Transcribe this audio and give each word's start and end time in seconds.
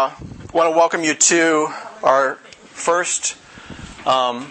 I 0.00 0.14
want 0.54 0.72
to 0.72 0.78
welcome 0.78 1.04
you 1.04 1.12
to 1.12 1.68
our 2.02 2.36
first 2.36 3.36
um, 4.06 4.50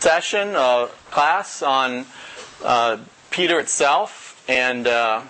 session, 0.00 0.56
uh, 0.56 0.86
class 1.12 1.62
on 1.62 2.06
uh, 2.64 2.98
Peter 3.30 3.60
itself, 3.60 4.42
and 4.48 4.88
uh, 4.88 5.22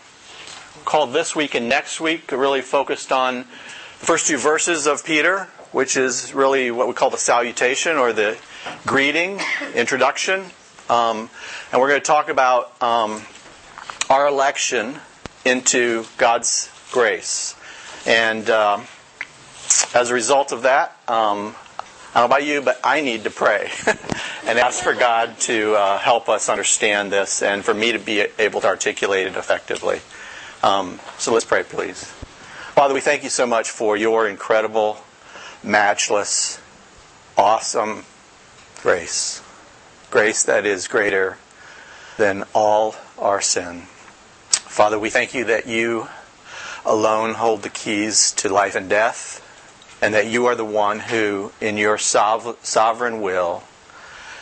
called 0.86 1.12
This 1.12 1.36
Week 1.36 1.54
and 1.54 1.68
Next 1.68 2.00
Week, 2.00 2.32
really 2.32 2.62
focused 2.62 3.12
on 3.12 3.40
the 3.40 4.06
first 4.06 4.28
two 4.28 4.38
verses 4.38 4.86
of 4.86 5.04
Peter, 5.04 5.48
which 5.72 5.98
is 5.98 6.32
really 6.32 6.70
what 6.70 6.88
we 6.88 6.94
call 6.94 7.10
the 7.10 7.18
salutation 7.18 7.98
or 7.98 8.14
the 8.14 8.38
greeting, 8.86 9.40
introduction. 9.74 10.46
Um, 10.88 11.28
and 11.70 11.82
we're 11.82 11.90
going 11.90 12.00
to 12.00 12.06
talk 12.06 12.30
about 12.30 12.82
um, 12.82 13.20
our 14.08 14.26
election 14.26 15.00
into 15.44 16.06
God's 16.16 16.70
grace. 16.92 17.54
And 18.06 18.48
um, 18.48 18.86
as 19.94 20.10
a 20.10 20.14
result 20.14 20.52
of 20.52 20.62
that, 20.62 20.96
um, 21.08 21.54
I 22.14 22.20
don't 22.20 22.30
know 22.30 22.36
about 22.36 22.46
you, 22.46 22.62
but 22.62 22.78
I 22.84 23.00
need 23.00 23.24
to 23.24 23.30
pray 23.30 23.70
and 24.46 24.58
ask 24.58 24.84
for 24.84 24.94
God 24.94 25.36
to 25.40 25.74
uh, 25.74 25.98
help 25.98 26.28
us 26.28 26.48
understand 26.48 27.10
this 27.10 27.42
and 27.42 27.64
for 27.64 27.74
me 27.74 27.92
to 27.92 27.98
be 27.98 28.26
able 28.38 28.60
to 28.60 28.68
articulate 28.68 29.26
it 29.26 29.36
effectively. 29.36 30.00
Um, 30.62 31.00
so 31.18 31.32
let's 31.32 31.44
pray, 31.44 31.64
please. 31.64 32.04
Father, 32.04 32.94
we 32.94 33.00
thank 33.00 33.24
you 33.24 33.30
so 33.30 33.46
much 33.46 33.70
for 33.70 33.96
your 33.96 34.28
incredible, 34.28 34.98
matchless, 35.62 36.60
awesome 37.36 38.04
grace. 38.80 39.42
Grace 40.10 40.44
that 40.44 40.64
is 40.66 40.86
greater 40.86 41.36
than 42.16 42.44
all 42.54 42.94
our 43.18 43.40
sin. 43.40 43.82
Father, 44.50 44.98
we 44.98 45.10
thank 45.10 45.34
you 45.34 45.44
that 45.44 45.66
you 45.66 46.08
alone 46.86 47.34
hold 47.34 47.62
the 47.62 47.70
keys 47.70 48.30
to 48.32 48.48
life 48.48 48.76
and 48.76 48.88
death 48.88 49.40
and 50.04 50.12
that 50.12 50.26
you 50.26 50.44
are 50.44 50.54
the 50.54 50.66
one 50.66 51.00
who, 51.00 51.50
in 51.62 51.78
your 51.78 51.96
sovereign 51.96 53.22
will, 53.22 53.62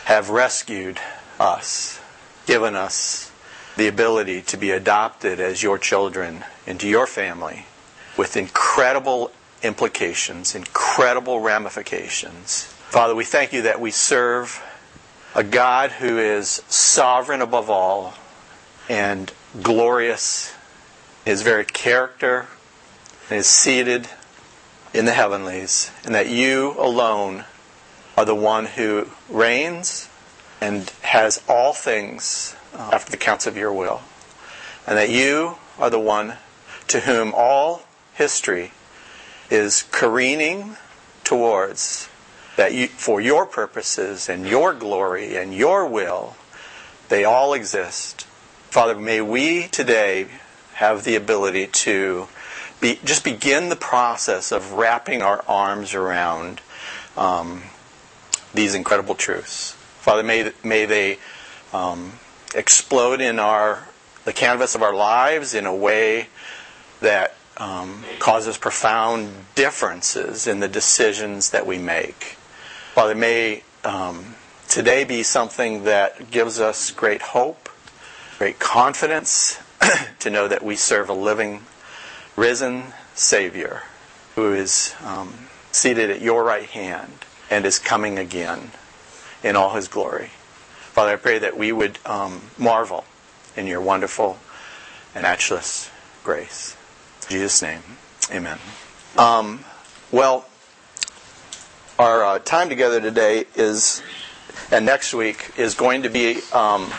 have 0.07 0.29
rescued 0.29 0.99
us, 1.39 2.01
given 2.47 2.75
us 2.75 3.31
the 3.77 3.87
ability 3.87 4.43
to 4.43 4.57
be 4.57 4.73
adopted 4.73 5.39
as 5.39 5.63
your 5.63 5.79
children 5.79 6.45
into 6.67 6.89
your 6.89 7.07
family 7.07 7.65
with 8.17 8.37
incredible 8.37 9.31
implications, 9.63 10.57
incredible 10.57 11.39
ramifications. 11.39 12.65
Father, 12.91 13.15
we 13.15 13.23
thank 13.23 13.53
you 13.53 13.63
that 13.63 13.81
we 13.81 13.93
serve 13.93 14.61
a 15.33 15.45
God 15.45 15.93
who 15.93 16.19
is 16.19 16.61
sovereign 16.67 17.41
above 17.41 17.71
all 17.71 18.15
and 18.89 19.33
glorious 19.63 20.53
his 21.25 21.43
very 21.43 21.65
character 21.65 22.49
is 23.31 23.47
seated 23.47 24.09
in 24.95 25.05
the 25.05 25.13
heavenlies, 25.13 25.91
and 26.05 26.15
that 26.15 26.29
you 26.29 26.75
alone 26.79 27.45
are 28.17 28.25
the 28.25 28.35
one 28.35 28.67
who 28.67 29.09
reigns 29.29 30.09
and 30.61 30.91
has 31.03 31.43
all 31.49 31.73
things 31.73 32.55
after 32.75 33.11
the 33.11 33.17
counts 33.17 33.47
of 33.47 33.57
your 33.57 33.73
will. 33.73 34.03
And 34.87 34.99
that 34.99 35.11
you 35.11 35.57
are 35.79 35.91
the 35.91 35.99
one 35.99 36.35
to 36.89 37.01
whom 37.01 37.33
all 37.35 37.83
history 38.15 38.73
is 39.51 39.85
careening 39.91 40.77
towards 41.25 42.09
that 42.57 42.75
you, 42.75 42.87
for 42.87 43.21
your 43.21 43.47
purposes 43.47 44.29
and 44.29 44.47
your 44.47 44.75
glory 44.75 45.37
and 45.37 45.55
your 45.55 45.87
will, 45.87 46.37
they 47.09 47.25
all 47.25 47.55
exist. 47.55 48.23
Father, 48.71 48.95
may 48.95 49.21
we 49.21 49.69
today 49.69 50.27
have 50.75 51.05
the 51.05 51.17
ability 51.17 51.67
to 51.67 52.29
be, 52.83 52.99
just 53.05 53.25
begin 53.25 53.71
the 53.71 53.77
process 53.77 54.53
of 54.53 54.73
wrapping 54.73 55.23
our 55.23 55.43
arms 55.49 55.95
around 55.95 56.61
um, 57.17 57.63
these 58.53 58.75
incredible 58.75 59.15
truths. 59.15 59.73
Father, 60.01 60.23
may, 60.23 60.53
may 60.63 60.85
they 60.85 61.19
um, 61.73 62.13
explode 62.55 63.23
in 63.23 63.39
our 63.39 63.87
the 64.25 64.33
canvas 64.33 64.77
of 64.77 64.83
our 64.83 64.95
lives 64.95 65.53
in 65.53 65.67
a 65.67 65.75
way 65.75 66.29
that 67.01 67.35
um, 67.57 68.05
causes 68.21 68.57
profound 68.57 69.33
differences 69.57 70.47
in 70.47 70.61
the 70.61 70.69
decisions 70.69 71.51
that 71.51 71.67
we 71.67 71.77
make. 71.77 72.37
Father, 72.95 73.17
may 73.17 73.65
um, 73.85 74.37
today 74.69 75.03
be 75.03 75.25
something 75.25 75.85
that 75.85 76.31
gives 76.31 76.61
us 76.61 76.93
great 76.93 77.21
hope, 77.21 77.69
great 78.39 78.61
confidence 78.61 79.59
to 80.21 80.31
know 80.31 80.47
that 80.47 80.63
we 80.63 80.77
serve 80.77 81.09
a 81.09 81.15
living 81.15 81.63
risen 82.37 82.93
Savior 83.15 83.83
who 84.35 84.53
is 84.53 84.95
um, 85.05 85.35
seated 85.71 86.11
at 86.11 86.21
your 86.21 86.45
right 86.45 86.69
hand 86.69 87.13
and 87.51 87.65
is 87.65 87.79
coming 87.79 88.19
again 88.19 88.71
in 89.43 89.57
all 89.57 89.75
his 89.75 89.89
glory. 89.89 90.31
Father, 90.93 91.13
I 91.13 91.17
pray 91.17 91.39
that 91.39 91.57
we 91.57 91.73
would 91.73 91.99
um, 92.07 92.43
marvel 92.59 93.05
in 93.57 93.67
your 93.67 93.81
wonderful 93.81 94.39
and 95.15 95.23
matchless 95.23 95.91
grace. 96.25 96.77
In 97.25 97.29
Jesus' 97.31 97.63
name, 97.63 97.83
amen. 98.31 98.59
Um, 99.19 99.65
well, 100.11 100.47
our 101.99 102.25
uh, 102.25 102.39
time 102.39 102.69
together 102.69 103.01
today 103.01 103.45
is, 103.55 104.03
and 104.71 104.87
next 104.87 105.13
week, 105.13 105.53
is 105.59 105.75
going 105.75 106.03
to 106.03 106.09
be 106.09 106.41
um, 106.53 106.91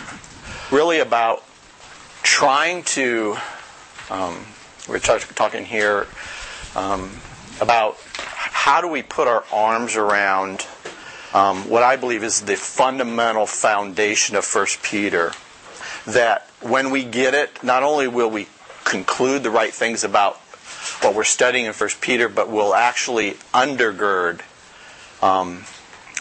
really 0.72 1.00
about 1.00 1.44
trying 2.22 2.84
to 2.84 3.36
um, 4.10 4.46
we're 4.88 5.00
talking 5.00 5.66
here 5.66 6.08
um, 6.76 7.12
about 7.62 7.98
how 8.18 8.82
do 8.82 8.88
we 8.88 9.02
put 9.02 9.28
our 9.28 9.44
arms 9.52 9.96
around 9.96 10.66
um, 11.34 11.70
what 11.70 11.84
I 11.84 11.96
believe 11.96 12.24
is 12.24 12.42
the 12.42 12.56
fundamental 12.56 13.46
foundation 13.46 14.36
of 14.36 14.46
First 14.46 14.84
Peter. 14.84 15.32
That 16.06 16.48
when 16.62 16.92
we 16.92 17.04
get 17.04 17.34
it, 17.34 17.64
not 17.64 17.82
only 17.82 18.08
will 18.08 18.30
we 18.30 18.48
conclude 18.84 19.44
the 19.44 19.50
right 19.50 19.74
things 19.74 20.04
about 20.04 20.36
what 21.02 21.16
we're 21.16 21.24
studying 21.24 21.66
in 21.66 21.74
First 21.74 22.02
Peter, 22.02 22.30
but 22.30 22.50
we'll 22.50 22.76
actually 22.76 23.32
undergird 23.54 24.42
um, 25.24 25.64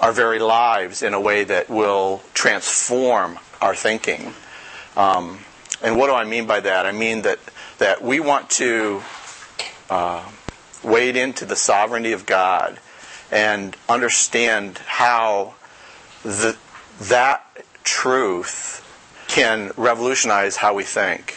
our 0.00 0.12
very 0.12 0.38
lives 0.38 1.02
in 1.02 1.14
a 1.14 1.20
way 1.20 1.44
that 1.44 1.68
will 1.68 2.22
transform 2.32 3.38
our 3.60 3.74
thinking. 3.74 4.32
Um, 4.96 5.40
and 5.82 5.96
what 5.96 6.06
do 6.06 6.14
I 6.14 6.24
mean 6.24 6.46
by 6.46 6.60
that? 6.60 6.86
I 6.86 6.92
mean 6.92 7.22
that 7.22 7.38
that 7.78 8.02
we 8.02 8.20
want 8.20 8.50
to 8.50 9.02
uh, 9.90 10.24
wade 10.82 11.16
into 11.16 11.44
the 11.44 11.56
sovereignty 11.56 12.12
of 12.12 12.26
God 12.26 12.78
and 13.30 13.76
understand 13.88 14.78
how 14.78 15.54
the, 16.22 16.56
that 17.00 17.64
truth 17.82 18.78
can 19.28 19.72
revolutionize 19.76 20.56
how 20.56 20.74
we 20.74 20.84
think 20.84 21.36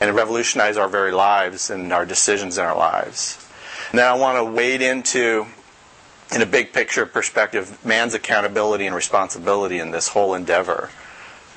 and 0.00 0.14
revolutionize 0.14 0.76
our 0.76 0.88
very 0.88 1.12
lives 1.12 1.70
and 1.70 1.92
our 1.92 2.06
decisions 2.06 2.58
in 2.58 2.64
our 2.64 2.76
lives. 2.76 3.44
Now, 3.92 4.14
I 4.14 4.18
want 4.18 4.38
to 4.38 4.44
wade 4.44 4.82
into, 4.82 5.46
in 6.34 6.42
a 6.42 6.46
big 6.46 6.72
picture 6.72 7.06
perspective, 7.06 7.84
man's 7.84 8.14
accountability 8.14 8.86
and 8.86 8.94
responsibility 8.94 9.78
in 9.78 9.90
this 9.90 10.08
whole 10.08 10.34
endeavor. 10.34 10.90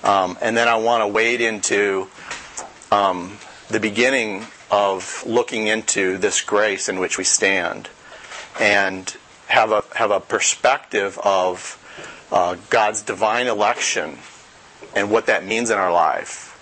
Um, 0.03 0.37
and 0.41 0.55
then 0.55 0.67
I 0.67 0.77
want 0.77 1.03
to 1.03 1.07
wade 1.07 1.41
into 1.41 2.07
um, 2.91 3.37
the 3.69 3.79
beginning 3.79 4.45
of 4.71 5.23
looking 5.25 5.67
into 5.67 6.17
this 6.17 6.41
grace 6.41 6.89
in 6.89 6.99
which 6.99 7.17
we 7.17 7.23
stand 7.23 7.89
and 8.59 9.15
have 9.47 9.71
a, 9.71 9.83
have 9.95 10.11
a 10.11 10.19
perspective 10.19 11.17
of 11.23 11.75
uh, 12.31 12.55
God's 12.69 13.01
divine 13.01 13.47
election 13.47 14.17
and 14.95 15.09
what 15.09 15.25
that 15.25 15.45
means 15.45 15.69
in 15.69 15.77
our 15.77 15.91
life. 15.91 16.55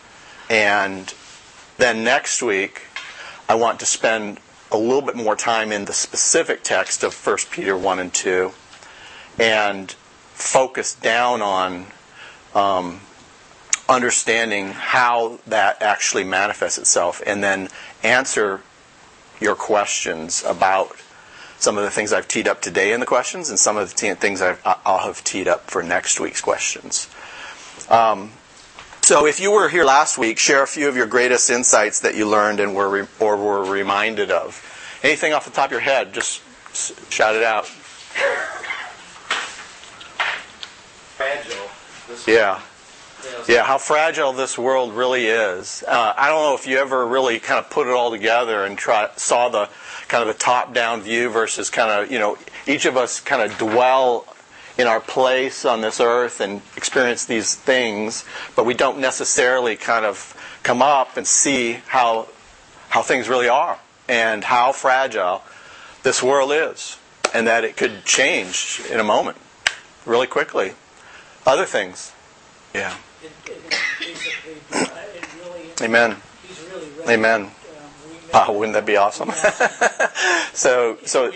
And 0.50 1.14
then 1.78 2.03
next 2.03 2.42
week, 2.42 2.84
I 3.50 3.56
want 3.56 3.80
to 3.81 3.86
spend 3.86 4.40
a 4.72 4.78
little 4.78 5.02
bit 5.02 5.16
more 5.16 5.36
time 5.36 5.72
in 5.72 5.86
the 5.86 5.94
specific 5.94 6.64
text 6.64 7.03
of 7.03 7.14
1 7.14 7.38
Peter 7.52 7.78
1 7.78 8.00
and 8.00 8.14
2 8.14 8.52
and 9.40 9.91
focus 10.34 10.94
down 10.96 11.41
on 11.41 11.85
um, 12.53 13.02
understanding 13.89 14.69
how 14.69 15.39
that 15.47 15.81
actually 15.81 16.23
manifests 16.23 16.78
itself 16.78 17.22
and 17.25 17.43
then 17.43 17.69
answer 18.03 18.61
your 19.39 19.55
questions 19.55 20.43
about 20.45 20.95
some 21.59 21.78
of 21.78 21.84
the 21.84 21.89
things 21.89 22.13
I've 22.13 22.28
teed 22.28 22.47
up 22.47 22.61
today 22.61 22.93
in 22.93 22.99
the 22.99 23.05
questions 23.05 23.49
and 23.49 23.57
some 23.57 23.78
of 23.78 23.89
the 23.89 24.16
things 24.16 24.41
i 24.41 24.51
will 24.85 24.97
have 24.99 25.23
teed 25.23 25.47
up 25.47 25.69
for 25.72 25.81
next 25.81 26.19
week's 26.19 26.41
questions. 26.41 27.09
Um, 27.89 28.31
so 29.01 29.25
if 29.25 29.39
you 29.39 29.51
were 29.51 29.69
here 29.69 29.85
last 29.85 30.17
week, 30.17 30.37
share 30.37 30.63
a 30.63 30.67
few 30.67 30.89
of 30.89 30.97
your 30.97 31.07
greatest 31.07 31.49
insights 31.49 32.01
that 32.01 32.16
you 32.16 32.28
learned 32.28 32.59
and 32.59 32.75
were 32.75 32.89
re- 32.89 33.07
or 33.19 33.37
were 33.37 33.63
reminded 33.63 34.31
of. 34.31 34.61
Anything 35.01 35.34
off 35.34 35.45
the 35.45 35.51
top 35.51 35.67
of 35.67 35.72
your 35.72 35.79
head, 35.79 36.13
just 36.13 36.41
shout 37.11 37.35
it 37.35 37.43
out. 37.43 37.66
Fragile. 41.16 41.69
Yeah. 42.28 42.59
Yeah, 43.47 43.64
how 43.64 43.78
fragile 43.78 44.34
this 44.34 44.58
world 44.58 44.93
really 44.93 45.25
is. 45.25 45.84
Uh, 45.87 46.14
I 46.16 46.28
don't 46.28 46.43
know 46.43 46.55
if 46.55 46.67
you 46.67 46.78
ever 46.78 47.05
really 47.05 47.40
kind 47.40 47.59
of 47.59 47.69
put 47.69 47.87
it 47.87 47.93
all 47.93 48.11
together 48.11 48.64
and 48.66 48.78
try, 48.78 49.09
saw 49.16 49.49
the 49.49 49.69
kind 50.08 50.22
of 50.22 50.28
the 50.28 50.40
top-down 50.40 51.02
view 51.02 51.29
versus 51.29 51.69
kind 51.69 51.91
of 51.91 52.11
you 52.11 52.19
know 52.19 52.37
each 52.66 52.85
of 52.85 52.97
us 52.97 53.19
kind 53.19 53.41
of 53.41 53.58
dwell 53.58 54.25
in 54.78 54.85
our 54.85 54.99
place 54.99 55.66
on 55.66 55.81
this 55.81 55.99
earth 55.99 56.40
and 56.40 56.61
experience 56.75 57.25
these 57.25 57.55
things, 57.55 58.23
but 58.55 58.66
we 58.66 58.73
don't 58.73 58.99
necessarily 58.99 59.75
kind 59.75 60.05
of 60.05 60.35
come 60.63 60.81
up 60.81 61.17
and 61.17 61.25
see 61.25 61.79
how 61.87 62.28
how 62.90 63.02
things 63.02 63.28
really 63.28 63.49
are 63.49 63.79
and 64.08 64.43
how 64.43 64.72
fragile 64.72 65.41
this 66.03 66.22
world 66.22 66.52
is, 66.53 66.97
and 67.34 67.47
that 67.47 67.63
it 67.63 67.75
could 67.75 68.05
change 68.05 68.81
in 68.90 68.99
a 68.99 69.03
moment, 69.03 69.37
really 70.05 70.28
quickly. 70.28 70.73
Other 71.46 71.66
things, 71.66 72.13
yeah. 72.73 72.96
Amen. 75.81 76.17
Amen. 77.08 77.52
Um, 78.34 78.55
wouldn't 78.55 78.73
that 78.73 78.85
be 78.85 78.97
awesome? 78.97 79.31
so, 80.53 80.97
so 81.05 81.31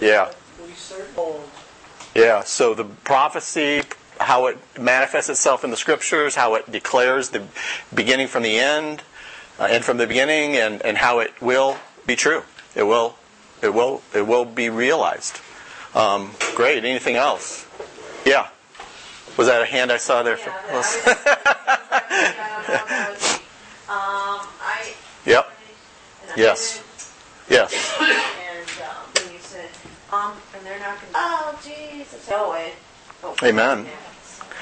Yeah. 0.00 0.32
Yeah, 2.14 2.42
so 2.42 2.74
the 2.74 2.84
prophecy, 2.84 3.82
how 4.18 4.46
it 4.46 4.58
manifests 4.78 5.28
itself 5.28 5.64
in 5.64 5.70
the 5.70 5.76
scriptures, 5.76 6.34
how 6.34 6.54
it 6.54 6.70
declares 6.70 7.28
the 7.30 7.42
beginning 7.94 8.26
from 8.26 8.42
the 8.42 8.58
end, 8.58 9.02
uh, 9.60 9.64
end 9.64 9.84
from 9.84 9.98
the 9.98 10.06
beginning, 10.06 10.56
and, 10.56 10.82
and 10.82 10.96
how 10.98 11.18
it 11.20 11.32
will 11.40 11.76
be 12.06 12.16
true. 12.16 12.42
It 12.74 12.84
will, 12.84 13.16
it 13.62 13.74
will, 13.74 14.02
it 14.14 14.26
will 14.26 14.44
be 14.44 14.70
realized. 14.70 15.40
Um, 15.94 16.32
great. 16.54 16.84
Anything 16.84 17.16
else? 17.16 17.66
Yeah. 18.24 18.48
Was 19.38 19.46
that 19.46 19.62
a 19.62 19.64
hand 19.64 19.90
I 19.92 19.96
saw 19.98 20.22
there? 20.24 20.36
Yeah, 20.36 20.44
from- 20.52 20.74
was 20.76 20.94
just- 20.94 21.06
I 21.06 21.12
don't 22.56 22.68
know 22.68 22.74
if 22.74 22.92
I 22.92 23.10
was- 23.10 23.34
Um, 23.88 24.48
I. 24.60 24.92
Yep. 25.24 25.50
Yes. 26.36 26.82
Yes. 27.48 27.72
And, 27.72 28.68
um, 28.82 28.96
then 29.14 29.32
you 29.32 29.38
said, 29.40 29.70
um, 30.12 30.32
and 30.54 30.66
they're 30.66 30.78
not 30.80 30.98
gonna, 31.00 31.12
oh, 31.14 31.58
Jesus, 31.64 32.26
go 32.28 32.50
away. 32.50 32.74
Oh, 33.22 33.34
Amen. 33.42 33.88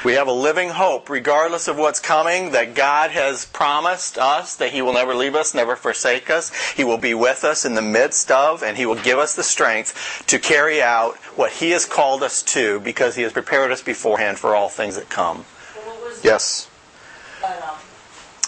We 0.05 0.13
have 0.13 0.29
a 0.29 0.33
living 0.33 0.71
hope, 0.71 1.09
regardless 1.09 1.69
of 1.69 1.77
what's 1.79 2.01
coming, 2.01 2.53
that 2.53 2.75
God 2.75 3.11
has 3.11 3.47
promised 3.47 4.19
us 4.19 4.55
that 4.57 4.71
He 4.71 4.83
will 4.83 4.93
never 4.93 5.15
leave 5.15 5.35
us, 5.35 5.55
never 5.55 5.75
forsake 5.75 6.31
us. 6.31 6.53
He 6.73 6.85
will 6.85 6.99
be 6.99 7.15
with 7.15 7.45
us 7.45 7.65
in 7.65 7.75
the 7.75 7.83
midst 7.83 8.31
of, 8.31 8.63
and 8.63 8.77
He 8.77 8.87
will 8.87 9.03
give 9.03 9.19
us 9.19 9.35
the 9.35 9.43
strength 9.43 10.25
to 10.29 10.39
carry 10.39 10.81
out 10.83 11.17
what 11.37 11.53
He 11.53 11.71
has 11.71 11.87
called 11.87 12.23
us 12.23 12.43
to, 12.45 12.81
because 12.81 13.17
He 13.17 13.23
has 13.23 13.33
prepared 13.33 13.73
us 13.73 13.83
beforehand 13.83 14.39
for 14.39 14.55
all 14.55 14.69
things 14.69 14.97
that 14.97 15.09
come. 15.09 15.45
Yes. 16.23 16.69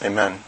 Amen. 0.02 0.40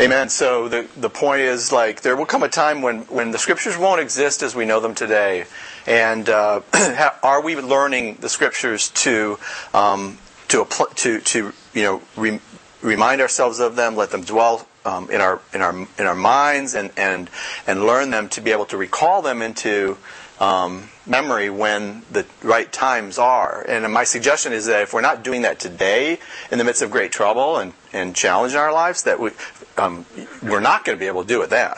Amen. 0.00 0.28
So 0.28 0.68
the 0.68 0.86
the 0.96 1.10
point 1.10 1.40
is 1.40 1.72
like 1.72 2.02
there 2.02 2.16
will 2.16 2.26
come 2.26 2.44
a 2.44 2.48
time 2.48 2.82
when 2.82 3.00
when 3.02 3.32
the 3.32 3.38
scriptures 3.38 3.76
won't 3.76 4.00
exist 4.00 4.42
as 4.42 4.54
we 4.54 4.64
know 4.64 4.78
them 4.78 4.94
today, 4.94 5.46
and 5.88 6.28
uh, 6.28 6.60
are 7.22 7.42
we 7.42 7.56
learning 7.56 8.18
the 8.20 8.28
scriptures 8.28 8.90
to 8.90 9.38
um, 9.72 10.18
to 10.48 10.60
apply, 10.60 10.86
to 10.96 11.20
to 11.20 11.52
you 11.72 11.82
know 11.82 12.02
re, 12.14 12.40
remind 12.82 13.20
ourselves 13.20 13.58
of 13.58 13.74
them, 13.74 13.96
let 13.96 14.10
them 14.10 14.22
dwell 14.22 14.68
um, 14.84 15.10
in 15.10 15.20
our 15.20 15.40
in 15.54 15.62
our 15.62 15.74
in 15.74 16.06
our 16.06 16.14
minds, 16.14 16.74
and 16.74 16.90
and 16.96 17.30
and 17.66 17.84
learn 17.84 18.10
them 18.10 18.28
to 18.28 18.42
be 18.42 18.52
able 18.52 18.66
to 18.66 18.76
recall 18.76 19.22
them 19.22 19.40
into 19.40 19.96
um, 20.40 20.90
memory 21.06 21.50
when 21.50 22.02
the 22.12 22.26
right 22.42 22.70
times 22.70 23.18
are. 23.18 23.64
And 23.66 23.90
my 23.92 24.04
suggestion 24.04 24.52
is 24.52 24.66
that 24.66 24.82
if 24.82 24.92
we're 24.92 25.00
not 25.00 25.24
doing 25.24 25.42
that 25.42 25.58
today, 25.58 26.18
in 26.52 26.58
the 26.58 26.64
midst 26.64 26.82
of 26.82 26.90
great 26.90 27.12
trouble 27.12 27.56
and, 27.56 27.72
and 27.92 28.14
challenge 28.14 28.52
in 28.52 28.58
our 28.58 28.72
lives, 28.72 29.02
that 29.02 29.18
we, 29.18 29.30
um, 29.76 30.06
we're 30.42 30.60
not 30.60 30.84
going 30.84 30.96
to 30.96 31.00
be 31.00 31.08
able 31.08 31.22
to 31.22 31.28
do 31.28 31.42
it 31.42 31.50
then. 31.50 31.72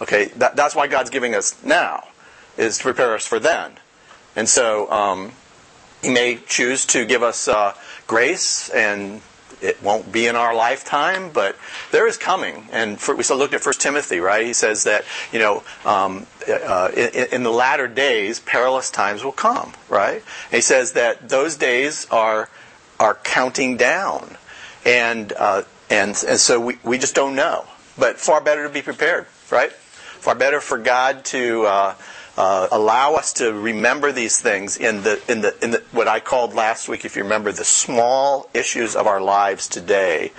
Okay, 0.00 0.26
that, 0.36 0.56
that's 0.56 0.74
why 0.74 0.86
God's 0.86 1.10
giving 1.10 1.34
us 1.34 1.62
now, 1.62 2.07
is 2.58 2.78
to 2.78 2.82
prepare 2.84 3.14
us 3.14 3.26
for 3.26 3.38
then. 3.38 3.72
And 4.36 4.48
so 4.48 4.90
um, 4.90 5.32
He 6.02 6.10
may 6.10 6.36
choose 6.46 6.84
to 6.86 7.06
give 7.06 7.22
us 7.22 7.48
uh, 7.48 7.74
grace 8.06 8.68
and 8.70 9.22
it 9.60 9.82
won't 9.82 10.12
be 10.12 10.26
in 10.26 10.36
our 10.36 10.54
lifetime, 10.54 11.30
but 11.32 11.56
there 11.90 12.06
is 12.06 12.16
coming. 12.16 12.68
And 12.70 13.00
for, 13.00 13.14
we 13.14 13.22
still 13.22 13.36
looked 13.36 13.54
at 13.54 13.60
First 13.60 13.80
Timothy, 13.80 14.20
right? 14.20 14.46
He 14.46 14.52
says 14.52 14.84
that 14.84 15.04
you 15.32 15.38
know, 15.38 15.62
um, 15.84 16.26
uh, 16.48 16.90
in, 16.94 17.26
in 17.32 17.42
the 17.42 17.50
latter 17.50 17.88
days, 17.88 18.40
perilous 18.40 18.90
times 18.90 19.24
will 19.24 19.32
come, 19.32 19.72
right? 19.88 20.22
And 20.50 20.52
he 20.52 20.60
says 20.60 20.92
that 20.92 21.28
those 21.28 21.56
days 21.56 22.06
are 22.10 22.48
are 23.00 23.14
counting 23.14 23.76
down, 23.76 24.36
and 24.84 25.32
uh, 25.32 25.62
and 25.90 26.10
and 26.26 26.38
so 26.38 26.60
we, 26.60 26.78
we 26.82 26.98
just 26.98 27.14
don't 27.14 27.34
know. 27.34 27.64
But 27.96 28.18
far 28.18 28.40
better 28.40 28.66
to 28.66 28.72
be 28.72 28.82
prepared, 28.82 29.26
right? 29.50 29.72
Far 29.72 30.34
better 30.34 30.60
for 30.60 30.78
God 30.78 31.24
to. 31.26 31.94
Uh, 32.38 32.68
allow 32.70 33.14
us 33.14 33.32
to 33.32 33.52
remember 33.52 34.12
these 34.12 34.40
things 34.40 34.76
in 34.76 35.02
the 35.02 35.20
in 35.26 35.40
the 35.40 35.52
in 35.60 35.72
the 35.72 35.82
what 35.90 36.06
I 36.06 36.20
called 36.20 36.54
last 36.54 36.88
week, 36.88 37.04
if 37.04 37.16
you 37.16 37.24
remember, 37.24 37.50
the 37.50 37.64
small 37.64 38.48
issues 38.54 38.94
of 38.94 39.08
our 39.08 39.20
lives 39.20 39.66
today. 39.66 40.30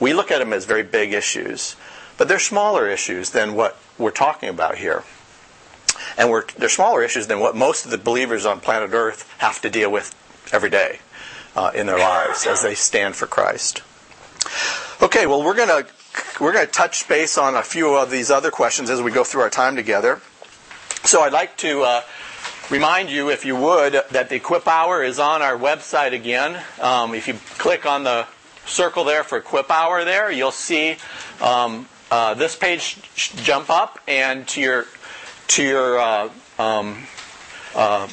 We 0.00 0.14
look 0.14 0.30
at 0.30 0.38
them 0.38 0.54
as 0.54 0.64
very 0.64 0.82
big 0.82 1.12
issues, 1.12 1.76
but 2.16 2.26
they're 2.26 2.38
smaller 2.38 2.88
issues 2.88 3.32
than 3.32 3.54
what 3.54 3.76
we're 3.98 4.12
talking 4.12 4.48
about 4.48 4.78
here, 4.78 5.04
and 6.16 6.32
they're 6.56 6.70
smaller 6.70 7.02
issues 7.02 7.26
than 7.26 7.38
what 7.38 7.54
most 7.54 7.84
of 7.84 7.90
the 7.90 7.98
believers 7.98 8.46
on 8.46 8.60
planet 8.60 8.94
Earth 8.94 9.30
have 9.36 9.60
to 9.60 9.68
deal 9.68 9.92
with 9.92 10.14
every 10.54 10.70
day 10.70 11.00
uh, 11.54 11.70
in 11.74 11.86
their 11.86 11.98
lives 11.98 12.46
as 12.46 12.62
they 12.62 12.74
stand 12.74 13.14
for 13.14 13.26
Christ. 13.26 13.82
Okay, 15.02 15.26
well 15.26 15.44
we're 15.44 15.54
gonna 15.54 15.84
we're 16.40 16.54
gonna 16.54 16.66
touch 16.66 17.06
base 17.08 17.36
on 17.36 17.54
a 17.54 17.62
few 17.62 17.94
of 17.94 18.10
these 18.10 18.30
other 18.30 18.50
questions 18.50 18.88
as 18.88 19.02
we 19.02 19.10
go 19.10 19.22
through 19.22 19.42
our 19.42 19.50
time 19.50 19.76
together. 19.76 20.22
So 21.06 21.22
I'd 21.22 21.32
like 21.32 21.56
to 21.58 21.82
uh, 21.82 22.02
remind 22.68 23.10
you, 23.10 23.30
if 23.30 23.44
you 23.44 23.54
would, 23.54 23.92
that 23.92 24.28
the 24.28 24.34
Equip 24.34 24.66
Hour 24.66 25.04
is 25.04 25.20
on 25.20 25.40
our 25.40 25.56
website 25.56 26.12
again. 26.12 26.60
Um, 26.80 27.14
if 27.14 27.28
you 27.28 27.34
click 27.58 27.86
on 27.86 28.02
the 28.02 28.26
circle 28.66 29.04
there 29.04 29.22
for 29.22 29.38
Equip 29.38 29.70
Hour 29.70 30.04
there, 30.04 30.32
you'll 30.32 30.50
see 30.50 30.96
um, 31.40 31.88
uh, 32.10 32.34
this 32.34 32.56
page 32.56 32.98
jump 33.14 33.70
up, 33.70 34.00
and 34.08 34.48
to 34.48 34.60
your 34.60 34.86
to 35.46 35.62
your 35.62 36.00
uh, 36.00 36.28
um, 36.58 37.04
uh, 37.76 38.08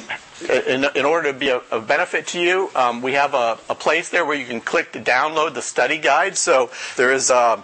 in, 0.48 0.84
in 0.94 1.04
order 1.04 1.32
to 1.32 1.36
be 1.36 1.48
a, 1.48 1.62
a 1.72 1.80
benefit 1.80 2.28
to 2.28 2.40
you, 2.40 2.70
um, 2.76 3.02
we 3.02 3.14
have 3.14 3.34
a, 3.34 3.58
a 3.68 3.74
place 3.74 4.10
there 4.10 4.24
where 4.24 4.36
you 4.36 4.46
can 4.46 4.60
click 4.60 4.92
to 4.92 5.00
download 5.00 5.54
the 5.54 5.62
study 5.62 5.98
guide. 5.98 6.36
So 6.36 6.70
there 6.96 7.12
is. 7.12 7.28
Uh, 7.28 7.60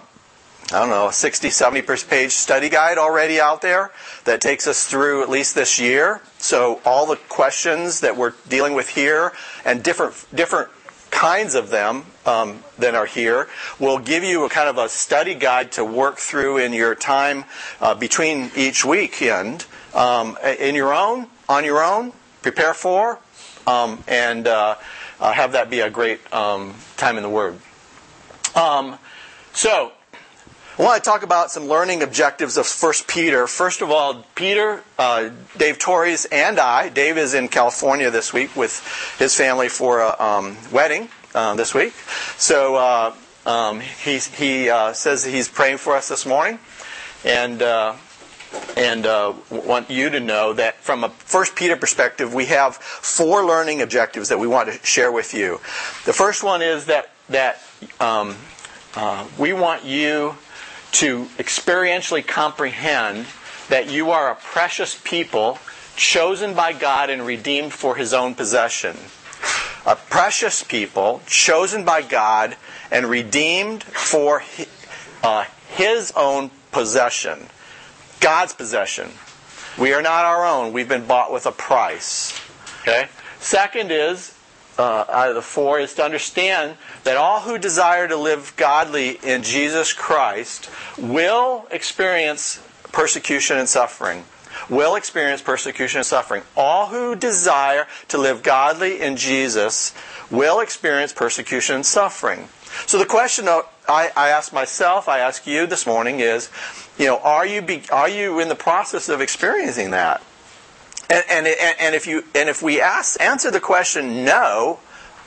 I 0.73 0.79
don't 0.79 0.89
know, 0.89 1.09
a 1.09 1.13
60, 1.13 1.49
70 1.49 1.81
page 1.81 2.31
study 2.31 2.69
guide 2.69 2.97
already 2.97 3.41
out 3.41 3.61
there 3.61 3.91
that 4.23 4.39
takes 4.39 4.67
us 4.67 4.87
through 4.87 5.21
at 5.21 5.29
least 5.29 5.53
this 5.53 5.79
year. 5.79 6.21
So 6.37 6.79
all 6.85 7.05
the 7.05 7.17
questions 7.17 7.99
that 7.99 8.15
we're 8.15 8.33
dealing 8.47 8.73
with 8.73 8.87
here 8.87 9.33
and 9.65 9.83
different 9.83 10.13
different 10.33 10.69
kinds 11.09 11.55
of 11.55 11.69
them 11.69 12.05
um, 12.25 12.63
that 12.79 12.95
are 12.95 13.05
here 13.05 13.49
will 13.79 13.99
give 13.99 14.23
you 14.23 14.45
a 14.45 14.49
kind 14.49 14.69
of 14.69 14.77
a 14.77 14.87
study 14.87 15.35
guide 15.35 15.73
to 15.73 15.83
work 15.83 16.17
through 16.17 16.57
in 16.57 16.71
your 16.71 16.95
time 16.95 17.43
uh, 17.81 17.93
between 17.93 18.49
each 18.55 18.85
weekend 18.85 19.65
um, 19.93 20.37
in 20.57 20.73
your 20.73 20.93
own, 20.93 21.27
on 21.49 21.65
your 21.65 21.83
own, 21.83 22.13
prepare 22.41 22.73
for, 22.73 23.19
um, 23.67 24.01
and 24.07 24.47
uh, 24.47 24.75
uh, 25.19 25.33
have 25.33 25.51
that 25.51 25.69
be 25.69 25.81
a 25.81 25.89
great 25.89 26.21
um, 26.33 26.73
time 26.95 27.17
in 27.17 27.23
the 27.23 27.29
Word. 27.29 27.57
Um, 28.55 28.97
so, 29.53 29.91
I 30.79 30.83
want 30.83 31.03
to 31.03 31.09
talk 31.09 31.23
about 31.23 31.51
some 31.51 31.67
learning 31.67 32.01
objectives 32.01 32.55
of 32.55 32.65
First 32.65 33.05
Peter. 33.05 33.45
First 33.45 33.81
of 33.81 33.91
all, 33.91 34.25
Peter, 34.35 34.81
uh, 34.97 35.29
Dave 35.57 35.77
Torres, 35.77 36.25
and 36.31 36.57
I. 36.57 36.87
Dave 36.87 37.17
is 37.17 37.33
in 37.33 37.49
California 37.49 38.09
this 38.09 38.31
week 38.31 38.55
with 38.55 38.81
his 39.19 39.35
family 39.35 39.67
for 39.67 39.99
a 39.99 40.15
um, 40.17 40.57
wedding 40.71 41.09
uh, 41.35 41.55
this 41.55 41.73
week. 41.73 41.91
So 42.37 42.75
uh, 42.77 43.13
um, 43.45 43.81
he's, 43.81 44.27
he 44.27 44.69
uh, 44.69 44.93
says 44.93 45.25
he's 45.25 45.49
praying 45.49 45.77
for 45.77 45.93
us 45.93 46.07
this 46.07 46.25
morning, 46.25 46.57
and 47.25 47.61
uh, 47.61 47.95
and 48.77 49.05
uh, 49.05 49.33
want 49.49 49.89
you 49.89 50.09
to 50.09 50.21
know 50.21 50.53
that 50.53 50.77
from 50.77 51.03
a 51.03 51.09
First 51.09 51.53
Peter 51.53 51.75
perspective, 51.75 52.33
we 52.33 52.45
have 52.45 52.77
four 52.77 53.45
learning 53.45 53.81
objectives 53.81 54.29
that 54.29 54.39
we 54.39 54.47
want 54.47 54.71
to 54.71 54.85
share 54.85 55.11
with 55.11 55.33
you. 55.33 55.59
The 56.05 56.13
first 56.13 56.45
one 56.45 56.61
is 56.61 56.85
that 56.85 57.09
that 57.27 57.61
um, 57.99 58.37
uh, 58.95 59.27
we 59.37 59.51
want 59.51 59.83
you 59.83 60.37
to 60.93 61.25
experientially 61.37 62.25
comprehend 62.25 63.25
that 63.69 63.89
you 63.89 64.11
are 64.11 64.31
a 64.31 64.35
precious 64.35 64.99
people 65.03 65.59
chosen 65.95 66.53
by 66.53 66.73
God 66.73 67.09
and 67.09 67.25
redeemed 67.25 67.73
for 67.73 67.95
His 67.95 68.13
own 68.13 68.35
possession. 68.35 68.97
A 69.85 69.95
precious 69.95 70.63
people 70.63 71.21
chosen 71.25 71.85
by 71.85 72.01
God 72.01 72.55
and 72.91 73.07
redeemed 73.07 73.83
for 73.83 74.39
His, 74.39 74.67
uh, 75.23 75.45
his 75.71 76.11
own 76.15 76.51
possession. 76.71 77.47
God's 78.19 78.53
possession. 78.53 79.09
We 79.77 79.93
are 79.93 80.01
not 80.01 80.25
our 80.25 80.45
own. 80.45 80.73
We've 80.73 80.89
been 80.89 81.05
bought 81.05 81.31
with 81.31 81.45
a 81.45 81.51
price. 81.51 82.39
Okay? 82.81 83.07
Second 83.39 83.91
is, 83.91 84.37
uh, 84.81 85.05
out 85.09 85.29
of 85.29 85.35
the 85.35 85.41
four, 85.41 85.79
is 85.79 85.93
to 85.93 86.03
understand 86.03 86.75
that 87.03 87.15
all 87.15 87.41
who 87.41 87.57
desire 87.59 88.07
to 88.07 88.15
live 88.15 88.53
godly 88.57 89.19
in 89.23 89.43
Jesus 89.43 89.93
Christ 89.93 90.69
will 90.97 91.67
experience 91.69 92.59
persecution 92.91 93.57
and 93.57 93.69
suffering. 93.69 94.23
Will 94.69 94.95
experience 94.95 95.41
persecution 95.41 95.99
and 95.99 96.05
suffering. 96.05 96.41
All 96.57 96.87
who 96.87 97.15
desire 97.15 97.87
to 98.07 98.17
live 98.17 98.41
godly 98.41 99.01
in 99.01 99.17
Jesus 99.17 99.93
will 100.31 100.59
experience 100.59 101.13
persecution 101.13 101.75
and 101.75 101.85
suffering. 101.85 102.47
So 102.87 102.97
the 102.97 103.05
question 103.05 103.47
I, 103.47 103.63
I 103.87 104.29
ask 104.29 104.51
myself, 104.51 105.07
I 105.07 105.19
ask 105.19 105.45
you 105.45 105.67
this 105.67 105.85
morning 105.85 106.21
is, 106.21 106.49
you 106.97 107.05
know, 107.05 107.19
are 107.19 107.45
you 107.45 107.61
be, 107.61 107.83
are 107.91 108.09
you 108.09 108.39
in 108.39 108.49
the 108.49 108.55
process 108.55 109.09
of 109.09 109.21
experiencing 109.21 109.91
that? 109.91 110.21
And, 111.11 111.45
and, 111.45 111.75
and 111.79 111.93
if 111.93 112.07
you 112.07 112.23
and 112.33 112.47
if 112.47 112.61
we 112.61 112.79
ask 112.79 113.19
answer 113.19 113.51
the 113.51 113.59
question 113.59 114.23
no, 114.23 114.79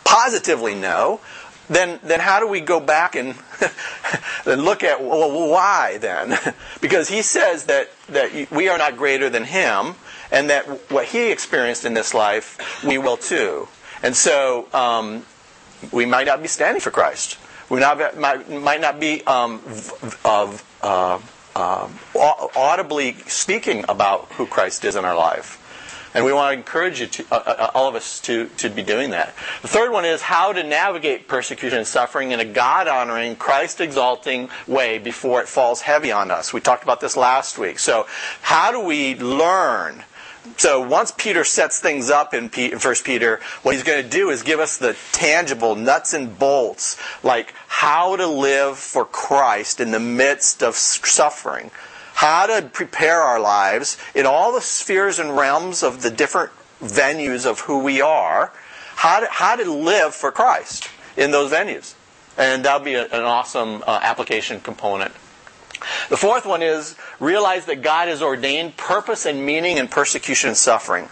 positively 0.03 0.75
no, 0.75 1.21
then 1.69 2.01
then 2.03 2.21
how 2.21 2.41
do 2.41 2.49
we 2.49 2.61
go 2.61 2.81
back 2.81 3.15
and 3.17 3.35
then 4.47 4.63
look 4.63 4.83
at 4.83 5.03
well 5.03 5.51
why 5.51 5.99
then? 5.99 6.39
because 6.81 7.09
he 7.09 7.21
says 7.21 7.67
that 7.67 7.91
that 8.09 8.51
we 8.51 8.69
are 8.69 8.79
not 8.79 8.97
greater 8.97 9.29
than 9.29 9.45
him, 9.45 9.95
and 10.33 10.49
that 10.49 10.65
what 10.91 11.05
he 11.05 11.31
experienced 11.31 11.85
in 11.85 11.93
this 11.93 12.15
life 12.15 12.83
we 12.83 12.97
will 12.97 13.19
too. 13.19 13.69
And 14.03 14.17
so 14.17 14.69
um, 14.73 15.27
we 15.93 16.07
might 16.07 16.27
not 16.27 16.41
be 16.41 16.49
standing 16.49 16.81
for 16.81 16.91
Christ. 16.91 17.39
We 17.71 17.81
not, 17.81 18.19
might, 18.19 18.51
might 18.51 18.81
not 18.81 19.01
be 19.01 19.23
um, 19.25 19.63
uh, 20.25 20.57
uh, 20.83 21.19
audibly 22.15 23.15
speaking 23.27 23.85
about 23.89 24.31
who 24.33 24.47
Christ 24.47 24.85
is 24.85 24.97
in 24.97 25.05
our 25.05 25.17
life. 25.17 25.61
And 26.15 26.25
we 26.25 26.33
want 26.33 26.55
to 26.55 26.59
encourage 26.59 27.01
you, 27.01 27.09
to, 27.09 27.27
uh, 27.33 27.35
uh, 27.35 27.71
all 27.75 27.89
of 27.89 27.97
us, 27.97 28.21
to, 28.21 28.47
to 28.59 28.71
be 28.71 28.85
doing 28.85 29.11
that. 29.11 29.35
The 29.63 29.69
third 29.69 29.91
one 29.91 30.05
is 30.05 30.23
how 30.23 30.53
to 30.53 30.63
navigate 30.63 31.27
persecution 31.27 31.79
and 31.79 31.87
suffering 31.87 32.31
in 32.31 32.39
a 32.39 32.45
God 32.45 32.87
honoring, 32.87 33.35
Christ 33.35 33.81
exalting 33.81 34.49
way 34.69 34.99
before 34.99 35.41
it 35.41 35.49
falls 35.49 35.81
heavy 35.81 36.13
on 36.13 36.31
us. 36.31 36.53
We 36.53 36.61
talked 36.61 36.85
about 36.85 37.01
this 37.01 37.17
last 37.17 37.59
week. 37.59 37.81
So, 37.81 38.07
how 38.43 38.71
do 38.71 38.81
we 38.81 39.17
learn? 39.17 40.05
So 40.59 40.87
once 40.87 41.11
Peter 41.11 41.43
sets 41.43 41.81
things 41.81 42.11
up 42.11 42.35
in 42.35 42.51
First 42.51 43.05
Peter, 43.05 43.41
what 43.63 43.75
he's 43.75 43.83
going 43.83 44.03
to 44.03 44.09
do 44.09 44.29
is 44.29 44.43
give 44.43 44.61
us 44.61 44.77
the 44.77 44.95
tangible 45.13 45.75
nuts 45.75 46.13
and 46.13 46.39
bolts, 46.39 46.99
like 47.23 47.55
how 47.67 48.17
to 48.17 48.27
live 48.27 48.79
for 48.79 49.07
Christ 49.07 49.81
in 49.81 49.91
the 49.91 50.01
midst 50.01 50.63
of 50.63 50.77
suffering 50.77 51.71
how 52.15 52.47
to 52.47 52.69
prepare 52.73 53.21
our 53.21 53.41
lives 53.41 53.99
in 54.15 54.25
all 54.25 54.53
the 54.53 54.61
spheres 54.61 55.19
and 55.19 55.37
realms 55.37 55.83
of 55.83 56.03
the 56.03 56.11
different 56.11 56.53
venues 56.81 57.45
of 57.45 57.61
who 57.61 57.79
we 57.79 58.01
are, 58.01 58.53
how 58.97 59.21
to, 59.21 59.27
how 59.31 59.57
to 59.57 59.71
live 59.71 60.15
for 60.15 60.31
Christ 60.31 60.89
in 61.17 61.31
those 61.31 61.51
venues. 61.51 61.95
And 62.37 62.65
that'll 62.65 62.85
be 62.85 62.95
a, 62.95 63.05
an 63.05 63.25
awesome 63.25 63.83
uh, 63.87 64.01
application 64.03 64.61
component. 64.61 65.13
The 66.09 66.17
fourth 66.17 66.47
one 66.47 66.63
is 66.63 66.97
realize 67.21 67.67
that 67.67 67.83
God 67.83 68.09
has 68.09 68.23
ordained 68.23 68.77
purpose 68.77 69.27
and 69.27 69.45
meaning 69.45 69.77
in 69.77 69.89
persecution 69.89 70.49
and 70.49 70.57
suffering. 70.57 71.09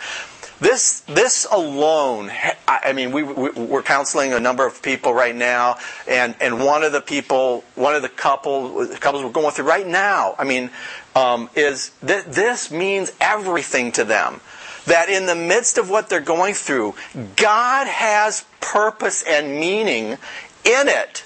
This, 0.63 1.01
this 1.01 1.45
alone, 1.51 2.31
I 2.69 2.93
mean, 2.93 3.11
we, 3.11 3.25
we, 3.25 3.75
are 3.75 3.83
counseling 3.83 4.33
a 4.33 4.39
number 4.39 4.65
of 4.65 4.81
people 4.81 5.13
right 5.13 5.35
now, 5.35 5.79
and, 6.07 6.37
and 6.41 6.65
one 6.65 6.85
of 6.85 6.93
the 6.93 7.01
people, 7.01 7.65
one 7.75 7.97
of 7.97 8.03
the 8.03 8.09
couple, 8.09 8.87
couples 9.01 9.25
we're 9.25 9.33
going 9.33 9.51
through 9.51 9.65
right 9.65 9.87
now, 9.87 10.37
I 10.39 10.45
mean, 10.45 10.71
um, 11.17 11.51
is 11.57 11.91
that 12.05 12.33
this 12.33 12.71
means 12.71 13.11
everything 13.21 13.91
to 13.93 14.05
them. 14.05 14.41
That 14.87 15.09
in 15.09 15.27
the 15.27 15.35
midst 15.35 15.79
of 15.79 15.91
what 15.91 16.09
they're 16.09 16.21
going 16.21 16.55
through, 16.55 16.95
God 17.35 17.89
has 17.89 18.45
purpose 18.61 19.25
and 19.27 19.59
meaning 19.59 20.11
in 20.11 20.89
it. 20.89 21.25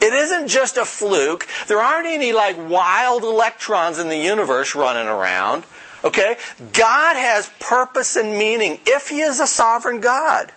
It 0.00 0.12
isn't 0.12 0.48
just 0.48 0.76
a 0.76 0.84
fluke. 0.84 1.46
There 1.68 1.80
aren't 1.80 2.08
any 2.08 2.32
like 2.32 2.56
wild 2.68 3.22
electrons 3.22 4.00
in 4.00 4.08
the 4.08 4.18
universe 4.18 4.74
running 4.74 5.06
around. 5.06 5.62
Okay? 6.04 6.36
God 6.72 7.16
has 7.16 7.50
purpose 7.60 8.16
and 8.16 8.38
meaning 8.38 8.80
if 8.86 9.08
He 9.08 9.20
is 9.20 9.40
a 9.40 9.46
sovereign 9.46 10.00
God. 10.00 10.52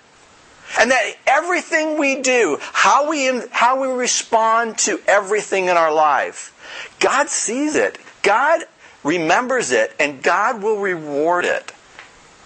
And 0.80 0.92
that 0.92 1.16
everything 1.28 2.00
we 2.00 2.22
do, 2.22 2.58
how 2.60 3.10
we, 3.10 3.42
how 3.52 3.80
we 3.82 3.88
respond 3.88 4.78
to 4.80 5.00
everything 5.08 5.66
in 5.66 5.78
our 5.78 5.94
life, 5.94 6.52
God 7.00 7.30
sees 7.30 7.76
it. 7.76 8.00
God 8.24 8.64
remembers 9.04 9.72
it, 9.72 9.96
and 10.00 10.24
God 10.24 10.64
will 10.64 10.80
reward 10.80 11.46
it. 11.46 11.72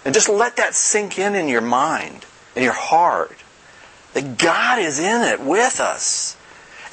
And 0.04 0.14
just 0.14 0.28
let 0.28 0.56
that 0.56 0.74
sink 0.74 1.18
in 1.18 1.34
in 1.34 1.48
your 1.48 1.62
mind, 1.62 2.26
in 2.54 2.62
your 2.62 2.74
heart. 2.74 3.36
That 4.12 4.36
God 4.36 4.78
is 4.78 4.98
in 4.98 5.22
it 5.22 5.40
with 5.40 5.80
us. 5.80 6.36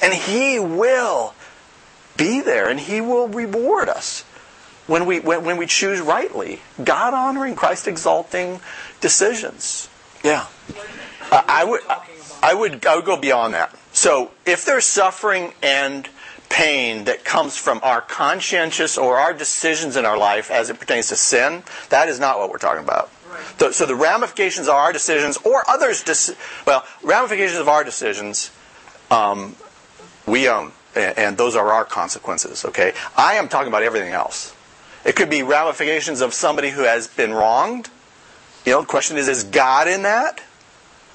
And 0.02 0.14
He 0.14 0.58
will 0.58 1.34
be 2.16 2.40
there, 2.40 2.68
and 2.68 2.80
He 2.80 3.00
will 3.00 3.28
reward 3.28 3.88
us 3.88 4.24
when 4.88 5.06
we, 5.06 5.20
when, 5.20 5.44
when 5.44 5.56
we 5.56 5.66
choose 5.66 6.00
rightly, 6.00 6.60
God 6.82 7.14
honoring, 7.14 7.54
Christ 7.54 7.86
exalting 7.86 8.60
decisions. 9.00 9.88
Yeah. 10.24 10.46
Uh, 11.30 11.42
I 11.46 11.64
would, 11.64 11.80
I 12.42 12.54
would, 12.54 12.84
I 12.86 12.96
would 12.96 13.04
go 13.04 13.16
beyond 13.16 13.54
that. 13.54 13.76
So 13.92 14.32
if 14.44 14.64
there's 14.64 14.84
suffering 14.84 15.52
and 15.62 16.08
pain 16.48 17.04
that 17.04 17.24
comes 17.24 17.56
from 17.56 17.80
our 17.82 18.00
conscientious 18.00 18.96
or 18.96 19.18
our 19.18 19.34
decisions 19.34 19.96
in 19.96 20.06
our 20.06 20.16
life 20.16 20.50
as 20.50 20.70
it 20.70 20.80
pertains 20.80 21.08
to 21.08 21.16
sin, 21.16 21.62
that 21.90 22.08
is 22.08 22.18
not 22.18 22.38
what 22.38 22.50
we're 22.50 22.58
talking 22.58 22.82
about. 22.82 23.10
So, 23.58 23.70
so 23.70 23.86
the 23.86 23.94
ramifications 23.94 24.68
of 24.68 24.74
our 24.74 24.92
decisions 24.92 25.36
or 25.38 25.68
others' 25.68 26.02
deci- 26.02 26.36
well, 26.66 26.84
ramifications 27.02 27.58
of 27.58 27.68
our 27.68 27.84
decisions, 27.84 28.50
um, 29.10 29.54
we 30.26 30.48
own, 30.48 30.72
and, 30.94 31.18
and 31.18 31.36
those 31.36 31.54
are 31.54 31.70
our 31.72 31.84
consequences. 31.84 32.64
Okay, 32.64 32.94
I 33.16 33.34
am 33.34 33.48
talking 33.48 33.68
about 33.68 33.82
everything 33.82 34.12
else. 34.12 34.54
It 35.04 35.16
could 35.16 35.30
be 35.30 35.42
ramifications 35.42 36.20
of 36.20 36.34
somebody 36.34 36.70
who 36.70 36.82
has 36.82 37.06
been 37.06 37.32
wronged. 37.32 37.88
You 38.64 38.72
know, 38.72 38.80
the 38.80 38.86
question 38.86 39.16
is, 39.16 39.28
is 39.28 39.44
God 39.44 39.88
in 39.88 40.02
that? 40.02 40.42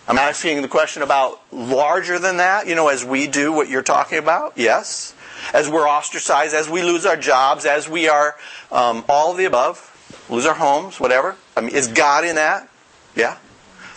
I'm 0.08 0.18
asking 0.18 0.62
the 0.62 0.68
question 0.68 1.02
about 1.02 1.40
larger 1.52 2.20
than 2.20 2.38
that, 2.38 2.68
you 2.68 2.76
know, 2.76 2.90
as 2.90 3.06
we 3.06 3.28
do 3.28 3.54
what 3.54 3.70
you're 3.70 3.84
talking 3.84 4.18
about. 4.18 4.54
Yes. 4.58 5.14
As 5.54 5.70
we're 5.70 5.88
ostracized, 5.88 6.54
as 6.54 6.70
we 6.70 6.84
lose 6.84 7.06
our 7.06 7.18
jobs, 7.18 7.66
as 7.66 7.88
we 7.88 8.10
are 8.10 8.36
um, 8.72 9.06
all 9.08 9.34
the 9.34 9.46
above, 9.46 9.90
lose 10.30 10.46
our 10.46 10.54
homes, 10.54 11.00
whatever. 11.00 11.36
I 11.56 11.62
mean, 11.62 11.76
is 11.76 11.88
God 11.88 12.26
in 12.26 12.36
that? 12.36 12.70
Yeah. 13.16 13.38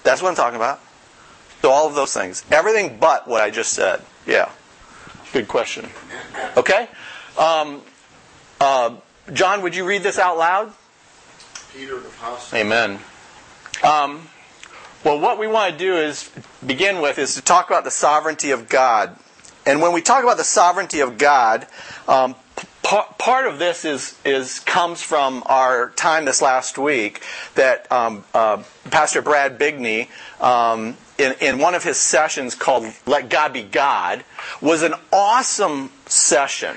That's 0.02 0.22
what 0.22 0.28
I'm 0.28 0.34
talking 0.36 0.56
about. 0.56 0.80
So 1.62 1.70
all 1.70 1.88
of 1.88 1.94
those 1.94 2.14
things. 2.14 2.44
Everything 2.50 2.98
but 3.00 3.26
what 3.26 3.42
I 3.42 3.50
just 3.50 3.72
said. 3.72 4.02
Yeah. 4.26 4.50
Good 5.32 5.48
question. 5.48 5.88
Okay? 6.56 6.88
Um, 7.36 7.82
uh, 8.60 8.94
John, 9.32 9.62
would 9.62 9.74
you 9.74 9.84
read 9.84 10.02
this 10.02 10.18
out 10.18 10.38
loud? 10.38 10.72
Peter 11.72 11.98
the 11.98 12.08
Apostle. 12.08 12.58
Amen. 12.58 12.98
Um, 13.82 14.28
well, 15.04 15.18
what 15.18 15.38
we 15.38 15.46
want 15.46 15.72
to 15.72 15.78
do 15.78 15.96
is 15.96 16.30
begin 16.64 17.00
with 17.00 17.18
is 17.18 17.34
to 17.34 17.42
talk 17.42 17.68
about 17.68 17.84
the 17.84 17.90
sovereignty 17.90 18.52
of 18.52 18.68
God. 18.68 19.16
And 19.66 19.82
when 19.82 19.92
we 19.92 20.00
talk 20.00 20.22
about 20.22 20.36
the 20.36 20.44
sovereignty 20.44 21.00
of 21.00 21.18
God, 21.18 21.66
um, 22.06 22.36
part 22.82 23.46
of 23.46 23.58
this 23.58 23.84
is, 23.84 24.16
is 24.24 24.60
comes 24.60 25.02
from 25.02 25.42
our 25.46 25.90
time 25.90 26.24
this 26.24 26.40
last 26.40 26.78
week 26.78 27.22
that 27.56 27.90
um, 27.90 28.24
uh, 28.32 28.62
Pastor 28.90 29.22
Brad 29.22 29.58
Bigney, 29.58 30.08
um, 30.40 30.96
in, 31.18 31.34
in 31.40 31.58
one 31.58 31.74
of 31.74 31.82
his 31.82 31.96
sessions 31.96 32.54
called 32.54 32.86
"Let 33.06 33.28
God 33.28 33.52
Be 33.52 33.62
God," 33.62 34.24
was 34.60 34.82
an 34.82 34.94
awesome 35.12 35.90
session, 36.06 36.76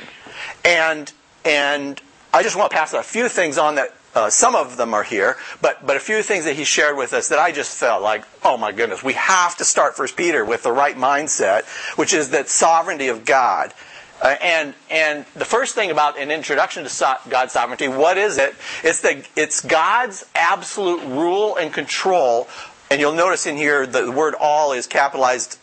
and 0.65 1.11
and 1.45 2.01
I 2.33 2.43
just 2.43 2.55
want 2.55 2.71
to 2.71 2.77
pass 2.77 2.93
a 2.93 3.03
few 3.03 3.27
things 3.27 3.57
on 3.57 3.75
that 3.75 3.95
uh, 4.15 4.29
some 4.29 4.55
of 4.55 4.77
them 4.77 4.93
are 4.93 5.03
here, 5.03 5.37
but 5.61 5.85
but 5.85 5.95
a 5.95 5.99
few 5.99 6.23
things 6.23 6.45
that 6.45 6.55
he 6.55 6.63
shared 6.63 6.97
with 6.97 7.13
us 7.13 7.29
that 7.29 7.39
I 7.39 7.51
just 7.51 7.75
felt 7.77 8.01
like, 8.01 8.25
oh 8.43 8.57
my 8.57 8.71
goodness, 8.71 9.03
we 9.03 9.13
have 9.13 9.55
to 9.57 9.65
start 9.65 9.95
First 9.95 10.17
Peter 10.17 10.43
with 10.43 10.63
the 10.63 10.71
right 10.71 10.95
mindset, 10.95 11.65
which 11.95 12.13
is 12.13 12.31
that 12.31 12.49
sovereignty 12.49 13.07
of 13.07 13.25
God. 13.25 13.73
Uh, 14.21 14.35
and 14.41 14.73
and 14.89 15.25
the 15.35 15.45
first 15.45 15.75
thing 15.75 15.91
about 15.91 16.19
an 16.19 16.31
introduction 16.31 16.83
to 16.83 16.89
so- 16.89 17.17
God's 17.29 17.53
sovereignty, 17.53 17.87
what 17.87 18.17
is 18.17 18.37
it? 18.37 18.55
It's 18.83 19.01
the 19.01 19.25
it's 19.35 19.61
God's 19.61 20.25
absolute 20.35 21.01
rule 21.05 21.55
and 21.55 21.73
control. 21.73 22.47
And 22.91 22.99
you'll 22.99 23.13
notice 23.13 23.45
in 23.45 23.55
here 23.55 23.85
the 23.85 24.11
word 24.11 24.33
"all" 24.39 24.73
is 24.73 24.87
capitalized 24.87 25.57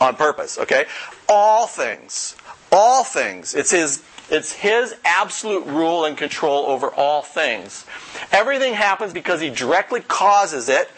on 0.00 0.16
purpose. 0.16 0.58
Okay, 0.58 0.86
all 1.28 1.66
things, 1.66 2.36
all 2.72 3.04
things. 3.04 3.54
It's 3.54 3.70
His 3.70 4.02
it's 4.30 4.52
His 4.52 4.94
absolute 5.04 5.66
rule 5.66 6.04
and 6.04 6.16
control 6.16 6.66
over 6.66 6.88
all 6.88 7.22
things. 7.22 7.86
Everything 8.30 8.74
happens 8.74 9.12
because 9.12 9.40
He 9.40 9.50
directly 9.50 10.00
causes 10.00 10.68
it 10.68 10.90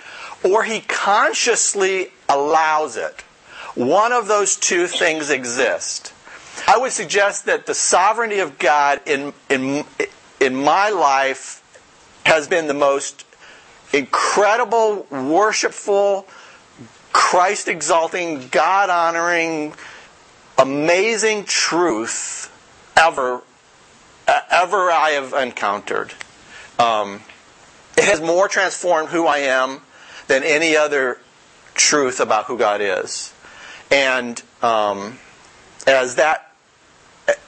or 0.42 0.64
He 0.64 0.80
consciously 0.80 2.08
allows 2.28 2.96
it. 2.96 3.22
One 3.74 4.12
of 4.12 4.26
those 4.26 4.56
two 4.56 4.86
things 4.86 5.30
exist. 5.30 6.12
I 6.66 6.78
would 6.78 6.92
suggest 6.92 7.46
that 7.46 7.66
the 7.66 7.74
sovereignty 7.74 8.40
of 8.40 8.58
God 8.58 9.00
in, 9.06 9.32
in, 9.48 9.84
in 10.40 10.54
my 10.56 10.90
life 10.90 11.56
has 12.26 12.48
been 12.48 12.66
the 12.66 12.74
most 12.74 13.24
incredible, 13.92 15.06
worshipful, 15.10 16.26
Christ 17.12 17.68
exalting, 17.68 18.48
God 18.48 18.90
honoring, 18.90 19.74
amazing 20.58 21.44
truth 21.44 22.39
ever 23.00 23.42
ever 24.50 24.90
I 24.90 25.10
have 25.10 25.32
encountered. 25.32 26.12
Um, 26.78 27.20
it 27.96 28.04
has 28.04 28.20
more 28.20 28.48
transformed 28.48 29.08
who 29.08 29.26
I 29.26 29.38
am 29.38 29.80
than 30.28 30.44
any 30.44 30.76
other 30.76 31.18
truth 31.74 32.20
about 32.20 32.44
who 32.46 32.56
God 32.56 32.80
is. 32.80 33.32
And 33.90 34.40
um, 34.62 35.18
as 35.86 36.16
that, 36.16 36.52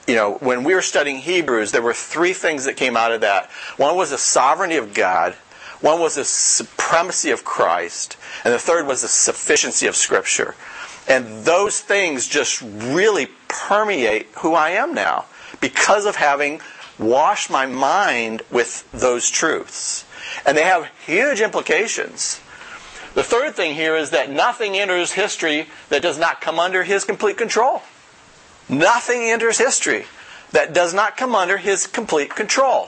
you 0.07 0.15
know, 0.15 0.33
when 0.35 0.63
we 0.63 0.75
were 0.75 0.81
studying 0.81 1.17
Hebrews, 1.17 1.71
there 1.71 1.81
were 1.81 1.93
three 1.93 2.33
things 2.33 2.65
that 2.65 2.75
came 2.75 2.97
out 2.97 3.11
of 3.11 3.21
that. 3.21 3.49
One 3.77 3.95
was 3.95 4.09
the 4.09 4.17
sovereignty 4.17 4.77
of 4.77 4.93
God, 4.93 5.33
one 5.81 5.99
was 5.99 6.15
the 6.15 6.25
supremacy 6.25 7.31
of 7.31 7.43
Christ, 7.43 8.17
and 8.43 8.53
the 8.53 8.59
third 8.59 8.87
was 8.87 9.01
the 9.01 9.07
sufficiency 9.07 9.87
of 9.87 9.95
Scripture. 9.95 10.55
And 11.07 11.43
those 11.43 11.81
things 11.81 12.27
just 12.27 12.61
really 12.61 13.27
permeate 13.49 14.27
who 14.37 14.53
I 14.53 14.71
am 14.71 14.93
now 14.93 15.25
because 15.63 16.05
of 16.05 16.17
having 16.17 16.59
washed 16.99 17.49
my 17.49 17.65
mind 17.65 18.41
with 18.51 18.83
those 18.91 19.29
truths. 19.29 20.03
And 20.45 20.57
they 20.57 20.63
have 20.63 20.91
huge 21.05 21.39
implications. 21.39 22.41
The 23.13 23.23
third 23.23 23.55
thing 23.55 23.73
here 23.73 23.95
is 23.95 24.09
that 24.09 24.29
nothing 24.29 24.75
enters 24.75 25.13
history 25.13 25.67
that 25.87 26.01
does 26.01 26.19
not 26.19 26.41
come 26.41 26.59
under 26.59 26.83
his 26.83 27.05
complete 27.05 27.37
control. 27.37 27.81
Nothing 28.67 29.21
enters 29.21 29.57
history 29.57 30.03
that 30.51 30.73
does 30.73 30.93
not 30.93 31.15
come 31.15 31.33
under 31.33 31.55
his 31.55 31.87
complete 31.87 32.35
control. 32.35 32.87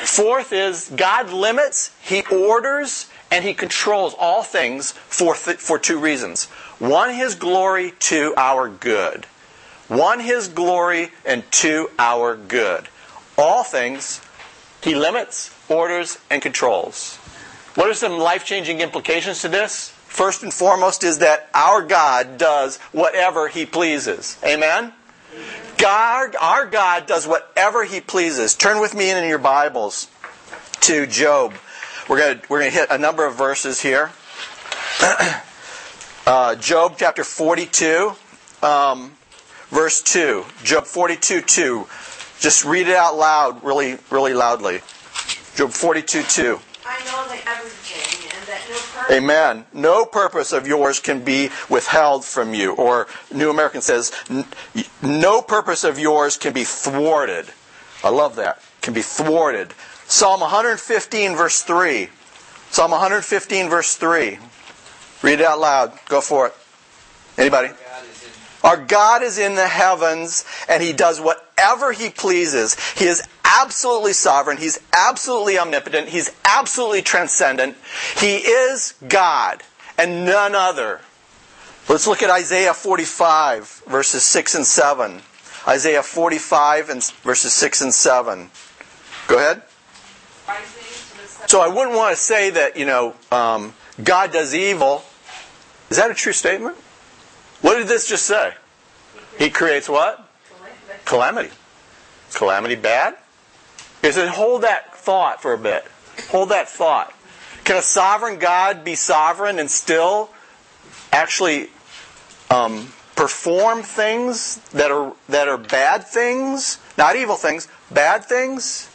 Fourth 0.00 0.52
is 0.52 0.92
God 0.94 1.30
limits, 1.30 1.92
he 2.02 2.24
orders, 2.30 3.08
and 3.30 3.42
he 3.42 3.54
controls 3.54 4.14
all 4.18 4.42
things 4.42 4.92
for, 4.92 5.34
th- 5.34 5.56
for 5.56 5.78
two 5.78 5.98
reasons. 5.98 6.44
One, 6.78 7.14
his 7.14 7.34
glory, 7.34 7.94
two, 7.98 8.34
our 8.36 8.68
good. 8.68 9.26
One, 9.88 10.20
his 10.20 10.48
glory, 10.48 11.10
and 11.24 11.44
two, 11.52 11.90
our 11.98 12.36
good. 12.36 12.88
All 13.38 13.62
things 13.62 14.20
he 14.82 14.94
limits, 14.94 15.54
orders, 15.68 16.18
and 16.30 16.40
controls. 16.40 17.16
What 17.74 17.88
are 17.88 17.94
some 17.94 18.18
life 18.18 18.44
changing 18.44 18.80
implications 18.80 19.42
to 19.42 19.48
this? 19.48 19.90
First 19.90 20.42
and 20.42 20.52
foremost 20.52 21.04
is 21.04 21.18
that 21.18 21.50
our 21.52 21.82
God 21.82 22.38
does 22.38 22.78
whatever 22.92 23.48
he 23.48 23.66
pleases. 23.66 24.38
Amen? 24.44 24.92
God, 25.76 26.36
our 26.40 26.66
God 26.66 27.06
does 27.06 27.26
whatever 27.26 27.84
he 27.84 28.00
pleases. 28.00 28.54
Turn 28.54 28.80
with 28.80 28.94
me 28.94 29.10
in 29.10 29.28
your 29.28 29.38
Bibles 29.38 30.08
to 30.82 31.06
Job. 31.06 31.52
We're 32.08 32.18
going 32.18 32.38
to, 32.38 32.46
we're 32.48 32.62
to 32.62 32.70
hit 32.70 32.90
a 32.90 32.96
number 32.96 33.26
of 33.26 33.36
verses 33.36 33.80
here. 33.80 34.10
uh, 36.26 36.54
Job 36.54 36.94
chapter 36.96 37.24
42, 37.24 38.14
um, 38.62 39.12
verse 39.70 40.02
2. 40.02 40.44
Job 40.62 40.86
42, 40.86 41.40
2. 41.42 41.86
Just 42.38 42.64
read 42.64 42.88
it 42.88 42.96
out 42.96 43.16
loud, 43.16 43.64
really, 43.64 43.98
really 44.10 44.34
loudly. 44.34 44.80
Job 45.54 45.70
42, 45.70 46.22
2. 46.22 46.60
I 46.84 46.98
know 47.04 47.26
that 47.28 47.42
everything 47.46 48.30
and 48.38 48.46
that 48.46 48.60
no 48.68 48.76
purpose. 48.76 49.16
Amen. 49.16 49.66
No 49.72 50.04
purpose 50.04 50.52
of 50.52 50.66
yours 50.66 51.00
can 51.00 51.24
be 51.24 51.50
withheld 51.68 52.24
from 52.24 52.54
you. 52.54 52.72
Or 52.74 53.06
New 53.32 53.50
American 53.50 53.80
says, 53.80 54.12
no 55.02 55.42
purpose 55.42 55.82
of 55.82 55.98
yours 55.98 56.36
can 56.36 56.52
be 56.52 56.64
thwarted. 56.64 57.46
I 58.04 58.10
love 58.10 58.36
that. 58.36 58.62
Can 58.82 58.94
be 58.94 59.02
thwarted. 59.02 59.74
Psalm 60.06 60.40
115, 60.40 61.34
verse 61.34 61.62
3. 61.62 62.08
Psalm 62.70 62.90
115, 62.90 63.68
verse 63.68 63.96
3. 63.96 64.38
Read 65.22 65.40
it 65.40 65.46
out 65.46 65.58
loud. 65.58 65.98
Go 66.08 66.20
for 66.20 66.48
it. 66.48 66.54
Anybody? 67.38 67.70
Our 68.66 68.76
God 68.76 69.22
is 69.22 69.38
in 69.38 69.54
the 69.54 69.68
heavens 69.68 70.44
and 70.68 70.82
he 70.82 70.92
does 70.92 71.20
whatever 71.20 71.92
he 71.92 72.10
pleases. 72.10 72.76
He 72.98 73.04
is 73.04 73.22
absolutely 73.44 74.12
sovereign. 74.12 74.56
He's 74.56 74.80
absolutely 74.92 75.56
omnipotent. 75.56 76.08
He's 76.08 76.34
absolutely 76.44 77.02
transcendent. 77.02 77.76
He 78.16 78.38
is 78.38 78.94
God 79.06 79.62
and 79.96 80.24
none 80.24 80.56
other. 80.56 81.00
Let's 81.88 82.08
look 82.08 82.24
at 82.24 82.30
Isaiah 82.30 82.74
45, 82.74 83.84
verses 83.86 84.24
6 84.24 84.56
and 84.56 84.66
7. 84.66 85.22
Isaiah 85.68 86.02
45 86.02 86.90
and 86.90 87.04
verses 87.22 87.52
6 87.52 87.82
and 87.82 87.94
7. 87.94 88.50
Go 89.28 89.36
ahead. 89.36 89.62
So 91.46 91.60
I 91.60 91.68
wouldn't 91.68 91.96
want 91.96 92.16
to 92.16 92.20
say 92.20 92.50
that, 92.50 92.76
you 92.76 92.86
know, 92.86 93.14
um, 93.30 93.74
God 94.02 94.32
does 94.32 94.56
evil. 94.56 95.04
Is 95.88 95.98
that 95.98 96.10
a 96.10 96.14
true 96.14 96.32
statement? 96.32 96.76
What 97.66 97.78
did 97.78 97.88
this 97.88 98.08
just 98.08 98.26
say? 98.26 98.54
He 99.40 99.50
creates 99.50 99.88
what? 99.88 100.24
Calamity. 101.04 101.50
Calamity 102.32 102.76
bad? 102.76 103.16
He 104.02 104.12
said, 104.12 104.28
hold 104.28 104.62
that 104.62 104.94
thought 104.94 105.42
for 105.42 105.52
a 105.52 105.58
bit. 105.58 105.84
Hold 106.28 106.50
that 106.50 106.68
thought. 106.68 107.12
Can 107.64 107.76
a 107.76 107.82
sovereign 107.82 108.38
God 108.38 108.84
be 108.84 108.94
sovereign 108.94 109.58
and 109.58 109.68
still 109.68 110.30
actually 111.10 111.70
um, 112.50 112.92
perform 113.16 113.82
things 113.82 114.58
that 114.70 114.92
are 114.92 115.12
that 115.28 115.48
are 115.48 115.58
bad 115.58 116.06
things, 116.06 116.78
not 116.96 117.16
evil 117.16 117.34
things, 117.34 117.66
bad 117.90 118.24
things, 118.24 118.86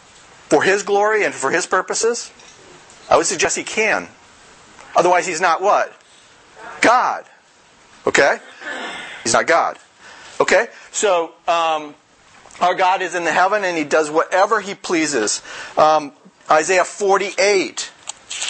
for 0.47 0.63
His 0.63 0.83
glory 0.83 1.25
and 1.25 1.33
for 1.33 1.51
His 1.51 1.67
purposes? 1.67 2.31
I 3.09 3.17
would 3.17 3.25
suggest 3.25 3.57
He 3.57 3.63
can. 3.63 4.07
Otherwise, 4.95 5.27
He's 5.27 5.41
not 5.41 5.61
what? 5.61 5.93
God. 6.79 7.25
Okay? 8.07 8.37
He's 9.23 9.33
not 9.33 9.47
God. 9.47 9.77
Okay? 10.39 10.67
So, 10.91 11.33
um, 11.47 11.95
our 12.59 12.75
God 12.75 13.01
is 13.01 13.15
in 13.15 13.23
the 13.23 13.31
heaven 13.31 13.63
and 13.63 13.77
he 13.77 13.83
does 13.83 14.09
whatever 14.11 14.59
he 14.59 14.75
pleases. 14.75 15.41
Um, 15.77 16.11
Isaiah 16.49 16.83
48, 16.83 17.91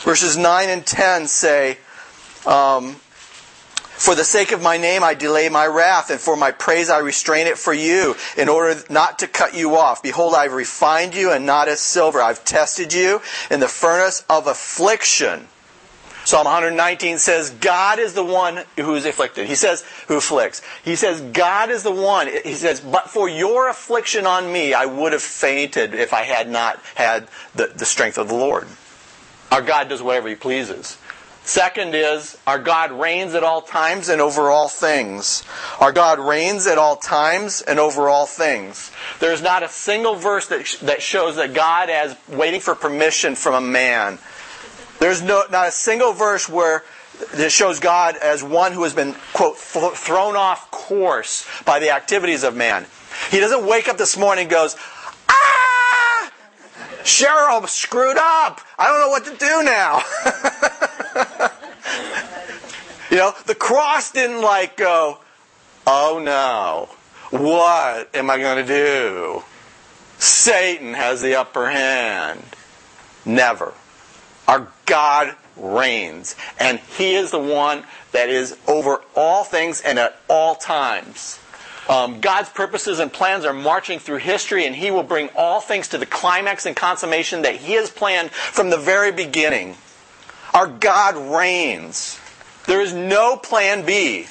verses 0.04 0.38
9 0.38 0.70
and 0.70 0.86
10 0.86 1.28
say, 1.28 1.78
um, 2.46 2.96
For 2.96 4.16
the 4.16 4.24
sake 4.24 4.52
of 4.52 4.62
my 4.62 4.78
name 4.78 5.04
I 5.04 5.14
delay 5.14 5.48
my 5.50 5.68
wrath, 5.68 6.10
and 6.10 6.20
for 6.20 6.36
my 6.36 6.52
praise 6.52 6.90
I 6.90 7.00
restrain 7.00 7.48
it 7.48 7.58
for 7.58 7.74
you, 7.74 8.16
in 8.38 8.50
order 8.50 8.82
not 8.90 9.20
to 9.20 9.28
cut 9.28 9.54
you 9.54 9.76
off. 9.76 10.02
Behold, 10.02 10.34
I've 10.34 10.54
refined 10.54 11.14
you 11.14 11.32
and 11.32 11.46
not 11.46 11.68
as 11.68 11.80
silver. 11.80 12.22
I've 12.22 12.44
tested 12.44 12.94
you 12.94 13.22
in 13.50 13.60
the 13.60 13.68
furnace 13.68 14.26
of 14.30 14.48
affliction. 14.48 15.48
Psalm 16.24 16.46
119 16.46 17.18
says, 17.18 17.50
God 17.50 18.00
is 18.00 18.14
the 18.14 18.24
one 18.24 18.62
who 18.78 18.94
is 18.96 19.06
afflicted. 19.06 19.48
He 19.48 19.56
says, 19.56 19.84
who 20.08 20.18
afflicts. 20.18 20.62
He 20.84 20.96
says, 20.96 21.20
God 21.20 21.72
is 21.72 21.84
the 21.84 21.92
one. 21.92 22.28
He 22.44 22.54
says, 22.54 22.80
but 22.80 23.10
for 23.10 23.28
your 23.28 23.70
affliction 23.70 24.28
on 24.28 24.52
me, 24.52 24.74
I 24.74 24.86
would 24.86 25.14
have 25.14 25.24
fainted 25.24 25.96
if 25.96 26.14
I 26.14 26.22
had 26.22 26.50
not 26.50 26.80
had 26.96 27.28
the, 27.56 27.68
the 27.68 27.86
strength 27.86 28.18
of 28.18 28.28
the 28.28 28.36
Lord. 28.36 28.68
Our 29.52 29.62
God 29.62 29.90
does 29.90 30.02
whatever 30.02 30.30
He 30.30 30.36
pleases. 30.36 30.98
Second 31.44 31.96
is, 31.96 32.38
our 32.46 32.60
God 32.60 32.92
reigns 32.92 33.34
at 33.34 33.44
all 33.44 33.64
times 33.64 34.10
and 34.10 34.22
over 34.22 34.52
all 34.52 34.68
things. 34.68 35.44
Our 35.80 35.92
God 35.92 36.20
reigns 36.20 36.68
at 36.68 36.78
all 36.78 36.96
times 36.96 37.62
and 37.62 37.80
over 37.80 38.10
all 38.10 38.28
things. 38.28 38.92
There's 39.20 39.42
not 39.42 39.64
a 39.64 39.68
single 39.68 40.16
verse 40.16 40.48
that, 40.48 40.66
that 40.84 41.02
shows 41.02 41.38
that 41.38 41.56
God 41.56 41.90
is 41.90 42.16
waiting 42.30 42.62
for 42.62 42.76
permission 42.76 43.34
from 43.34 43.56
a 43.56 43.68
man. 43.68 44.20
There's 45.02 45.24
no, 45.24 45.44
not 45.50 45.68
a 45.68 45.72
single 45.72 46.14
verse 46.14 46.48
where 46.48 46.84
it 47.34 47.52
shows 47.52 47.80
God 47.80 48.18
as 48.18 48.44
one 48.44 48.72
who 48.72 48.84
has 48.84 48.94
been, 48.94 49.16
quote, 49.34 49.58
thrown 49.58 50.36
off 50.36 50.70
course 50.70 51.44
by 51.66 51.80
the 51.80 51.90
activities 51.90 52.44
of 52.44 52.56
man. 52.56 52.86
He 53.32 53.40
doesn't 53.40 53.66
wake 53.66 53.90
up 53.90 53.98
this 53.98 54.16
morning 54.16 54.44
and 54.44 54.52
goes, 54.52 54.76
ah! 55.28 56.32
Cheryl 57.02 57.68
screwed 57.68 58.18
up. 58.18 58.62
I 58.78 58.90
don't 58.90 59.00
know 59.00 59.10
what 59.10 59.26
to 59.26 59.36
do 59.38 59.64
now. 59.64 60.04
you 63.10 63.18
know, 63.18 63.34
the 63.48 63.56
cross 63.56 64.12
didn't 64.12 64.44
like 64.44 64.78
go, 64.78 65.18
oh 65.88 66.22
no, 66.24 66.90
what 67.36 68.16
am 68.16 68.30
I 68.30 68.38
going 68.38 68.64
to 68.64 68.72
do? 68.72 69.42
Satan 70.20 70.94
has 70.94 71.24
the 71.24 71.34
upper 71.38 71.72
hand. 71.72 72.44
Never. 73.26 73.74
Our 74.52 74.68
God 74.86 75.34
reigns. 75.56 76.36
And 76.60 76.80
He 76.98 77.16
is 77.16 77.32
the 77.32 77.40
one 77.40 77.86
that 78.12 78.28
is 78.30 78.58
over 78.68 79.02
all 79.16 79.46
things 79.46 79.80
and 79.80 79.98
at 79.98 80.18
all 80.30 80.56
times. 80.56 81.40
Um, 81.88 82.20
God's 82.20 82.50
purposes 82.50 83.00
and 83.00 83.12
plans 83.12 83.46
are 83.46 83.54
marching 83.54 83.98
through 83.98 84.18
history, 84.18 84.66
and 84.66 84.76
He 84.76 84.92
will 84.92 85.04
bring 85.04 85.30
all 85.38 85.62
things 85.62 85.88
to 85.90 85.98
the 85.98 86.06
climax 86.06 86.66
and 86.66 86.76
consummation 86.76 87.44
that 87.44 87.56
He 87.56 87.74
has 87.74 87.90
planned 87.90 88.32
from 88.32 88.70
the 88.70 88.78
very 88.78 89.14
beginning. 89.14 89.78
Our 90.54 90.68
God 90.68 91.16
reigns. 91.34 92.20
There 92.68 92.82
is 92.82 92.94
no 92.94 93.38
plan 93.38 93.86
B. 93.86 94.28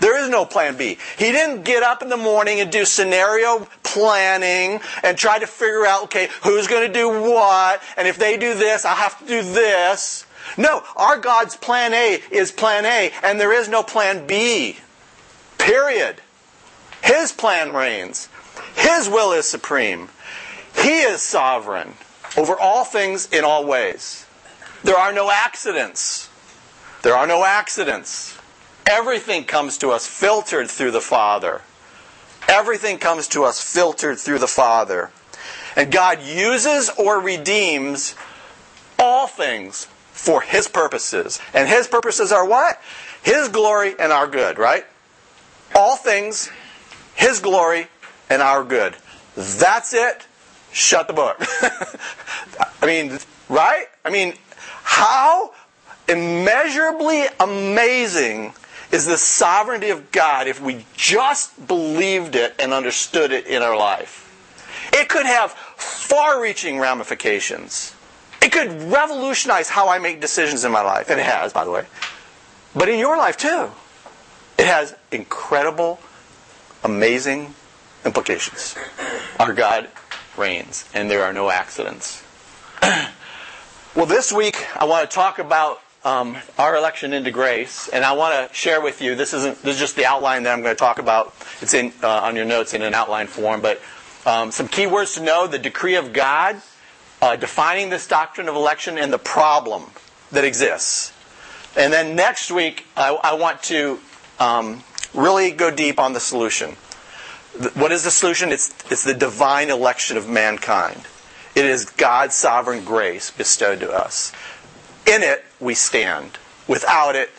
There 0.00 0.22
is 0.22 0.28
no 0.28 0.44
plan 0.44 0.76
B. 0.76 0.98
He 1.18 1.32
didn't 1.32 1.64
get 1.64 1.82
up 1.82 2.02
in 2.02 2.08
the 2.08 2.16
morning 2.16 2.60
and 2.60 2.70
do 2.70 2.84
scenario 2.84 3.66
planning 3.82 4.80
and 5.02 5.18
try 5.18 5.38
to 5.38 5.46
figure 5.46 5.84
out, 5.86 6.04
okay, 6.04 6.28
who's 6.42 6.68
going 6.68 6.86
to 6.86 6.92
do 6.92 7.08
what, 7.08 7.82
and 7.96 8.06
if 8.06 8.18
they 8.18 8.36
do 8.36 8.54
this, 8.54 8.84
I'll 8.84 8.94
have 8.94 9.18
to 9.18 9.26
do 9.26 9.42
this. 9.42 10.24
No, 10.56 10.82
our 10.96 11.18
God's 11.18 11.56
plan 11.56 11.92
A 11.92 12.22
is 12.30 12.52
plan 12.52 12.86
A, 12.86 13.12
and 13.22 13.40
there 13.40 13.52
is 13.52 13.68
no 13.68 13.82
plan 13.82 14.26
B. 14.26 14.78
Period. 15.58 16.20
His 17.02 17.32
plan 17.32 17.72
reigns. 17.72 18.28
His 18.76 19.08
will 19.08 19.32
is 19.32 19.46
supreme. 19.46 20.08
He 20.76 21.00
is 21.00 21.22
sovereign 21.22 21.94
over 22.36 22.58
all 22.58 22.84
things 22.84 23.28
in 23.32 23.44
all 23.44 23.66
ways. 23.66 24.26
There 24.84 24.96
are 24.96 25.12
no 25.12 25.30
accidents. 25.30 26.28
There 27.02 27.14
are 27.14 27.26
no 27.26 27.44
accidents. 27.44 28.37
Everything 28.88 29.44
comes 29.44 29.76
to 29.78 29.90
us 29.90 30.06
filtered 30.06 30.70
through 30.70 30.92
the 30.92 31.00
Father. 31.00 31.60
Everything 32.48 32.96
comes 32.96 33.28
to 33.28 33.44
us 33.44 33.60
filtered 33.60 34.18
through 34.18 34.38
the 34.38 34.48
Father. 34.48 35.10
And 35.76 35.92
God 35.92 36.22
uses 36.22 36.88
or 36.96 37.20
redeems 37.20 38.14
all 38.98 39.26
things 39.26 39.86
for 40.12 40.40
His 40.40 40.68
purposes. 40.68 41.38
And 41.52 41.68
His 41.68 41.86
purposes 41.86 42.32
are 42.32 42.46
what? 42.46 42.80
His 43.22 43.50
glory 43.50 43.94
and 43.98 44.10
our 44.10 44.26
good, 44.26 44.58
right? 44.58 44.86
All 45.74 45.96
things, 45.96 46.50
His 47.14 47.40
glory 47.40 47.88
and 48.30 48.40
our 48.40 48.64
good. 48.64 48.96
That's 49.36 49.92
it. 49.92 50.26
Shut 50.72 51.08
the 51.08 51.12
book. 51.12 51.36
I 52.82 52.86
mean, 52.86 53.18
right? 53.50 53.84
I 54.02 54.08
mean, 54.08 54.32
how 54.82 55.52
immeasurably 56.08 57.26
amazing 57.38 58.54
is 58.90 59.06
the 59.06 59.18
sovereignty 59.18 59.90
of 59.90 60.10
God 60.12 60.46
if 60.46 60.60
we 60.60 60.84
just 60.94 61.66
believed 61.66 62.34
it 62.34 62.54
and 62.58 62.72
understood 62.72 63.32
it 63.32 63.46
in 63.46 63.62
our 63.62 63.76
life. 63.76 64.24
It 64.92 65.08
could 65.08 65.26
have 65.26 65.52
far 65.52 66.40
reaching 66.40 66.78
ramifications. 66.78 67.94
It 68.40 68.52
could 68.52 68.70
revolutionize 68.90 69.68
how 69.68 69.88
I 69.88 69.98
make 69.98 70.20
decisions 70.20 70.64
in 70.64 70.72
my 70.72 70.82
life. 70.82 71.10
And 71.10 71.20
it 71.20 71.26
has, 71.26 71.52
by 71.52 71.64
the 71.64 71.70
way. 71.70 71.84
But 72.74 72.88
in 72.88 72.98
your 72.98 73.16
life, 73.16 73.36
too. 73.36 73.70
It 74.58 74.66
has 74.66 74.94
incredible, 75.12 76.00
amazing 76.82 77.54
implications. 78.04 78.74
Our 79.38 79.52
God 79.52 79.88
reigns, 80.36 80.88
and 80.94 81.10
there 81.10 81.24
are 81.24 81.32
no 81.32 81.50
accidents. 81.50 82.24
well, 83.94 84.06
this 84.06 84.32
week 84.32 84.66
I 84.76 84.84
want 84.84 85.08
to 85.08 85.14
talk 85.14 85.38
about 85.38 85.80
um, 86.04 86.36
our 86.58 86.76
election 86.76 87.12
into 87.12 87.30
grace, 87.30 87.88
and 87.88 88.04
I 88.04 88.12
want 88.12 88.48
to 88.48 88.54
share 88.54 88.80
with 88.80 89.02
you. 89.02 89.14
This 89.14 89.34
isn't. 89.34 89.62
This 89.62 89.74
is 89.74 89.80
just 89.80 89.96
the 89.96 90.06
outline 90.06 90.44
that 90.44 90.52
I'm 90.52 90.62
going 90.62 90.74
to 90.74 90.78
talk 90.78 90.98
about. 90.98 91.34
It's 91.60 91.74
in 91.74 91.92
uh, 92.02 92.08
on 92.08 92.36
your 92.36 92.44
notes 92.44 92.74
in 92.74 92.82
an 92.82 92.94
outline 92.94 93.26
form, 93.26 93.60
but 93.60 93.80
um, 94.24 94.50
some 94.50 94.68
key 94.68 94.86
words 94.86 95.14
to 95.14 95.22
know: 95.22 95.46
the 95.46 95.58
decree 95.58 95.96
of 95.96 96.12
God, 96.12 96.60
uh, 97.20 97.36
defining 97.36 97.90
this 97.90 98.06
doctrine 98.06 98.48
of 98.48 98.54
election, 98.54 98.98
and 98.98 99.12
the 99.12 99.18
problem 99.18 99.84
that 100.30 100.44
exists. 100.44 101.12
And 101.76 101.92
then 101.92 102.16
next 102.16 102.50
week, 102.50 102.86
I, 102.96 103.10
I 103.22 103.34
want 103.34 103.62
to 103.64 104.00
um, 104.40 104.82
really 105.14 105.50
go 105.50 105.70
deep 105.70 105.98
on 105.98 106.12
the 106.12 106.20
solution. 106.20 106.76
What 107.74 107.92
is 107.92 108.04
the 108.04 108.10
solution? 108.10 108.52
It's, 108.52 108.74
it's 108.90 109.04
the 109.04 109.14
divine 109.14 109.70
election 109.70 110.16
of 110.16 110.28
mankind. 110.28 111.02
It 111.54 111.64
is 111.64 111.86
God's 111.86 112.34
sovereign 112.34 112.84
grace 112.84 113.30
bestowed 113.30 113.80
to 113.80 113.90
us. 113.90 114.32
In 115.08 115.22
it, 115.22 115.44
we 115.58 115.74
stand. 115.74 116.38
Without 116.66 117.16
it, 117.16 117.30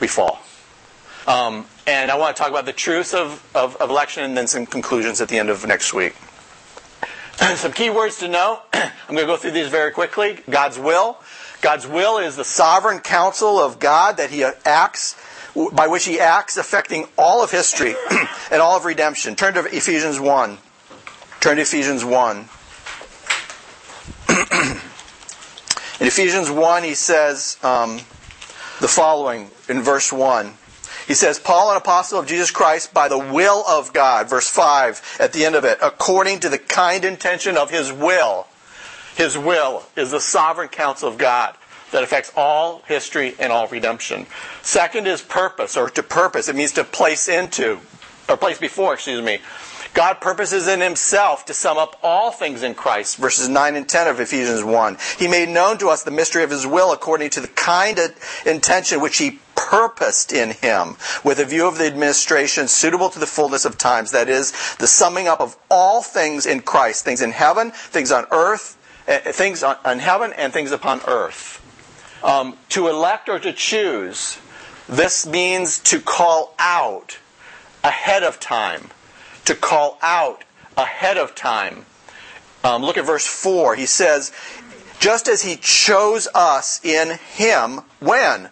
we 0.00 0.08
fall. 0.08 0.40
Um, 1.26 1.66
and 1.86 2.10
I 2.10 2.18
want 2.18 2.34
to 2.34 2.42
talk 2.42 2.50
about 2.50 2.64
the 2.64 2.72
truth 2.72 3.14
of, 3.14 3.48
of, 3.54 3.76
of, 3.76 3.90
election 3.90 4.24
and 4.24 4.36
then 4.36 4.48
some 4.48 4.66
conclusions 4.66 5.20
at 5.20 5.28
the 5.28 5.38
end 5.38 5.50
of 5.50 5.64
next 5.66 5.94
week. 5.94 6.16
some 7.54 7.72
key 7.72 7.90
words 7.90 8.18
to 8.18 8.28
know. 8.28 8.60
I'm 8.72 8.90
going 9.08 9.20
to 9.20 9.26
go 9.26 9.36
through 9.36 9.52
these 9.52 9.68
very 9.68 9.92
quickly. 9.92 10.40
God's 10.50 10.80
will. 10.80 11.18
God's 11.60 11.86
will 11.86 12.18
is 12.18 12.34
the 12.34 12.44
sovereign 12.44 12.98
counsel 12.98 13.60
of 13.60 13.78
God 13.78 14.16
that 14.16 14.30
He 14.30 14.44
acts 14.64 15.14
by 15.72 15.86
which 15.88 16.04
he 16.04 16.20
acts, 16.20 16.56
affecting 16.56 17.06
all 17.18 17.42
of 17.42 17.50
history 17.50 17.94
and 18.50 18.60
all 18.62 18.76
of 18.76 18.84
redemption. 18.84 19.34
Turn 19.34 19.54
to 19.54 19.64
Ephesians 19.64 20.20
1. 20.20 20.58
Turn 21.40 21.56
to 21.56 21.62
Ephesians 21.62 22.04
1. 22.04 22.48
In 26.00 26.06
Ephesians 26.06 26.50
1, 26.50 26.82
he 26.82 26.94
says 26.94 27.58
um, 27.62 27.98
the 28.80 28.88
following 28.88 29.50
in 29.68 29.82
verse 29.82 30.10
1. 30.12 30.54
He 31.06 31.14
says, 31.14 31.38
Paul, 31.38 31.70
an 31.70 31.76
apostle 31.76 32.18
of 32.18 32.26
Jesus 32.26 32.50
Christ, 32.50 32.94
by 32.94 33.08
the 33.08 33.18
will 33.18 33.64
of 33.68 33.92
God, 33.92 34.30
verse 34.30 34.48
5 34.48 35.18
at 35.20 35.32
the 35.32 35.44
end 35.44 35.56
of 35.56 35.64
it, 35.64 35.78
according 35.82 36.40
to 36.40 36.48
the 36.48 36.58
kind 36.58 37.04
intention 37.04 37.56
of 37.56 37.70
his 37.70 37.92
will. 37.92 38.46
His 39.16 39.36
will 39.36 39.84
is 39.96 40.10
the 40.10 40.20
sovereign 40.20 40.68
counsel 40.68 41.08
of 41.08 41.18
God 41.18 41.54
that 41.90 42.02
affects 42.02 42.32
all 42.36 42.82
history 42.86 43.34
and 43.38 43.52
all 43.52 43.66
redemption. 43.68 44.26
Second 44.62 45.06
is 45.06 45.20
purpose, 45.20 45.76
or 45.76 45.90
to 45.90 46.02
purpose. 46.02 46.48
It 46.48 46.56
means 46.56 46.72
to 46.72 46.84
place 46.84 47.28
into, 47.28 47.80
or 48.28 48.36
place 48.36 48.58
before, 48.58 48.94
excuse 48.94 49.22
me. 49.22 49.40
God 49.92 50.20
purposes 50.20 50.68
in 50.68 50.80
himself 50.80 51.44
to 51.46 51.54
sum 51.54 51.76
up 51.76 51.98
all 52.02 52.30
things 52.30 52.62
in 52.62 52.74
Christ, 52.74 53.16
verses 53.16 53.48
9 53.48 53.74
and 53.74 53.88
10 53.88 54.06
of 54.06 54.20
Ephesians 54.20 54.62
1. 54.62 54.96
He 55.18 55.26
made 55.26 55.48
known 55.48 55.78
to 55.78 55.88
us 55.88 56.04
the 56.04 56.10
mystery 56.10 56.44
of 56.44 56.50
his 56.50 56.66
will 56.66 56.92
according 56.92 57.30
to 57.30 57.40
the 57.40 57.48
kind 57.48 57.98
of 57.98 58.42
intention 58.46 59.00
which 59.00 59.18
he 59.18 59.40
purposed 59.56 60.32
in 60.32 60.50
him, 60.50 60.96
with 61.24 61.38
a 61.38 61.44
view 61.44 61.66
of 61.66 61.78
the 61.78 61.86
administration 61.86 62.66
suitable 62.68 63.10
to 63.10 63.18
the 63.18 63.26
fullness 63.26 63.64
of 63.64 63.78
times, 63.78 64.12
that 64.12 64.28
is, 64.28 64.52
the 64.76 64.86
summing 64.86 65.28
up 65.28 65.40
of 65.40 65.56
all 65.70 66.02
things 66.02 66.46
in 66.46 66.60
Christ, 66.60 67.04
things 67.04 67.20
in 67.20 67.32
heaven, 67.32 67.70
things 67.70 68.10
on 68.10 68.26
earth, 68.30 68.76
eh, 69.06 69.32
things 69.32 69.62
on 69.62 69.98
heaven, 69.98 70.32
and 70.32 70.52
things 70.52 70.72
upon 70.72 71.00
earth. 71.06 71.60
Um, 72.22 72.56
to 72.70 72.88
elect 72.88 73.28
or 73.28 73.38
to 73.38 73.52
choose, 73.52 74.38
this 74.88 75.26
means 75.26 75.78
to 75.80 76.00
call 76.00 76.54
out 76.58 77.18
ahead 77.84 78.22
of 78.22 78.40
time. 78.40 78.90
To 79.50 79.56
call 79.56 79.98
out 80.00 80.44
ahead 80.76 81.18
of 81.18 81.34
time. 81.34 81.84
Um, 82.62 82.84
look 82.84 82.96
at 82.96 83.04
verse 83.04 83.26
4. 83.26 83.74
He 83.74 83.84
says, 83.84 84.30
just 85.00 85.26
as 85.26 85.42
he 85.42 85.56
chose 85.56 86.28
us 86.36 86.80
in 86.84 87.18
him, 87.34 87.80
when? 87.98 88.50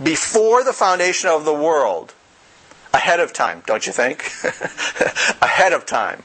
Before 0.00 0.62
the 0.62 0.72
foundation 0.72 1.30
of 1.30 1.44
the 1.44 1.52
world. 1.52 2.14
Ahead 2.94 3.18
of 3.18 3.32
time, 3.32 3.64
don't 3.66 3.84
you 3.84 3.92
think? 3.92 4.30
ahead 5.42 5.72
of 5.72 5.84
time. 5.84 6.22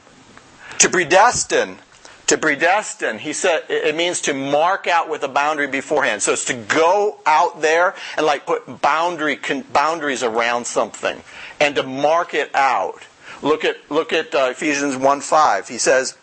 To 0.78 0.88
predestine 0.88 1.78
to 2.26 2.36
predestine, 2.36 3.18
he 3.18 3.32
said 3.32 3.64
it 3.68 3.94
means 3.94 4.20
to 4.22 4.34
mark 4.34 4.86
out 4.86 5.08
with 5.08 5.22
a 5.22 5.28
boundary 5.28 5.68
beforehand. 5.68 6.22
So 6.22 6.32
it's 6.32 6.44
to 6.46 6.54
go 6.54 7.18
out 7.24 7.60
there 7.60 7.94
and 8.16 8.26
like 8.26 8.46
put 8.46 8.82
boundary 8.82 9.38
boundaries 9.72 10.22
around 10.22 10.66
something 10.66 11.22
and 11.60 11.76
to 11.76 11.82
mark 11.84 12.34
it 12.34 12.54
out. 12.54 13.06
Look 13.42 13.64
at 13.64 13.76
look 13.90 14.12
at 14.12 14.34
uh, 14.34 14.48
Ephesians 14.50 14.94
1:5. 14.96 15.68
He 15.68 15.78
says, 15.78 16.16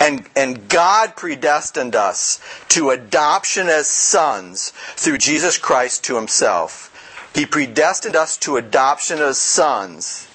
and, 0.00 0.26
and 0.34 0.68
God 0.68 1.16
predestined 1.16 1.94
us 1.94 2.40
to 2.70 2.90
adoption 2.90 3.68
as 3.68 3.86
sons 3.86 4.70
through 4.96 5.18
Jesus 5.18 5.58
Christ 5.58 6.04
to 6.04 6.16
himself. 6.16 6.88
He 7.34 7.46
predestined 7.46 8.16
us 8.16 8.36
to 8.38 8.56
adoption 8.56 9.18
as 9.18 9.38
sons. 9.38 10.26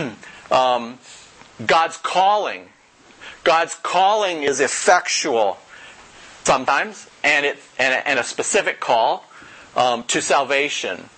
um, 0.50 0.98
God's 1.66 1.96
calling 1.98 2.68
God's 3.44 3.74
calling 3.74 4.42
is 4.42 4.60
effectual 4.60 5.58
sometimes, 6.44 7.08
and, 7.24 7.46
it, 7.46 7.58
and, 7.78 7.94
a, 7.94 8.08
and 8.08 8.18
a 8.18 8.24
specific 8.24 8.80
call 8.80 9.24
um, 9.76 10.04
to 10.04 10.20
salvation 10.20 11.08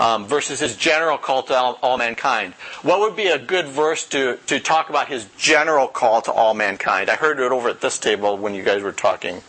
um, 0.00 0.26
versus 0.26 0.60
his 0.60 0.76
general 0.76 1.18
call 1.18 1.42
to 1.44 1.54
all, 1.54 1.78
all, 1.82 1.98
mankind. 1.98 2.54
What 2.82 3.00
would 3.00 3.14
be 3.14 3.26
a 3.26 3.38
good 3.38 3.66
verse 3.66 4.06
to, 4.08 4.38
to 4.46 4.58
talk 4.58 4.88
about 4.88 5.08
his 5.08 5.26
general 5.36 5.86
call 5.86 6.22
to 6.22 6.32
all 6.32 6.54
mankind? 6.54 7.10
I 7.10 7.16
heard 7.16 7.38
it 7.38 7.52
over 7.52 7.68
at 7.68 7.82
this 7.82 7.98
table 7.98 8.38
when 8.38 8.54
you 8.54 8.64
guys 8.64 8.82
were 8.82 8.92
talking. 8.92 9.42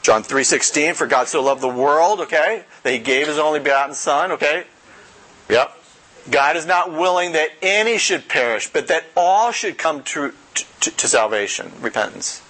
John 0.00 0.22
3.16, 0.22 0.94
for 0.94 1.06
God 1.06 1.28
so 1.28 1.42
loved 1.42 1.60
the 1.60 1.68
world, 1.68 2.20
okay, 2.20 2.64
that 2.82 2.92
he 2.92 2.98
gave 2.98 3.26
his 3.26 3.38
only 3.38 3.58
begotten 3.58 3.94
son, 3.94 4.32
okay? 4.32 4.64
Yep. 5.50 5.78
God 6.30 6.56
is 6.56 6.64
not 6.64 6.90
willing 6.90 7.32
that 7.32 7.50
any 7.60 7.98
should 7.98 8.26
perish, 8.26 8.72
but 8.72 8.88
that 8.88 9.04
all 9.14 9.52
should 9.52 9.76
come 9.76 10.02
to, 10.04 10.32
to, 10.80 10.90
to 10.90 11.08
salvation, 11.08 11.70
repentance. 11.80 12.40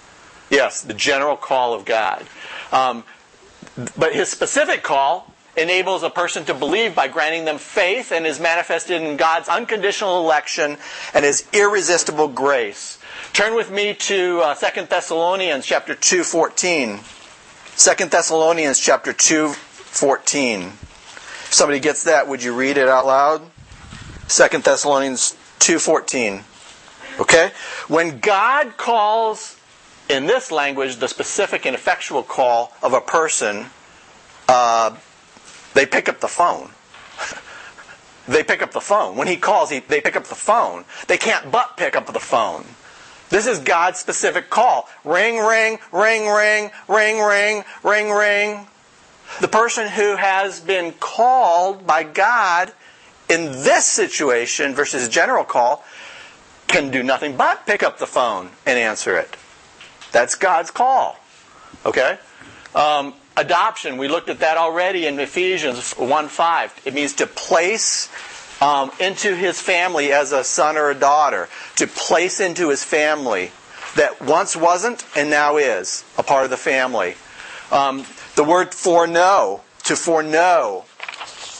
Yes, 0.50 0.82
the 0.82 0.94
general 0.94 1.36
call 1.36 1.74
of 1.74 1.84
God. 1.84 2.24
Um, 2.70 3.02
but 3.96 4.14
his 4.14 4.28
specific 4.28 4.84
call 4.84 5.33
enables 5.56 6.02
a 6.02 6.10
person 6.10 6.44
to 6.44 6.54
believe 6.54 6.94
by 6.94 7.08
granting 7.08 7.44
them 7.44 7.58
faith 7.58 8.12
and 8.12 8.26
is 8.26 8.40
manifested 8.40 9.02
in 9.02 9.16
God's 9.16 9.48
unconditional 9.48 10.18
election 10.18 10.76
and 11.12 11.24
his 11.24 11.46
irresistible 11.52 12.28
grace. 12.28 12.98
Turn 13.32 13.54
with 13.54 13.70
me 13.70 13.94
to 13.94 14.40
uh, 14.40 14.54
2 14.54 14.86
Thessalonians 14.86 15.66
chapter 15.66 15.94
2, 15.94 16.24
14. 16.24 17.00
2 17.76 18.04
Thessalonians 18.06 18.78
chapter 18.78 19.12
2, 19.12 19.48
14. 19.48 20.60
If 20.62 21.48
somebody 21.52 21.80
gets 21.80 22.04
that, 22.04 22.26
would 22.28 22.42
you 22.42 22.54
read 22.54 22.76
it 22.76 22.88
out 22.88 23.06
loud? 23.06 23.42
2 24.28 24.58
Thessalonians 24.58 25.36
2:14. 25.60 26.42
Okay? 27.20 27.52
When 27.88 28.18
God 28.20 28.76
calls 28.76 29.56
in 30.08 30.26
this 30.26 30.50
language 30.50 30.96
the 30.96 31.08
specific 31.08 31.64
and 31.64 31.74
effectual 31.74 32.22
call 32.22 32.72
of 32.82 32.92
a 32.92 33.00
person, 33.00 33.66
uh, 34.48 34.94
they 35.74 35.87
pick 35.87 36.08
up 36.08 36.20
the 36.20 36.28
phone. 36.28 36.70
they 38.26 38.42
pick 38.42 38.62
up 38.62 38.72
the 38.72 38.80
phone. 38.80 39.16
When 39.16 39.28
he 39.28 39.37
calls, 39.37 39.70
he, 39.70 39.80
they 39.80 40.00
pick 40.00 40.16
up 40.16 40.24
the 40.24 40.34
phone. 40.34 40.84
They 41.08 41.18
can't 41.18 41.50
but 41.50 41.76
pick 41.76 41.96
up 41.96 42.06
the 42.06 42.20
phone. 42.20 42.64
This 43.30 43.46
is 43.46 43.58
God's 43.58 43.98
specific 43.98 44.50
call. 44.50 44.88
Ring, 45.04 45.38
ring, 45.38 45.78
ring, 45.92 46.28
ring, 46.28 46.70
ring, 46.88 47.18
ring, 47.20 47.64
ring, 47.82 48.10
ring. 48.10 48.66
The 49.40 49.48
person 49.48 49.88
who 49.88 50.16
has 50.16 50.60
been 50.60 50.92
called 50.92 51.87
by 51.87 52.04
God 52.04 52.72
in 53.28 53.46
this 53.46 53.84
situation 53.84 54.74
versus 54.74 55.08
general 55.08 55.44
call 55.44 55.84
can 56.68 56.90
do 56.90 57.02
nothing 57.02 57.37
but 57.37 57.66
pick 57.66 57.82
up 57.82 57.98
the 57.98 58.06
phone 58.06 58.50
and 58.66 58.78
answer 58.78 59.16
it. 59.16 59.37
That's 60.12 60.34
God's 60.34 60.70
call. 60.70 61.18
Okay? 61.84 62.18
Um, 62.74 63.14
adoption, 63.36 63.96
we 63.96 64.08
looked 64.08 64.28
at 64.28 64.40
that 64.40 64.56
already 64.56 65.06
in 65.06 65.18
Ephesians 65.18 65.92
1 65.92 66.28
5. 66.28 66.82
It 66.84 66.94
means 66.94 67.14
to 67.14 67.26
place 67.26 68.08
um, 68.62 68.90
into 69.00 69.34
his 69.34 69.60
family 69.60 70.12
as 70.12 70.32
a 70.32 70.44
son 70.44 70.76
or 70.76 70.90
a 70.90 70.94
daughter, 70.94 71.48
to 71.76 71.86
place 71.86 72.40
into 72.40 72.70
his 72.70 72.84
family 72.84 73.50
that 73.96 74.20
once 74.22 74.56
wasn't 74.56 75.04
and 75.16 75.30
now 75.30 75.56
is 75.56 76.04
a 76.18 76.22
part 76.22 76.44
of 76.44 76.50
the 76.50 76.56
family. 76.56 77.14
Um, 77.70 78.04
the 78.36 78.44
word 78.44 78.74
foreknow, 78.74 79.62
to 79.84 79.96
foreknow, 79.96 80.84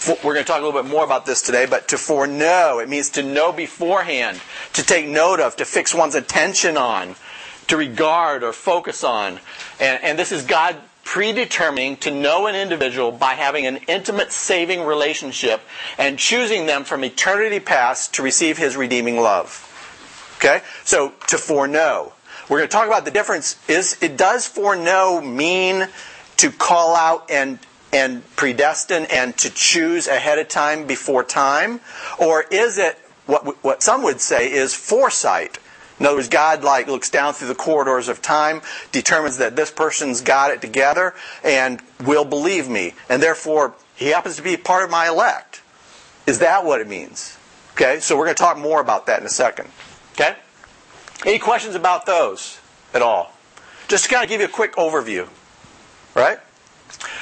we're 0.07 0.35
going 0.35 0.45
to 0.45 0.45
talk 0.45 0.61
a 0.61 0.65
little 0.65 0.83
bit 0.83 0.91
more 0.91 1.05
about 1.05 1.25
this 1.25 1.41
today, 1.41 1.67
but 1.67 1.89
to 1.89 1.99
foreknow, 1.99 2.79
it 2.79 2.89
means 2.89 3.11
to 3.11 3.23
know 3.23 3.53
beforehand, 3.53 4.41
to 4.75 4.85
take 4.85 5.07
note 5.07 5.41
of, 5.41 5.57
to 5.57 5.65
fix 5.65 5.95
one's 5.95 6.15
attention 6.15 6.77
on, 6.77 7.15
to 7.69 7.77
regard 7.77 8.43
or 8.43 8.53
focus 8.53 9.03
on. 9.03 9.41
And, 9.81 10.03
and 10.03 10.19
this 10.19 10.31
is 10.31 10.45
God 10.45 10.77
predetermining 11.05 11.97
to 11.99 12.11
know 12.11 12.47
an 12.47 12.55
individual 12.55 13.13
by 13.13 13.35
having 13.35 13.67
an 13.67 13.77
intimate 13.89 14.33
saving 14.33 14.83
relationship 14.83 15.61
and 15.99 16.19
choosing 16.19 16.67
them 16.67 16.85
from 16.85 17.05
eternity 17.05 17.61
past 17.61 18.15
to 18.15 18.23
receive 18.23 18.59
his 18.59 18.77
redeeming 18.77 19.19
love. 19.21 19.71
Okay? 20.39 20.63
So 20.85 21.13
to 21.29 21.39
foreknow. 21.39 22.13
We're 22.49 22.59
going 22.59 22.69
to 22.69 22.73
talk 22.73 22.87
about 22.87 23.05
the 23.05 23.11
difference 23.11 23.57
is 23.69 23.97
it 24.03 24.17
does 24.17 24.47
foreknow 24.47 25.21
mean 25.21 25.89
to 26.39 26.51
call 26.51 26.97
out 26.97 27.31
and 27.31 27.59
and 27.93 28.23
predestine 28.35 29.07
and 29.11 29.37
to 29.39 29.51
choose 29.51 30.09
ahead 30.09 30.39
of 30.39 30.49
time 30.49 30.87
before 30.87 31.23
time 31.23 31.81
or 32.19 32.43
is 32.51 32.77
it 32.77 32.99
what 33.27 33.63
what 33.63 33.83
some 33.83 34.03
would 34.03 34.21
say 34.21 34.51
is 34.53 34.75
foresight 34.75 35.59
in 35.99 36.07
other 36.07 36.17
words, 36.17 36.29
God 36.29 36.65
like 36.65 36.87
looks 36.89 37.11
down 37.11 37.35
through 37.35 37.49
the 37.49 37.55
corridors 37.55 38.09
of 38.09 38.21
time, 38.21 38.63
determines 38.91 39.37
that 39.39 39.55
this 39.57 39.71
person's 39.71 40.21
got 40.21 40.51
it 40.51 40.61
together, 40.61 41.15
and 41.43 41.81
will 42.05 42.25
believe 42.25 42.69
me, 42.69 42.95
and 43.09 43.23
therefore 43.23 43.75
he 43.95 44.07
happens 44.07 44.37
to 44.37 44.43
be 44.43 44.57
part 44.57 44.85
of 44.85 44.91
my 44.91 45.09
elect. 45.09 45.63
Is 46.27 46.41
that 46.41 46.65
what 46.65 46.81
it 46.81 46.89
means? 46.89 47.37
Okay, 47.73 48.01
so 48.01 48.17
we're 48.17 48.25
going 48.25 48.37
to 48.37 48.43
talk 48.43 48.59
more 48.59 48.81
about 48.81 49.07
that 49.07 49.21
in 49.21 49.27
a 49.27 49.31
second. 49.31 49.69
Okay, 50.13 50.37
any 51.25 51.39
questions 51.39 51.75
about 51.75 52.07
those 52.07 52.61
at 52.93 53.03
all? 53.03 53.33
Just 53.89 54.05
to 54.05 54.11
kind 54.11 54.25
of 54.25 54.29
give 54.29 54.41
you 54.41 54.47
a 54.47 54.51
quick 54.51 54.75
overview, 54.77 55.29
right? 56.15 56.39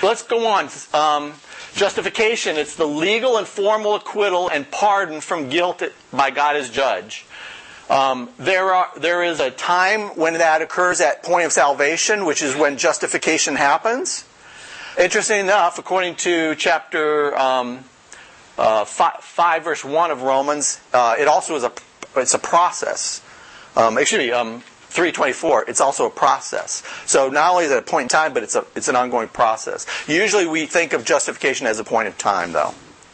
Let's 0.03 0.23
go 0.23 0.47
on. 0.47 0.69
Um, 0.95 1.35
justification, 1.75 2.57
it's 2.57 2.77
the 2.77 2.87
legal 2.87 3.37
and 3.37 3.47
formal 3.47 3.95
acquittal 3.95 4.49
and 4.49 4.71
pardon 4.71 5.21
from 5.21 5.49
guilt 5.49 5.83
by 6.13 6.31
God 6.31 6.57
as 6.57 6.71
judge. 6.71 7.27
Um, 7.93 8.31
there, 8.39 9.23
is 9.23 9.39
a 9.39 9.51
time 9.51 10.17
when 10.17 10.33
that 10.33 10.63
occurs 10.63 11.03
at 11.03 11.23
point 11.23 11.45
of 11.45 11.53
salvation, 11.53 12.25
which 12.25 12.41
is 12.41 12.57
when 12.57 12.79
justification 12.79 13.55
happens. 13.55 14.25
Interesting 14.99 15.41
enough, 15.41 15.79
according 15.79 16.15
to 16.17 16.55
chapter 16.55 17.37
um, 17.37 17.85
uh, 18.57 18.87
five, 18.87 19.17
5, 19.21 19.65
verse 19.65 19.85
1 19.85 20.11
of 20.11 20.23
Romans, 20.23 20.81
uh, 20.95 21.17
it 21.19 21.29
also 21.29 21.55
is 21.55 21.65
a, 21.65 21.73
it's 22.17 22.33
a 22.33 22.39
process. 22.39 23.21
Um, 23.77 23.99
excuse 23.99 24.21
me, 24.21 24.33
um, 24.33 24.61
324, 24.61 25.67
it's 25.69 25.83
also 25.83 26.07
a 26.07 26.11
process. 26.11 26.83
So 27.05 27.29
not 27.29 27.51
only 27.53 27.67
is 27.67 27.73
it 27.73 27.79
a 27.79 27.83
point 27.83 28.05
in 28.05 28.09
time, 28.09 28.33
but 28.33 28.43
it's, 28.43 28.55
a, 28.55 28.65
it's 28.75 28.89
an 28.89 28.97
ongoing 28.97 29.29
process. 29.29 29.87
Usually 30.09 30.47
we 30.47 30.65
think 30.65 30.95
of 30.95 31.05
justification 31.05 31.67
as 31.67 31.79
a 31.79 31.85
point 31.85 32.07
in 32.07 32.15
time, 32.15 32.53
though. 32.53 32.73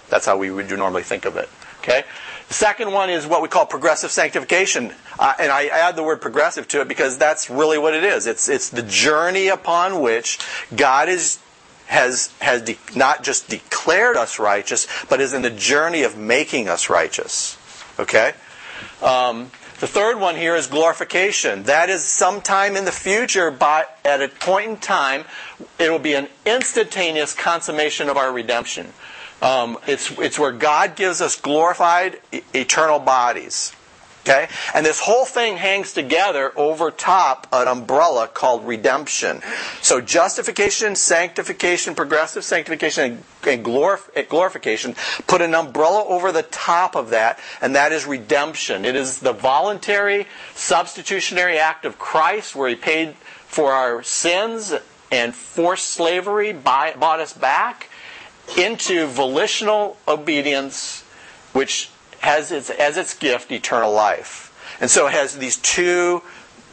That's 0.08 0.24
how 0.24 0.36
we 0.36 0.52
would 0.52 0.70
normally 0.70 1.02
think 1.02 1.24
of 1.24 1.36
it. 1.36 1.48
Okay? 1.80 2.04
The 2.48 2.54
second 2.54 2.92
one 2.92 3.10
is 3.10 3.26
what 3.26 3.42
we 3.42 3.48
call 3.48 3.66
progressive 3.66 4.10
sanctification. 4.10 4.92
Uh, 5.18 5.34
and 5.38 5.52
I 5.52 5.66
add 5.66 5.96
the 5.96 6.02
word 6.02 6.20
progressive 6.20 6.66
to 6.68 6.80
it 6.80 6.88
because 6.88 7.18
that's 7.18 7.50
really 7.50 7.78
what 7.78 7.94
it 7.94 8.04
is. 8.04 8.26
It's, 8.26 8.48
it's 8.48 8.70
the 8.70 8.82
journey 8.82 9.48
upon 9.48 10.00
which 10.00 10.38
God 10.74 11.08
is, 11.08 11.38
has, 11.86 12.32
has 12.40 12.62
de- 12.62 12.78
not 12.96 13.22
just 13.22 13.48
declared 13.48 14.16
us 14.16 14.38
righteous, 14.38 14.86
but 15.08 15.20
is 15.20 15.34
in 15.34 15.42
the 15.42 15.50
journey 15.50 16.02
of 16.02 16.16
making 16.16 16.68
us 16.68 16.88
righteous. 16.88 17.58
Okay? 17.98 18.32
Um, 19.02 19.50
the 19.80 19.86
third 19.86 20.18
one 20.18 20.34
here 20.34 20.56
is 20.56 20.66
glorification. 20.66 21.64
That 21.64 21.88
is 21.88 22.02
sometime 22.02 22.76
in 22.76 22.84
the 22.84 22.90
future, 22.92 23.50
but 23.52 23.96
at 24.04 24.20
a 24.20 24.26
point 24.28 24.70
in 24.70 24.76
time, 24.78 25.24
it 25.78 25.88
will 25.90 26.00
be 26.00 26.14
an 26.14 26.28
instantaneous 26.44 27.32
consummation 27.32 28.08
of 28.08 28.16
our 28.16 28.32
redemption. 28.32 28.92
Um, 29.40 29.78
it's, 29.86 30.10
it's 30.18 30.38
where 30.38 30.52
God 30.52 30.96
gives 30.96 31.20
us 31.20 31.40
glorified 31.40 32.20
eternal 32.52 32.98
bodies. 32.98 33.72
Okay? 34.28 34.48
And 34.74 34.84
this 34.84 35.00
whole 35.00 35.24
thing 35.24 35.56
hangs 35.56 35.94
together 35.94 36.52
over 36.56 36.90
top 36.90 37.46
an 37.50 37.66
umbrella 37.66 38.28
called 38.28 38.66
redemption. 38.66 39.40
So 39.80 40.02
justification, 40.02 40.96
sanctification, 40.96 41.94
progressive 41.94 42.44
sanctification, 42.44 43.24
and 43.46 43.64
glorif- 43.64 44.28
glorification 44.28 44.96
put 45.26 45.40
an 45.40 45.54
umbrella 45.54 46.04
over 46.04 46.30
the 46.30 46.42
top 46.42 46.94
of 46.94 47.10
that, 47.10 47.38
and 47.62 47.74
that 47.74 47.92
is 47.92 48.04
redemption. 48.04 48.84
It 48.84 48.96
is 48.96 49.20
the 49.20 49.32
voluntary 49.32 50.26
substitutionary 50.54 51.58
act 51.58 51.86
of 51.86 51.98
Christ 51.98 52.54
where 52.54 52.68
he 52.68 52.74
paid 52.74 53.14
for 53.46 53.72
our 53.72 54.02
sins 54.02 54.74
and 55.10 55.34
forced 55.34 55.86
slavery, 55.86 56.52
buy, 56.52 56.92
bought 56.98 57.20
us 57.20 57.32
back 57.32 57.88
into 58.56 59.06
volitional 59.06 59.96
obedience, 60.06 61.02
which 61.52 61.90
has 62.20 62.50
its, 62.50 62.70
as 62.70 62.96
its 62.96 63.14
gift 63.14 63.52
eternal 63.52 63.92
life. 63.92 64.76
And 64.80 64.90
so 64.90 65.06
it 65.06 65.12
has 65.12 65.36
these 65.36 65.56
two 65.56 66.22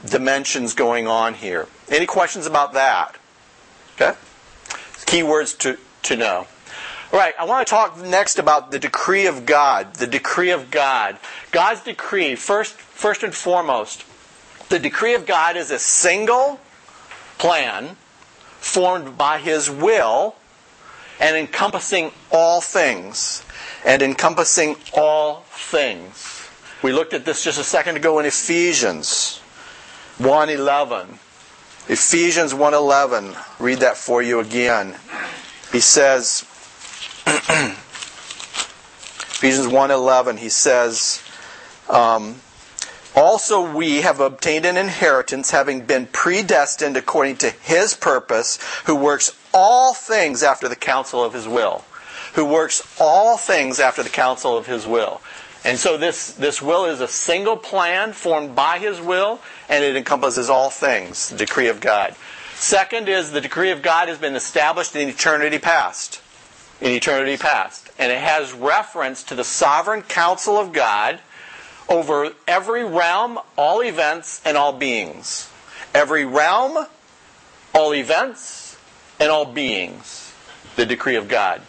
dimensions 0.05 0.73
going 0.73 1.07
on 1.07 1.33
here. 1.33 1.67
Any 1.89 2.05
questions 2.05 2.45
about 2.45 2.73
that? 2.73 3.17
Okay? 3.95 4.17
Key 5.05 5.23
words 5.23 5.53
to, 5.55 5.77
to 6.03 6.15
know. 6.15 6.47
All 7.13 7.19
right, 7.19 7.33
I 7.39 7.45
want 7.45 7.65
to 7.65 7.69
talk 7.69 7.97
next 7.99 8.39
about 8.39 8.71
the 8.71 8.79
decree 8.79 9.27
of 9.27 9.45
God. 9.45 9.93
The 9.95 10.07
decree 10.07 10.51
of 10.51 10.71
God. 10.71 11.17
God's 11.51 11.81
decree, 11.81 12.35
first, 12.35 12.73
first 12.73 13.23
and 13.23 13.33
foremost, 13.33 14.03
the 14.69 14.79
decree 14.79 15.13
of 15.13 15.25
God 15.25 15.55
is 15.55 15.71
a 15.71 15.79
single 15.79 16.59
plan 17.37 17.95
formed 18.59 19.17
by 19.17 19.37
His 19.37 19.69
will 19.69 20.35
and 21.19 21.35
encompassing 21.35 22.11
all 22.31 22.61
things. 22.61 23.43
And 23.85 24.01
encompassing 24.01 24.75
all 24.93 25.41
things. 25.49 26.49
We 26.81 26.91
looked 26.91 27.13
at 27.13 27.25
this 27.25 27.43
just 27.43 27.59
a 27.59 27.63
second 27.63 27.97
ago 27.97 28.19
in 28.19 28.25
Ephesians 28.25 29.39
1:11. 30.17 31.19
Ephesians 31.87 32.53
1:11. 32.53 33.35
Read 33.59 33.79
that 33.79 33.97
for 33.97 34.21
you 34.21 34.39
again. 34.39 34.95
He 35.71 35.79
says 35.79 36.45
Ephesians 39.37 39.67
1:11 39.67 40.37
he 40.39 40.49
says 40.49 41.21
um, 41.89 42.41
also, 43.15 43.73
we 43.73 44.01
have 44.01 44.19
obtained 44.19 44.65
an 44.65 44.75
inheritance, 44.75 45.51
having 45.51 45.85
been 45.85 46.07
predestined 46.07 46.97
according 46.97 47.37
to 47.37 47.49
his 47.49 47.93
purpose, 47.93 48.59
who 48.85 48.95
works 48.95 49.31
all 49.55 49.93
things 49.93 50.43
after 50.43 50.67
the 50.67 50.75
counsel 50.75 51.23
of 51.23 51.33
his 51.33 51.47
will. 51.47 51.83
Who 52.33 52.45
works 52.45 52.85
all 52.99 53.37
things 53.37 53.79
after 53.79 54.03
the 54.03 54.09
counsel 54.09 54.57
of 54.57 54.67
his 54.67 54.85
will. 54.85 55.21
And 55.63 55.79
so 55.79 55.97
this, 55.97 56.33
this 56.33 56.61
will 56.61 56.85
is 56.85 56.99
a 56.99 57.07
single 57.07 57.55
plan 57.55 58.11
formed 58.11 58.55
by 58.55 58.77
his 58.77 58.99
will, 58.99 59.39
and 59.69 59.83
it 59.83 59.95
encompasses 59.95 60.49
all 60.49 60.69
things, 60.69 61.29
the 61.29 61.37
decree 61.37 61.69
of 61.69 61.79
God. 61.79 62.13
Second 62.55 63.07
is 63.07 63.31
the 63.31 63.41
decree 63.41 63.71
of 63.71 63.81
God 63.81 64.09
has 64.09 64.17
been 64.17 64.35
established 64.35 64.95
in 64.95 65.07
eternity 65.07 65.57
past. 65.57 66.21
In 66.81 66.91
eternity 66.91 67.37
past. 67.37 67.89
And 67.97 68.11
it 68.11 68.19
has 68.19 68.53
reference 68.53 69.23
to 69.23 69.35
the 69.35 69.43
sovereign 69.43 70.01
counsel 70.01 70.57
of 70.57 70.73
God 70.73 71.19
over 71.87 72.33
every 72.47 72.83
realm, 72.83 73.39
all 73.57 73.81
events, 73.81 74.41
and 74.45 74.57
all 74.57 74.73
beings. 74.73 75.49
Every 75.93 76.25
realm, 76.25 76.85
all 77.73 77.93
events, 77.93 78.64
and 79.19 79.29
all 79.29 79.45
beings. 79.45 80.33
The 80.75 80.85
decree 80.85 81.15
of 81.15 81.27
God. 81.27 81.61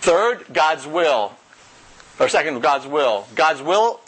Third, 0.00 0.44
God's 0.52 0.86
will. 0.86 1.32
Or 2.18 2.28
second, 2.28 2.60
God's 2.60 2.86
will. 2.86 3.26
God's 3.34 3.62
will 3.62 4.00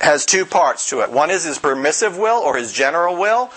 has 0.00 0.26
two 0.26 0.44
parts 0.44 0.90
to 0.90 1.00
it. 1.00 1.10
One 1.10 1.30
is 1.30 1.44
his 1.44 1.58
permissive 1.58 2.16
will 2.18 2.40
or 2.42 2.56
his 2.56 2.72
general 2.72 3.16
will. 3.16 3.50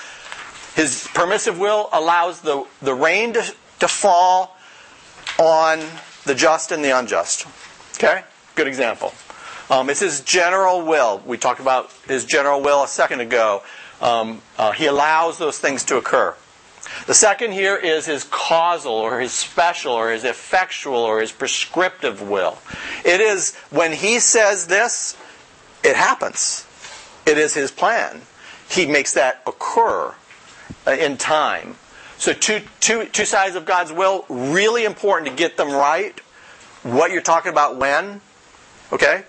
His 0.75 1.08
permissive 1.13 1.60
will 1.60 1.89
allows 1.91 2.41
the, 2.41 2.65
the 2.82 2.93
rain 2.93 3.34
to, 3.34 3.53
to 3.80 3.88
fall 3.88 4.56
on 5.39 5.80
the 6.25 6.36
just 6.36 6.71
and 6.71 6.84
the 6.84 6.97
unjust. 6.97 7.47
Okay? 7.95 8.23
Good 8.56 8.67
example. 8.67 9.13
Um, 9.69 9.89
it's 9.89 9.99
his 9.99 10.21
general 10.21 10.86
will. 10.86 11.21
We 11.25 11.38
talked 11.38 11.60
about 11.60 11.91
his 12.08 12.25
general 12.25 12.62
will 12.62 12.84
a 12.84 12.88
second 12.88 13.21
ago. 13.21 13.63
Um, 14.01 14.41
uh, 14.58 14.71
he 14.71 14.86
allows 14.86 15.38
those 15.38 15.60
things 15.60 15.84
to 15.86 15.97
occur. 15.97 16.36
The 17.06 17.14
second 17.14 17.52
here 17.52 17.76
is 17.76 18.06
his 18.06 18.24
causal 18.24 18.94
or 18.94 19.20
his 19.20 19.32
special 19.32 19.94
or 19.94 20.12
his 20.12 20.24
effectual 20.24 20.98
or 20.98 21.22
his 21.22 21.32
prescriptive 21.32 22.22
will. 22.22 22.58
It 23.06 23.22
is 23.22 23.56
when 23.70 23.94
he 23.94 24.20
says 24.20 24.68
this, 24.68 25.16
it 25.84 25.96
happens. 25.96 26.66
It 27.26 27.38
is 27.38 27.54
his 27.54 27.72
plan. 27.72 28.22
He 28.70 28.86
makes 28.86 29.14
that 29.14 29.42
occur 29.46 30.14
uh, 30.86 30.92
in 30.92 31.18
time. 31.18 31.76
So 32.18 32.34
two, 32.34 32.62
two, 32.80 33.06
two 33.06 33.26
sides 33.26 33.56
of 33.56 33.66
God's 33.66 33.92
will, 33.92 34.26
really 34.28 34.86
important 34.86 35.30
to 35.30 35.36
get 35.36 35.56
them 35.56 35.72
right. 35.72 36.20
What 36.84 37.12
you're 37.12 37.22
talking 37.22 37.52
about 37.52 37.78
when, 37.78 38.22
okay? 38.92 39.24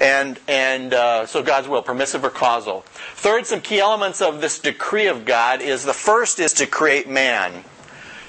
And, 0.00 0.38
and 0.48 0.94
uh, 0.94 1.26
so 1.26 1.42
God's 1.42 1.68
will, 1.68 1.82
permissive 1.82 2.24
or 2.24 2.30
causal. 2.30 2.80
Third, 3.14 3.46
some 3.46 3.60
key 3.60 3.78
elements 3.78 4.20
of 4.20 4.40
this 4.40 4.58
decree 4.58 5.06
of 5.06 5.24
God 5.24 5.60
is 5.60 5.84
the 5.84 5.92
first 5.92 6.40
is 6.40 6.52
to 6.54 6.66
create 6.66 7.08
man. 7.08 7.64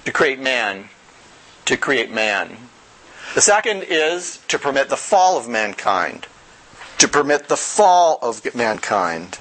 To 0.05 0.11
create 0.11 0.39
man. 0.39 0.89
To 1.65 1.77
create 1.77 2.11
man. 2.11 2.57
The 3.35 3.41
second 3.41 3.83
is 3.83 4.39
to 4.49 4.59
permit 4.59 4.89
the 4.89 4.97
fall 4.97 5.37
of 5.37 5.47
mankind. 5.47 6.27
To 6.99 7.07
permit 7.07 7.47
the 7.47 7.57
fall 7.57 8.19
of 8.21 8.53
mankind. 8.53 9.39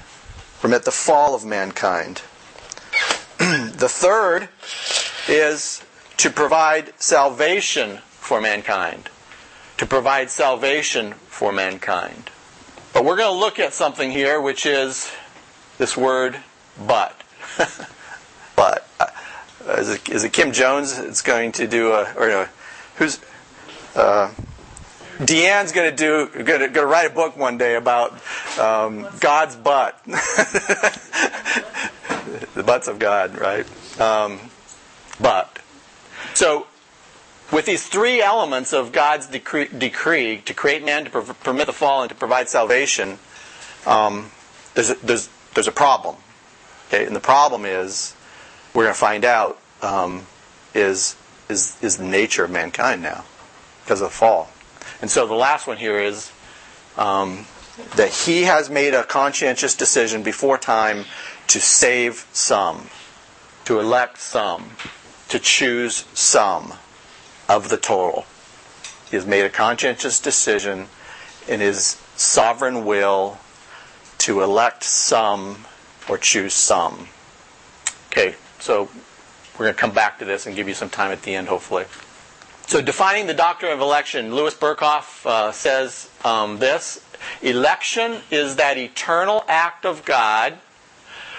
Permit 0.61 0.85
the 0.85 0.91
fall 0.91 1.35
of 1.35 1.45
mankind. 1.45 2.21
the 3.37 3.89
third 3.89 4.49
is 5.27 5.83
to 6.17 6.29
provide 6.29 6.93
salvation 6.99 7.97
for 7.97 8.39
mankind. 8.41 9.09
To 9.77 9.85
provide 9.85 10.29
salvation 10.29 11.13
for 11.13 11.51
mankind. 11.51 12.29
But 12.93 13.05
we're 13.05 13.17
going 13.17 13.33
to 13.33 13.39
look 13.39 13.59
at 13.59 13.73
something 13.73 14.11
here, 14.11 14.39
which 14.39 14.65
is 14.65 15.11
this 15.77 15.97
word, 15.97 16.37
but. 16.85 17.19
but. 18.55 18.87
Uh, 18.99 19.07
is, 19.79 19.89
it, 19.89 20.09
is, 20.09 20.23
it 20.23 20.33
Kim 20.33 20.51
Jones? 20.51 20.99
It's 20.99 21.21
going 21.21 21.53
to 21.53 21.67
do 21.67 21.91
a, 21.91 22.13
or 22.15 22.27
no, 22.27 22.47
who's, 22.97 23.19
uh, 23.95 24.31
Deanne's 25.19 25.71
going 25.71 25.89
to 25.89 25.95
do, 25.95 26.27
going 26.43 26.59
to, 26.59 26.67
going 26.67 26.73
to 26.73 26.85
write 26.85 27.09
a 27.09 27.13
book 27.13 27.37
one 27.37 27.57
day 27.57 27.75
about 27.75 28.13
um, 28.59 29.07
God's 29.19 29.55
butt. 29.55 29.99
the 32.55 32.63
butts 32.65 32.87
of 32.87 32.99
God, 32.99 33.37
right? 33.37 33.65
Um, 33.99 34.39
but. 35.19 35.59
So, 36.33 36.67
with 37.53 37.65
these 37.65 37.87
three 37.87 38.21
elements 38.21 38.73
of 38.73 38.91
God's 38.91 39.27
decree, 39.27 39.67
decree 39.67 40.37
to 40.45 40.53
create 40.53 40.83
man, 40.83 41.05
to 41.05 41.11
per- 41.11 41.21
permit 41.21 41.67
the 41.67 41.73
fall, 41.73 42.01
and 42.01 42.09
to 42.09 42.15
provide 42.15 42.49
salvation, 42.49 43.19
um, 43.85 44.31
there's, 44.73 44.89
a, 44.89 44.95
there's, 44.95 45.29
there's 45.53 45.67
a 45.67 45.71
problem. 45.71 46.15
Okay? 46.87 47.05
And 47.05 47.15
the 47.15 47.19
problem 47.21 47.65
is, 47.65 48.15
we're 48.73 48.85
going 48.85 48.95
to 48.95 48.99
find 48.99 49.23
out, 49.23 49.59
um, 49.83 50.25
is, 50.73 51.15
is, 51.47 51.77
is 51.83 51.97
the 51.97 52.05
nature 52.05 52.43
of 52.43 52.49
mankind 52.49 53.03
now 53.03 53.23
because 53.83 54.01
of 54.01 54.09
the 54.09 54.15
fall. 54.15 54.49
And 55.01 55.11
so 55.11 55.27
the 55.27 55.35
last 55.35 55.67
one 55.67 55.77
here 55.77 55.99
is 55.99 56.31
um, 56.97 57.45
that 57.95 58.09
he 58.09 58.43
has 58.43 58.69
made 58.69 58.95
a 58.95 59.03
conscientious 59.03 59.75
decision 59.75 60.23
before 60.23 60.57
time 60.57 61.05
to 61.49 61.59
save 61.59 62.25
some, 62.33 62.87
to 63.65 63.79
elect 63.79 64.17
some, 64.17 64.71
to 65.29 65.37
choose 65.37 66.05
some 66.13 66.73
of 67.47 67.69
the 67.69 67.77
total. 67.77 68.25
He 69.09 69.15
has 69.15 69.25
made 69.25 69.45
a 69.45 69.49
conscientious 69.49 70.19
decision 70.19 70.87
in 71.47 71.59
his 71.59 72.01
sovereign 72.15 72.85
will 72.85 73.37
to 74.19 74.41
elect 74.41 74.83
some 74.83 75.65
or 76.07 76.17
choose 76.17 76.53
some. 76.53 77.07
Okay, 78.11 78.35
so 78.59 78.89
we're 79.53 79.65
going 79.65 79.75
to 79.75 79.79
come 79.79 79.91
back 79.91 80.19
to 80.19 80.25
this 80.25 80.45
and 80.45 80.55
give 80.55 80.67
you 80.67 80.73
some 80.73 80.89
time 80.89 81.11
at 81.11 81.21
the 81.23 81.35
end, 81.35 81.47
hopefully. 81.47 81.85
So, 82.67 82.81
defining 82.81 83.27
the 83.27 83.33
doctrine 83.33 83.73
of 83.73 83.81
election, 83.81 84.33
Louis 84.33 84.55
Berkhof 84.55 85.25
uh, 85.25 85.51
says 85.51 86.09
um, 86.23 86.59
this 86.59 87.03
Election 87.41 88.21
is 88.31 88.55
that 88.55 88.77
eternal 88.77 89.43
act 89.47 89.85
of 89.85 90.05
God 90.05 90.53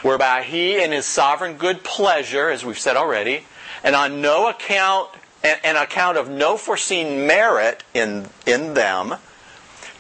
whereby 0.03 0.43
He, 0.43 0.83
in 0.83 0.93
His 0.93 1.07
sovereign 1.07 1.57
good 1.57 1.83
pleasure, 1.83 2.51
as 2.51 2.65
we've 2.65 2.79
said 2.79 2.97
already, 2.97 3.45
and 3.83 3.97
on 3.97 4.21
no 4.21 4.49
account, 4.49 5.09
an 5.45 5.77
account 5.77 6.17
of 6.17 6.29
no 6.29 6.57
foreseen 6.57 7.27
merit 7.27 7.85
in, 7.93 8.27
in 8.47 8.75
them, 8.75 9.17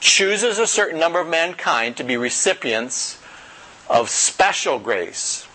chooses 0.01 0.59
a 0.59 0.67
certain 0.67 0.99
number 0.99 1.21
of 1.21 1.29
mankind 1.29 1.97
to 1.99 2.05
be 2.05 2.17
recipients 2.17 3.19
of 3.89 4.09
special 4.09 4.79
grace, 4.79 5.47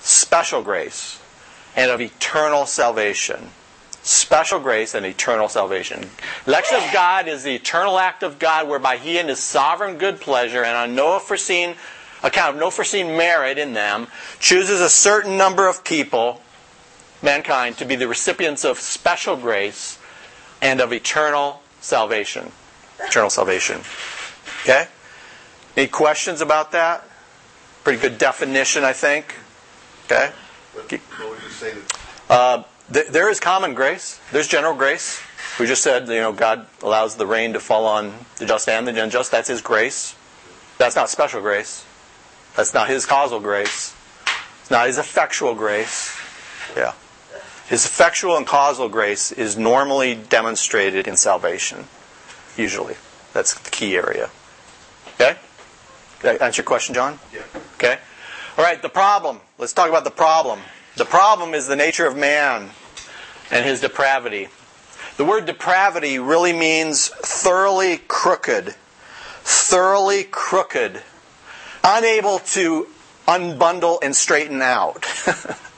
special 0.00 0.62
grace, 0.62 1.20
and 1.76 1.90
of 1.90 2.00
eternal 2.00 2.66
salvation 2.66 3.50
special 4.02 4.60
grace 4.60 4.94
and 4.94 5.04
eternal 5.04 5.48
salvation. 5.48 6.08
Election 6.46 6.78
of 6.78 6.92
God 6.92 7.28
is 7.28 7.42
the 7.42 7.54
eternal 7.54 7.98
act 7.98 8.22
of 8.22 8.38
God 8.38 8.68
whereby 8.68 8.96
He 8.96 9.18
in 9.18 9.28
His 9.28 9.40
sovereign 9.40 9.98
good 9.98 10.20
pleasure 10.20 10.64
and 10.64 10.76
on 10.76 10.94
no 10.94 11.18
foreseen 11.18 11.74
account 12.22 12.54
of 12.54 12.60
no 12.60 12.70
foreseen 12.70 13.16
merit 13.16 13.58
in 13.58 13.72
them 13.72 14.06
chooses 14.38 14.80
a 14.80 14.90
certain 14.90 15.36
number 15.36 15.68
of 15.68 15.84
people, 15.84 16.40
mankind, 17.22 17.76
to 17.78 17.84
be 17.84 17.96
the 17.96 18.08
recipients 18.08 18.64
of 18.64 18.78
special 18.80 19.36
grace 19.36 19.98
and 20.62 20.80
of 20.80 20.92
eternal 20.92 21.62
salvation. 21.80 22.52
Eternal 23.00 23.30
salvation. 23.30 23.80
Okay? 24.62 24.86
Any 25.76 25.88
questions 25.88 26.40
about 26.40 26.72
that? 26.72 27.04
Pretty 27.84 28.00
good 28.00 28.18
definition, 28.18 28.84
I 28.84 28.92
think. 28.92 29.34
Okay? 30.06 30.30
What, 30.74 30.90
what 30.92 31.30
would 31.30 31.42
you 31.42 31.48
say 31.48 31.72
Uh, 32.28 32.62
th- 32.92 33.08
there 33.08 33.28
is 33.30 33.40
common 33.40 33.74
grace. 33.74 34.20
There's 34.32 34.48
general 34.48 34.74
grace. 34.74 35.20
We 35.58 35.66
just 35.66 35.82
said, 35.82 36.08
you 36.08 36.20
know, 36.20 36.32
God 36.32 36.66
allows 36.82 37.16
the 37.16 37.26
rain 37.26 37.52
to 37.54 37.60
fall 37.60 37.86
on 37.86 38.12
the 38.36 38.46
just 38.46 38.68
and 38.68 38.86
the 38.86 39.02
unjust. 39.02 39.30
That's 39.30 39.48
His 39.48 39.62
grace. 39.62 40.14
That's 40.78 40.96
not 40.96 41.08
special 41.10 41.40
grace. 41.40 41.84
That's 42.56 42.74
not 42.74 42.88
His 42.88 43.06
causal 43.06 43.40
grace. 43.40 43.94
It's 44.60 44.70
not 44.70 44.86
His 44.86 44.98
effectual 44.98 45.54
grace. 45.54 46.16
Yeah. 46.76 46.92
His 47.70 47.86
effectual 47.86 48.36
and 48.36 48.44
causal 48.44 48.88
grace 48.88 49.30
is 49.30 49.56
normally 49.56 50.16
demonstrated 50.16 51.06
in 51.06 51.16
salvation. 51.16 51.84
Usually. 52.56 52.96
That's 53.32 53.54
the 53.54 53.70
key 53.70 53.96
area. 53.96 54.28
Okay? 55.14 55.36
Did 56.20 56.40
that 56.40 56.42
answer 56.42 56.62
your 56.62 56.66
question, 56.66 56.96
John? 56.96 57.20
Yeah. 57.32 57.42
Okay? 57.76 57.98
All 58.58 58.64
right, 58.64 58.82
the 58.82 58.88
problem. 58.88 59.40
Let's 59.56 59.72
talk 59.72 59.88
about 59.88 60.02
the 60.02 60.10
problem. 60.10 60.58
The 60.96 61.04
problem 61.04 61.54
is 61.54 61.68
the 61.68 61.76
nature 61.76 62.08
of 62.08 62.16
man 62.16 62.70
and 63.52 63.64
his 63.64 63.80
depravity. 63.80 64.48
The 65.16 65.24
word 65.24 65.46
depravity 65.46 66.18
really 66.18 66.52
means 66.52 67.06
thoroughly 67.06 67.98
crooked. 68.08 68.74
Thoroughly 69.44 70.24
crooked. 70.24 71.04
Unable 71.84 72.40
to 72.40 72.88
unbundle 73.28 74.00
and 74.02 74.16
straighten 74.16 74.60
out. 74.60 75.06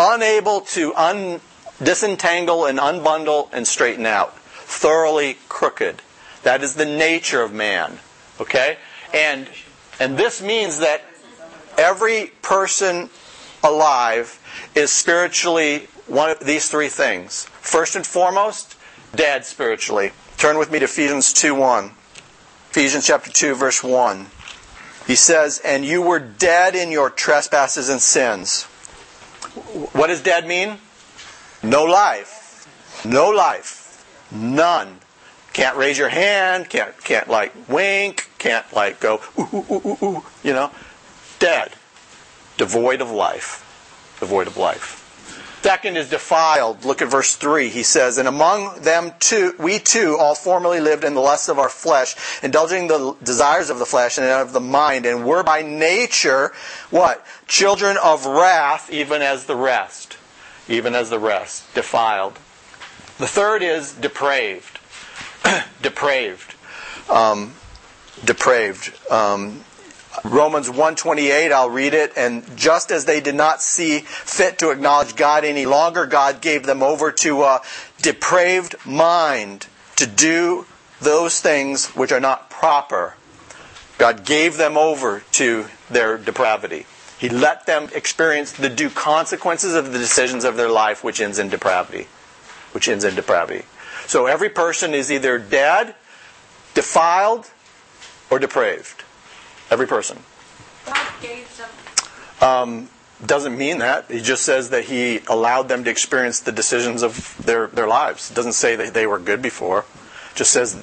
Unable 0.00 0.60
to 0.60 0.94
un- 0.94 1.40
disentangle 1.82 2.66
and 2.66 2.78
unbundle 2.78 3.48
and 3.52 3.66
straighten 3.66 4.06
out. 4.06 4.38
Thoroughly 4.38 5.38
crooked. 5.48 6.02
That 6.44 6.62
is 6.62 6.76
the 6.76 6.84
nature 6.84 7.42
of 7.42 7.52
man. 7.52 7.98
Okay? 8.40 8.78
And 9.12 9.48
and 9.98 10.16
this 10.16 10.40
means 10.40 10.78
that 10.78 11.02
every 11.76 12.26
person 12.42 13.10
alive 13.64 14.40
is 14.76 14.92
spiritually 14.92 15.88
one 16.06 16.30
of 16.30 16.38
these 16.40 16.70
three 16.70 16.88
things. 16.88 17.44
First 17.60 17.96
and 17.96 18.06
foremost, 18.06 18.76
dead 19.14 19.44
spiritually. 19.44 20.12
Turn 20.36 20.58
with 20.58 20.70
me 20.70 20.78
to 20.78 20.84
Ephesians 20.84 21.32
2 21.32 21.54
1. 21.54 21.90
Ephesians 22.70 23.06
chapter 23.06 23.30
2, 23.30 23.54
verse 23.54 23.82
1. 23.82 24.26
He 25.06 25.16
says, 25.16 25.58
And 25.64 25.84
you 25.84 26.02
were 26.02 26.20
dead 26.20 26.76
in 26.76 26.92
your 26.92 27.10
trespasses 27.10 27.88
and 27.88 28.00
sins. 28.00 28.68
What 29.92 30.08
does 30.08 30.22
dead 30.22 30.46
mean? 30.46 30.78
No 31.62 31.84
life. 31.84 33.04
No 33.04 33.30
life. 33.30 34.04
None. 34.30 35.00
Can't 35.52 35.76
raise 35.76 35.98
your 35.98 36.08
hand, 36.08 36.68
can't 36.68 36.96
can't 37.02 37.28
like 37.28 37.52
wink, 37.68 38.30
can't 38.38 38.70
like 38.72 39.00
go 39.00 39.20
ooh 39.38 39.48
ooh 39.52 39.64
ooh 39.70 39.82
ooh, 39.84 39.98
ooh 40.02 40.24
you 40.42 40.52
know. 40.52 40.70
Dead. 41.38 41.72
Devoid 42.56 43.00
of 43.00 43.10
life. 43.10 43.64
Devoid 44.20 44.46
of 44.46 44.56
life. 44.56 44.97
Second 45.62 45.96
is 45.96 46.08
defiled. 46.08 46.84
Look 46.84 47.02
at 47.02 47.08
verse 47.08 47.34
3. 47.34 47.68
He 47.68 47.82
says, 47.82 48.18
And 48.18 48.28
among 48.28 48.82
them 48.82 49.12
too, 49.18 49.54
we 49.58 49.78
too 49.78 50.16
all 50.18 50.34
formerly 50.34 50.80
lived 50.80 51.04
in 51.04 51.14
the 51.14 51.20
lusts 51.20 51.48
of 51.48 51.58
our 51.58 51.68
flesh, 51.68 52.14
indulging 52.42 52.86
the 52.86 53.16
desires 53.22 53.68
of 53.68 53.78
the 53.78 53.86
flesh 53.86 54.18
and 54.18 54.26
of 54.26 54.52
the 54.52 54.60
mind, 54.60 55.04
and 55.04 55.26
were 55.26 55.42
by 55.42 55.62
nature, 55.62 56.52
what? 56.90 57.24
Children 57.48 57.96
of 58.02 58.24
wrath, 58.24 58.90
even 58.92 59.20
as 59.20 59.46
the 59.46 59.56
rest. 59.56 60.16
Even 60.68 60.94
as 60.94 61.10
the 61.10 61.18
rest. 61.18 61.74
Defiled. 61.74 62.34
The 63.18 63.26
third 63.26 63.62
is 63.62 63.92
depraved. 63.92 64.78
depraved. 65.82 66.54
Um, 67.10 67.54
depraved. 68.24 68.92
Um, 69.10 69.64
Romans 70.24 70.68
128, 70.68 71.52
I'll 71.52 71.70
read 71.70 71.94
it. 71.94 72.12
And 72.16 72.56
just 72.56 72.90
as 72.90 73.04
they 73.04 73.20
did 73.20 73.34
not 73.34 73.62
see 73.62 74.00
fit 74.00 74.58
to 74.58 74.70
acknowledge 74.70 75.16
God 75.16 75.44
any 75.44 75.66
longer, 75.66 76.06
God 76.06 76.40
gave 76.40 76.66
them 76.66 76.82
over 76.82 77.12
to 77.12 77.42
a 77.42 77.60
depraved 78.00 78.74
mind 78.86 79.66
to 79.96 80.06
do 80.06 80.66
those 81.00 81.40
things 81.40 81.86
which 81.88 82.12
are 82.12 82.20
not 82.20 82.50
proper. 82.50 83.14
God 83.98 84.24
gave 84.24 84.56
them 84.56 84.76
over 84.76 85.22
to 85.32 85.66
their 85.90 86.16
depravity. 86.18 86.86
He 87.18 87.28
let 87.28 87.66
them 87.66 87.88
experience 87.94 88.52
the 88.52 88.68
due 88.68 88.90
consequences 88.90 89.74
of 89.74 89.92
the 89.92 89.98
decisions 89.98 90.44
of 90.44 90.56
their 90.56 90.68
life, 90.68 91.02
which 91.02 91.20
ends 91.20 91.38
in 91.38 91.48
depravity. 91.48 92.06
Which 92.72 92.88
ends 92.88 93.04
in 93.04 93.16
depravity. 93.16 93.64
So 94.06 94.26
every 94.26 94.48
person 94.48 94.94
is 94.94 95.10
either 95.10 95.38
dead, 95.38 95.96
defiled, 96.74 97.50
or 98.30 98.38
depraved. 98.38 99.02
Every 99.70 99.86
person. 99.86 100.18
God 100.86 101.08
gave 101.20 101.56
them. 101.56 101.68
Um, 102.40 102.88
doesn't 103.24 103.56
mean 103.56 103.78
that. 103.78 104.10
He 104.10 104.20
just 104.20 104.44
says 104.44 104.70
that 104.70 104.84
he 104.84 105.20
allowed 105.26 105.68
them 105.68 105.84
to 105.84 105.90
experience 105.90 106.40
the 106.40 106.52
decisions 106.52 107.02
of 107.02 107.36
their, 107.44 107.66
their 107.66 107.88
lives. 107.88 108.30
It 108.30 108.34
doesn't 108.34 108.52
say 108.52 108.76
that 108.76 108.94
they 108.94 109.06
were 109.06 109.18
good 109.18 109.42
before. 109.42 109.80
It 110.30 110.36
just 110.36 110.52
says 110.52 110.82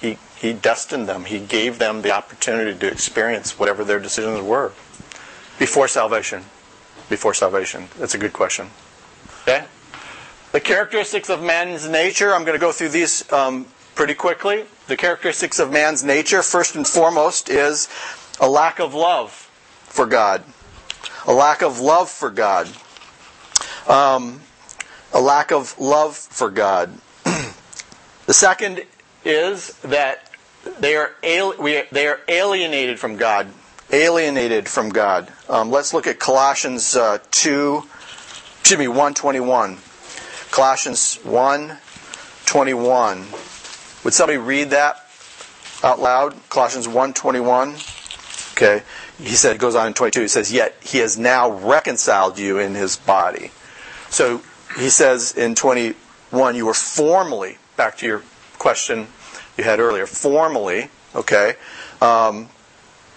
he, 0.00 0.18
he 0.36 0.52
destined 0.52 1.08
them. 1.08 1.24
He 1.24 1.38
gave 1.38 1.78
them 1.78 2.02
the 2.02 2.10
opportunity 2.10 2.76
to 2.78 2.88
experience 2.90 3.58
whatever 3.58 3.84
their 3.84 4.00
decisions 4.00 4.42
were 4.42 4.72
before 5.58 5.86
salvation. 5.86 6.42
Before 7.08 7.34
salvation. 7.34 7.88
That's 7.98 8.14
a 8.14 8.18
good 8.18 8.32
question. 8.32 8.70
Okay? 9.42 9.64
The 10.50 10.60
characteristics 10.60 11.30
of 11.30 11.42
man's 11.42 11.88
nature, 11.88 12.34
I'm 12.34 12.44
going 12.44 12.58
to 12.58 12.60
go 12.60 12.72
through 12.72 12.88
these 12.88 13.30
um, 13.32 13.66
pretty 13.94 14.14
quickly. 14.14 14.64
The 14.88 14.96
characteristics 14.96 15.58
of 15.58 15.70
man's 15.70 16.02
nature, 16.02 16.42
first 16.42 16.74
and 16.74 16.86
foremost, 16.86 17.48
is 17.48 17.88
a 18.40 18.48
lack 18.48 18.80
of 18.80 18.94
love 18.94 19.30
for 19.84 20.06
God. 20.06 20.42
A 21.26 21.32
lack 21.32 21.62
of 21.62 21.78
love 21.78 22.10
for 22.10 22.30
God. 22.30 22.68
Um, 23.88 24.40
a 25.12 25.20
lack 25.20 25.52
of 25.52 25.78
love 25.78 26.16
for 26.16 26.50
God. 26.50 26.98
the 27.24 28.34
second 28.34 28.84
is 29.24 29.68
that 29.82 30.30
they 30.80 30.96
are, 30.96 31.12
al- 31.22 31.56
we, 31.58 31.82
they 31.92 32.06
are 32.08 32.20
alienated 32.28 32.98
from 32.98 33.16
God. 33.16 33.48
Alienated 33.92 34.68
from 34.68 34.88
God. 34.88 35.30
Um, 35.48 35.70
let's 35.70 35.92
look 35.92 36.06
at 36.06 36.18
Colossians 36.18 36.96
uh, 36.96 37.18
2, 37.30 37.84
excuse 38.60 38.78
me, 38.78 38.88
121. 38.88 39.78
Colossians 40.50 41.16
1, 41.22 41.76
21. 42.46 43.26
Would 44.04 44.14
somebody 44.14 44.38
read 44.38 44.70
that 44.70 45.04
out 45.82 46.00
loud? 46.00 46.34
Colossians 46.48 46.88
1, 46.88 47.14
21. 47.14 47.74
Okay. 48.52 48.82
He 49.18 49.34
said, 49.34 49.58
goes 49.58 49.74
on 49.74 49.88
in 49.88 49.94
22, 49.94 50.22
he 50.22 50.28
says, 50.28 50.52
Yet 50.52 50.76
he 50.80 50.98
has 50.98 51.18
now 51.18 51.50
reconciled 51.50 52.38
you 52.38 52.58
in 52.58 52.74
his 52.74 52.96
body. 52.96 53.50
So 54.10 54.42
he 54.76 54.88
says 54.88 55.32
in 55.36 55.54
21, 55.54 56.56
you 56.56 56.66
were 56.66 56.74
formally, 56.74 57.58
back 57.76 57.98
to 57.98 58.06
your 58.06 58.22
question 58.58 59.06
you 59.56 59.64
had 59.64 59.80
earlier, 59.80 60.06
formally, 60.06 60.88
okay, 61.14 61.54
um, 62.00 62.48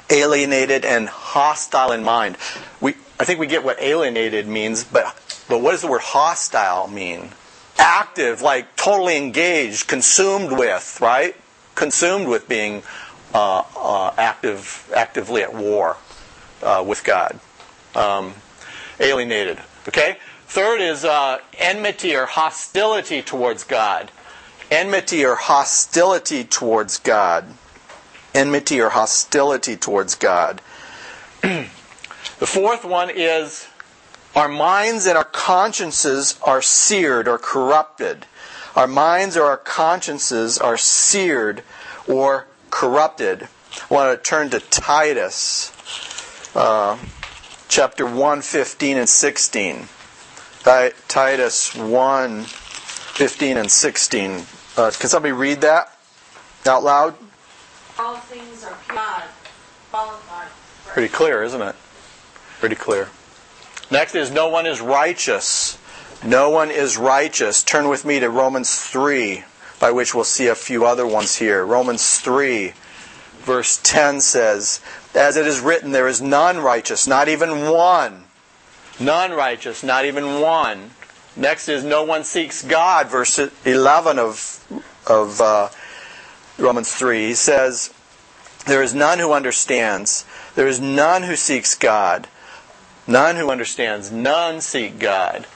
alienated 0.10 0.86
and 0.86 1.08
hostile 1.08 1.92
in 1.92 2.04
mind. 2.04 2.38
We, 2.82 2.92
I 3.20 3.26
think 3.26 3.40
we 3.40 3.48
get 3.48 3.64
what 3.64 3.82
alienated 3.82 4.48
means, 4.48 4.84
but, 4.84 5.06
but 5.50 5.62
what 5.62 5.72
does 5.72 5.82
the 5.82 5.88
word 5.88 6.02
hostile 6.02 6.88
mean? 6.88 7.30
Active, 7.78 8.42
like 8.42 8.76
totally 8.76 9.18
engaged, 9.18 9.88
consumed 9.88 10.52
with, 10.52 11.00
right? 11.02 11.36
Consumed 11.76 12.28
with 12.28 12.48
being 12.48 12.84
uh, 13.34 13.64
uh, 13.76 14.14
active, 14.18 14.90
actively 14.96 15.42
at 15.42 15.54
war 15.54 15.98
uh, 16.64 16.84
with 16.86 17.04
God. 17.04 17.40
Um, 17.94 18.34
alienated. 19.00 19.60
Okay? 19.88 20.18
Third 20.48 20.80
is 20.80 21.04
uh, 21.04 21.40
enmity 21.58 22.16
or 22.16 22.26
hostility 22.26 23.22
towards 23.22 23.64
God. 23.64 24.12
Enmity 24.72 25.26
or 25.26 25.36
hostility 25.36 26.44
towards 26.44 26.98
God. 26.98 27.46
Enmity 28.34 28.82
or 28.82 28.90
hostility 28.90 29.76
towards 29.76 30.16
God. 30.16 30.62
the 31.42 31.68
fourth 32.40 32.84
one 32.84 33.10
is 33.10 33.68
our 34.36 34.50
minds 34.50 35.06
and 35.06 35.18
our 35.18 35.24
consciences 35.24 36.38
are 36.44 36.62
seared 36.62 37.28
or 37.28 37.38
corrupted. 37.38 38.26
Our 38.76 38.88
minds 38.88 39.38
or 39.38 39.44
our 39.44 39.58
consciences 39.58 40.58
are 40.58 40.78
seared 40.78 41.64
or 42.08 42.48
corrupted. 42.70 43.48
I 43.90 43.94
want 43.94 44.18
to 44.24 44.30
turn 44.30 44.50
to 44.50 44.60
Titus, 44.60 45.72
uh, 46.56 46.98
chapter 47.70 48.06
1, 48.06 48.42
15 48.42 48.98
and 48.98 49.08
16. 49.08 49.88
Titus 50.64 51.76
1, 51.76 52.44
15 52.44 53.58
and 53.58 53.72
16. 53.72 54.32
Uh, 54.78 54.92
can 54.92 55.10
somebody 55.10 55.32
read 55.32 55.62
that 55.62 55.98
out 56.66 56.84
loud? 56.84 57.16
All 57.98 58.18
things 58.18 58.66
are 58.66 58.78
God 58.90 59.24
qualified. 59.92 60.50
Pretty 60.88 61.08
clear, 61.08 61.44
isn't 61.44 61.62
it? 61.62 61.76
Pretty 62.60 62.76
clear. 62.76 63.08
Next 63.92 64.16
is 64.16 64.32
no 64.32 64.50
one 64.50 64.66
is 64.66 64.82
righteous. 64.82 65.78
No 66.24 66.50
one 66.50 66.72
is 66.72 66.98
righteous. 66.98 67.62
Turn 67.62 67.88
with 67.88 68.04
me 68.04 68.20
to 68.20 68.30
Romans 68.30 68.80
3, 68.80 69.44
by 69.80 69.92
which 69.92 70.16
we'll 70.16 70.24
see 70.24 70.48
a 70.48 70.56
few 70.56 70.86
other 70.86 71.06
ones 71.06 71.36
here. 71.36 71.64
Romans 71.64 72.20
3, 72.20 72.74
verse 73.40 73.80
10 73.84 74.22
says, 74.22 74.82
As 75.14 75.38
it 75.38 75.46
is 75.46 75.60
written, 75.60 75.92
there 75.92 76.08
is 76.08 76.22
none 76.22 76.60
righteous, 76.60 77.06
not 77.06 77.28
even 77.28 77.70
one. 77.70 78.24
None 79.00 79.32
righteous, 79.34 79.84
not 79.84 80.06
even 80.06 80.40
one. 80.40 80.92
Next 81.36 81.68
is 81.68 81.84
no 81.84 82.04
one 82.04 82.24
seeks 82.24 82.64
God, 82.64 83.08
verse 83.08 83.38
11 83.66 84.18
of, 84.18 84.84
of 85.06 85.42
uh, 85.42 85.70
Romans 86.58 86.92
3. 86.92 87.28
He 87.28 87.36
says, 87.36 87.94
There 88.66 88.82
is 88.82 88.96
none 88.96 89.20
who 89.20 89.34
understands. 89.34 90.26
There 90.56 90.68
is 90.68 90.80
none 90.80 91.24
who 91.24 91.36
seeks 91.36 91.76
God. 91.76 92.28
None 93.08 93.36
who 93.36 93.50
understands. 93.52 94.12
None 94.12 94.62
seek 94.62 95.00
God. 95.00 95.48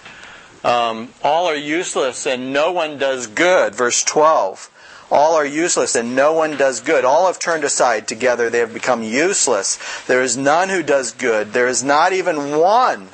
Um, 0.63 1.09
all 1.23 1.47
are 1.47 1.55
useless 1.55 2.25
and 2.25 2.53
no 2.53 2.71
one 2.71 2.97
does 2.97 3.27
good. 3.27 3.73
Verse 3.73 4.03
12. 4.03 4.69
All 5.11 5.35
are 5.35 5.45
useless 5.45 5.95
and 5.95 6.15
no 6.15 6.33
one 6.33 6.57
does 6.57 6.81
good. 6.81 7.03
All 7.05 7.27
have 7.27 7.39
turned 7.39 7.63
aside 7.63 8.07
together. 8.07 8.49
They 8.49 8.59
have 8.59 8.73
become 8.73 9.01
useless. 9.01 9.79
There 10.05 10.21
is 10.21 10.37
none 10.37 10.69
who 10.69 10.83
does 10.83 11.11
good. 11.11 11.53
There 11.53 11.67
is 11.67 11.83
not 11.83 12.13
even 12.13 12.57
one. 12.57 13.09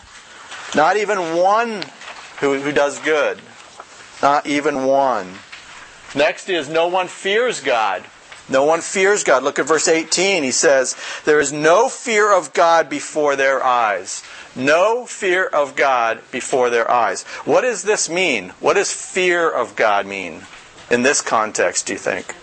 Not 0.76 0.98
even 0.98 1.38
one 1.38 1.84
who, 2.40 2.60
who 2.60 2.72
does 2.72 3.00
good. 3.00 3.40
Not 4.22 4.46
even 4.46 4.86
one. 4.86 5.36
Next 6.14 6.50
is 6.50 6.68
no 6.68 6.88
one 6.88 7.08
fears 7.08 7.62
God. 7.62 8.04
No 8.48 8.64
one 8.64 8.82
fears 8.82 9.24
God. 9.24 9.44
Look 9.44 9.58
at 9.58 9.68
verse 9.68 9.88
18. 9.88 10.44
He 10.44 10.52
says, 10.52 10.96
There 11.26 11.40
is 11.40 11.52
no 11.52 11.90
fear 11.90 12.32
of 12.32 12.54
God 12.54 12.90
before 12.90 13.36
their 13.36 13.64
eyes. 13.64 14.24
No 14.56 15.06
fear 15.06 15.46
of 15.46 15.76
God 15.76 16.22
before 16.32 16.70
their 16.70 16.90
eyes. 16.90 17.24
What 17.44 17.62
does 17.62 17.84
this 17.84 18.10
mean? 18.10 18.50
What 18.60 18.76
does 18.76 18.94
fear 18.94 19.50
of 19.50 19.76
God 19.76 20.06
mean 20.06 20.44
in 20.90 21.04
this 21.04 21.22
context, 21.22 21.88
do 21.88 21.94
you 21.94 22.00
think? 22.00 22.36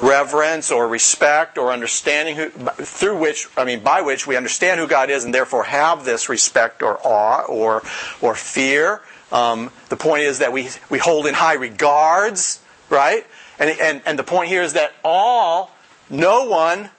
Reverence 0.00 0.70
or 0.70 0.86
respect 0.86 1.56
or 1.56 1.72
understanding 1.72 2.36
who, 2.36 2.50
through 2.50 3.18
which, 3.18 3.48
I 3.56 3.64
mean, 3.64 3.80
by 3.80 4.02
which 4.02 4.26
we 4.26 4.36
understand 4.36 4.78
who 4.80 4.86
God 4.86 5.10
is 5.10 5.24
and 5.24 5.34
therefore 5.34 5.64
have 5.64 6.04
this 6.04 6.28
respect 6.28 6.82
or 6.82 6.98
awe 7.04 7.42
or, 7.42 7.82
or 8.20 8.34
fear. 8.34 9.00
Um, 9.32 9.70
the 9.88 9.96
point 9.96 10.22
is 10.22 10.38
that 10.38 10.52
we, 10.52 10.68
we 10.90 10.98
hold 10.98 11.26
in 11.26 11.34
high 11.34 11.54
regards, 11.54 12.60
right? 12.90 13.26
And, 13.58 13.78
and, 13.80 14.02
and 14.06 14.18
the 14.18 14.24
point 14.24 14.48
here 14.48 14.62
is 14.62 14.74
that 14.74 14.92
all, 15.04 15.70
no 16.10 16.46
one 16.46 16.90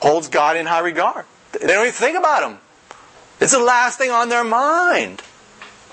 holds 0.00 0.28
God 0.28 0.56
in 0.56 0.66
high 0.66 0.80
regard. 0.80 1.26
They 1.52 1.66
don't 1.66 1.82
even 1.82 1.92
think 1.92 2.16
about 2.16 2.48
Him. 2.48 2.58
It's 3.40 3.52
the 3.52 3.58
last 3.58 3.98
thing 3.98 4.10
on 4.10 4.28
their 4.28 4.44
mind. 4.44 5.22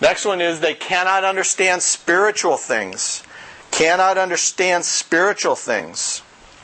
Next 0.02 0.26
one 0.26 0.42
is 0.42 0.60
they 0.60 0.76
cannot 0.76 1.24
understand 1.24 1.82
spiritual 1.82 2.58
things. 2.58 3.24
Cannot 3.72 4.18
understand 4.18 4.86
spiritual 4.86 5.56
things. 5.56 6.22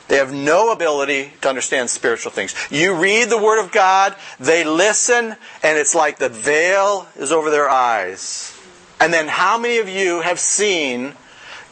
They 0.08 0.16
have 0.16 0.32
no 0.32 0.70
ability 0.70 1.32
to 1.40 1.48
understand 1.48 1.90
spiritual 1.90 2.30
things. 2.30 2.54
You 2.70 2.94
read 2.94 3.30
the 3.30 3.38
Word 3.38 3.62
of 3.62 3.72
God, 3.72 4.14
they 4.38 4.62
listen, 4.64 5.36
and 5.62 5.78
it's 5.78 5.94
like 5.94 6.18
the 6.18 6.28
veil 6.28 7.08
is 7.16 7.32
over 7.32 7.50
their 7.50 7.68
eyes. 7.68 8.56
And 9.00 9.12
then 9.12 9.28
how 9.28 9.58
many 9.58 9.78
of 9.78 9.88
you 9.88 10.20
have 10.20 10.38
seen 10.38 11.14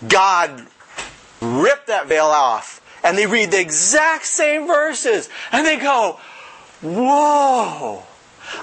God 0.08 0.66
rip 1.42 1.86
that 1.86 2.06
veil 2.06 2.26
off 2.26 2.80
and 3.04 3.18
they 3.18 3.26
read 3.26 3.50
the 3.50 3.60
exact 3.60 4.24
same 4.24 4.66
verses 4.66 5.28
and 5.50 5.66
they 5.66 5.76
go, 5.76 6.18
Whoa, 6.80 8.02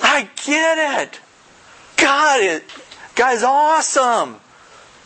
I 0.02 0.30
get 0.46 1.04
it. 1.04 1.20
God 1.98 2.42
is, 2.42 2.62
God 3.16 3.34
is 3.36 3.44
awesome. 3.44 4.40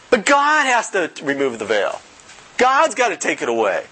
But 0.10 0.26
God 0.26 0.66
has 0.66 0.92
to 0.92 1.12
remove 1.24 1.58
the 1.58 1.66
veil. 1.66 2.00
God's 2.58 2.94
got 2.96 3.10
to 3.10 3.18
take 3.18 3.42
it 3.42 3.50
away. 3.50 3.86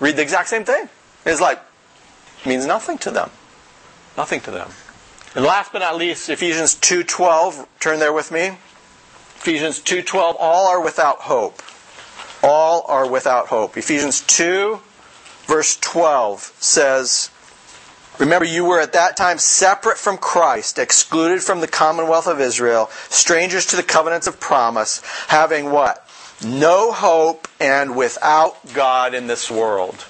read 0.00 0.16
the 0.16 0.22
exact 0.22 0.48
same 0.48 0.64
thing. 0.64 0.88
It's 1.24 1.40
like, 1.40 1.60
means 2.44 2.66
nothing 2.66 2.98
to 2.98 3.10
them. 3.10 3.30
Nothing 4.16 4.40
to 4.42 4.50
them. 4.50 4.70
And 5.34 5.44
last 5.44 5.72
but 5.72 5.80
not 5.80 5.96
least, 5.96 6.28
Ephesians 6.28 6.74
2.12. 6.76 7.66
Turn 7.80 7.98
there 7.98 8.12
with 8.12 8.32
me. 8.32 8.46
Ephesians 9.36 9.80
2.12. 9.80 10.36
All 10.38 10.68
are 10.68 10.80
without 10.80 11.18
hope. 11.18 11.62
All 12.48 12.84
are 12.86 13.10
without 13.10 13.48
hope. 13.48 13.76
Ephesians 13.76 14.20
2, 14.20 14.80
verse 15.46 15.76
12 15.80 16.54
says, 16.60 17.30
Remember, 18.20 18.46
you 18.46 18.64
were 18.64 18.80
at 18.80 18.92
that 18.92 19.16
time 19.16 19.38
separate 19.38 19.98
from 19.98 20.16
Christ, 20.16 20.78
excluded 20.78 21.42
from 21.42 21.60
the 21.60 21.66
commonwealth 21.66 22.28
of 22.28 22.40
Israel, 22.40 22.88
strangers 23.08 23.66
to 23.66 23.76
the 23.76 23.82
covenants 23.82 24.28
of 24.28 24.38
promise, 24.38 25.02
having 25.26 25.72
what? 25.72 26.08
No 26.44 26.92
hope 26.92 27.48
and 27.58 27.96
without 27.96 28.72
God 28.72 29.12
in 29.12 29.26
this 29.26 29.50
world. 29.50 30.06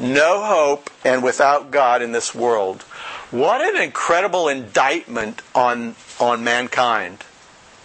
No 0.00 0.42
hope 0.42 0.90
and 1.04 1.22
without 1.22 1.70
God 1.70 2.02
in 2.02 2.10
this 2.10 2.34
world. 2.34 2.82
What 3.30 3.60
an 3.60 3.80
incredible 3.80 4.48
indictment 4.48 5.40
on, 5.54 5.94
on 6.18 6.42
mankind. 6.42 7.24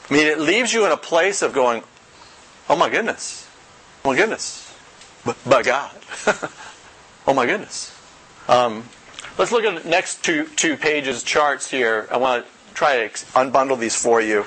I 0.09 0.13
mean, 0.13 0.25
it 0.25 0.39
leaves 0.39 0.73
you 0.73 0.87
in 0.87 0.91
a 0.91 0.97
place 0.97 1.43
of 1.43 1.53
going, 1.53 1.83
oh 2.67 2.75
my 2.75 2.89
goodness. 2.89 3.44
Oh 4.05 4.09
my 4.11 4.15
goodness. 4.15 4.71
But, 5.25 5.65
God. 5.65 5.91
oh 7.27 7.33
my 7.33 7.47
goodness. 7.47 7.91
Um, 8.47 8.83
Let's 9.37 9.51
look 9.51 9.65
at 9.65 9.83
the 9.83 9.89
next 9.89 10.23
two, 10.23 10.45
two 10.55 10.77
pages 10.77 11.21
charts 11.21 11.69
here. 11.69 12.07
I 12.09 12.15
want 12.15 12.45
to 12.45 12.73
try 12.73 13.05
to 13.05 13.25
unbundle 13.33 13.77
these 13.77 13.95
for 13.95 14.21
you. 14.21 14.45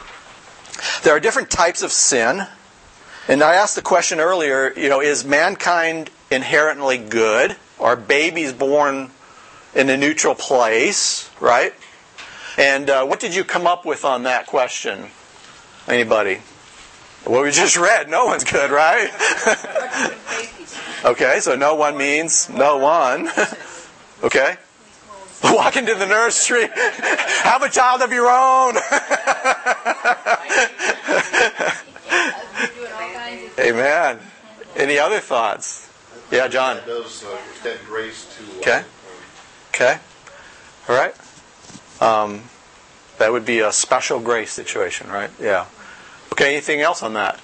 There 1.02 1.14
are 1.14 1.20
different 1.20 1.50
types 1.50 1.82
of 1.82 1.92
sin. 1.92 2.46
And 3.28 3.42
I 3.42 3.56
asked 3.56 3.74
the 3.74 3.82
question 3.82 4.18
earlier, 4.18 4.72
you 4.78 4.88
know, 4.88 5.02
is 5.02 5.26
mankind 5.26 6.08
inherently 6.30 6.96
good? 6.96 7.56
Are 7.78 7.96
babies 7.96 8.54
born 8.54 9.10
in 9.74 9.90
a 9.90 9.96
neutral 9.98 10.34
place, 10.34 11.30
right? 11.38 11.74
And 12.56 12.88
uh, 12.88 13.04
what 13.04 13.20
did 13.20 13.34
you 13.34 13.44
come 13.44 13.66
up 13.66 13.84
with 13.84 14.06
on 14.06 14.22
that 14.22 14.46
question? 14.46 15.08
Anybody? 15.86 16.40
Well, 17.28 17.42
we 17.42 17.50
just 17.50 17.76
read, 17.76 18.08
no 18.08 18.24
one's 18.24 18.42
good, 18.42 18.70
right? 18.70 19.10
okay, 21.04 21.40
so 21.40 21.56
no 21.56 21.74
one 21.74 21.94
means 21.94 22.48
no 22.48 22.78
one. 22.78 23.28
okay? 24.24 24.56
Walk 25.44 25.76
into 25.76 25.94
the 25.94 26.06
nursery. 26.06 26.68
Have 26.72 27.62
a 27.62 27.68
child 27.68 28.00
of 28.00 28.12
your 28.12 28.30
own. 28.30 28.76
Amen. 33.58 34.20
Any 34.74 34.98
other 34.98 35.20
thoughts? 35.20 35.86
Yeah, 36.30 36.48
John. 36.48 36.78
Does 36.86 37.24
uh, 37.24 37.36
extend 37.50 37.80
grace 37.86 38.38
to. 38.38 38.58
Okay. 38.60 38.84
Okay. 39.74 39.98
All 40.88 40.96
right. 40.96 41.14
Um, 42.00 42.44
that 43.18 43.32
would 43.32 43.44
be 43.44 43.58
a 43.58 43.70
special 43.70 44.18
grace 44.18 44.50
situation, 44.50 45.10
right? 45.10 45.30
Yeah. 45.38 45.66
Okay. 46.38 46.52
Anything 46.52 46.80
else 46.80 47.02
on 47.02 47.14
that? 47.14 47.40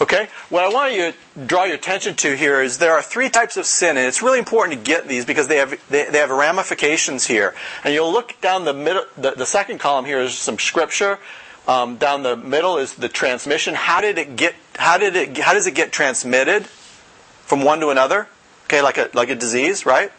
Okay? 0.00 0.28
What 0.48 0.64
I 0.64 0.68
want 0.68 0.94
you 0.94 1.12
to 1.12 1.46
draw 1.46 1.64
your 1.64 1.74
attention 1.74 2.14
to 2.16 2.34
here 2.34 2.62
is 2.62 2.78
there 2.78 2.94
are 2.94 3.02
three 3.02 3.28
types 3.28 3.58
of 3.58 3.66
sin, 3.66 3.98
and 3.98 4.06
it's 4.06 4.22
really 4.22 4.38
important 4.38 4.78
to 4.78 4.82
get 4.82 5.08
these 5.08 5.26
because 5.26 5.46
they 5.48 5.58
have 5.58 5.78
they, 5.90 6.08
they 6.08 6.18
have 6.18 6.30
ramifications 6.30 7.26
here. 7.26 7.54
And 7.84 7.92
you'll 7.92 8.10
look 8.10 8.40
down 8.40 8.64
the 8.64 8.72
middle, 8.72 9.04
the, 9.18 9.32
the 9.32 9.44
second 9.44 9.78
column 9.78 10.06
here 10.06 10.20
is 10.20 10.34
some 10.34 10.58
scripture. 10.58 11.18
Um, 11.66 11.96
down 11.98 12.22
the 12.22 12.34
middle 12.34 12.78
is 12.78 12.94
the 12.94 13.10
transmission. 13.10 13.74
How 13.74 14.00
did 14.00 14.16
it 14.16 14.36
get? 14.36 14.54
How 14.76 14.96
did 14.96 15.14
it? 15.14 15.36
How 15.36 15.52
does 15.52 15.66
it 15.66 15.74
get 15.74 15.92
transmitted 15.92 16.64
from 16.64 17.62
one 17.62 17.80
to 17.80 17.90
another? 17.90 18.28
Okay, 18.64 18.80
like 18.80 18.96
a 18.96 19.10
like 19.12 19.28
a 19.28 19.34
disease, 19.34 19.84
right? 19.84 20.10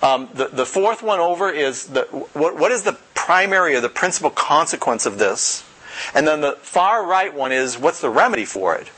Um, 0.00 0.30
the 0.32 0.46
the 0.46 0.64
fourth 0.64 1.02
one 1.02 1.20
over 1.20 1.50
is 1.50 1.88
the 1.88 2.04
what, 2.32 2.56
what 2.56 2.72
is 2.72 2.84
the 2.84 2.96
primary 3.14 3.74
or 3.74 3.82
the 3.82 3.90
principal 3.90 4.30
consequence 4.30 5.04
of 5.04 5.18
this? 5.18 5.65
And 6.14 6.26
then 6.26 6.40
the 6.40 6.52
far 6.62 7.06
right 7.06 7.32
one 7.34 7.52
is 7.52 7.78
what's 7.78 8.00
the 8.00 8.10
remedy 8.10 8.44
for 8.44 8.74
it? 8.74 8.90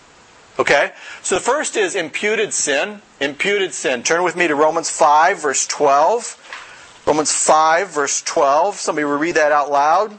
Okay? 0.58 0.92
So 1.22 1.36
the 1.36 1.40
first 1.40 1.76
is 1.76 1.94
imputed 1.94 2.52
sin. 2.52 3.02
Imputed 3.20 3.72
sin. 3.72 4.02
Turn 4.02 4.22
with 4.24 4.36
me 4.36 4.48
to 4.48 4.54
Romans 4.54 4.90
5, 4.90 5.40
verse 5.40 5.66
12. 5.66 7.02
Romans 7.06 7.32
5, 7.32 7.88
verse 7.90 8.22
12. 8.22 8.76
Somebody 8.76 9.04
will 9.04 9.18
read 9.18 9.36
that 9.36 9.52
out 9.52 9.70
loud. 9.70 10.18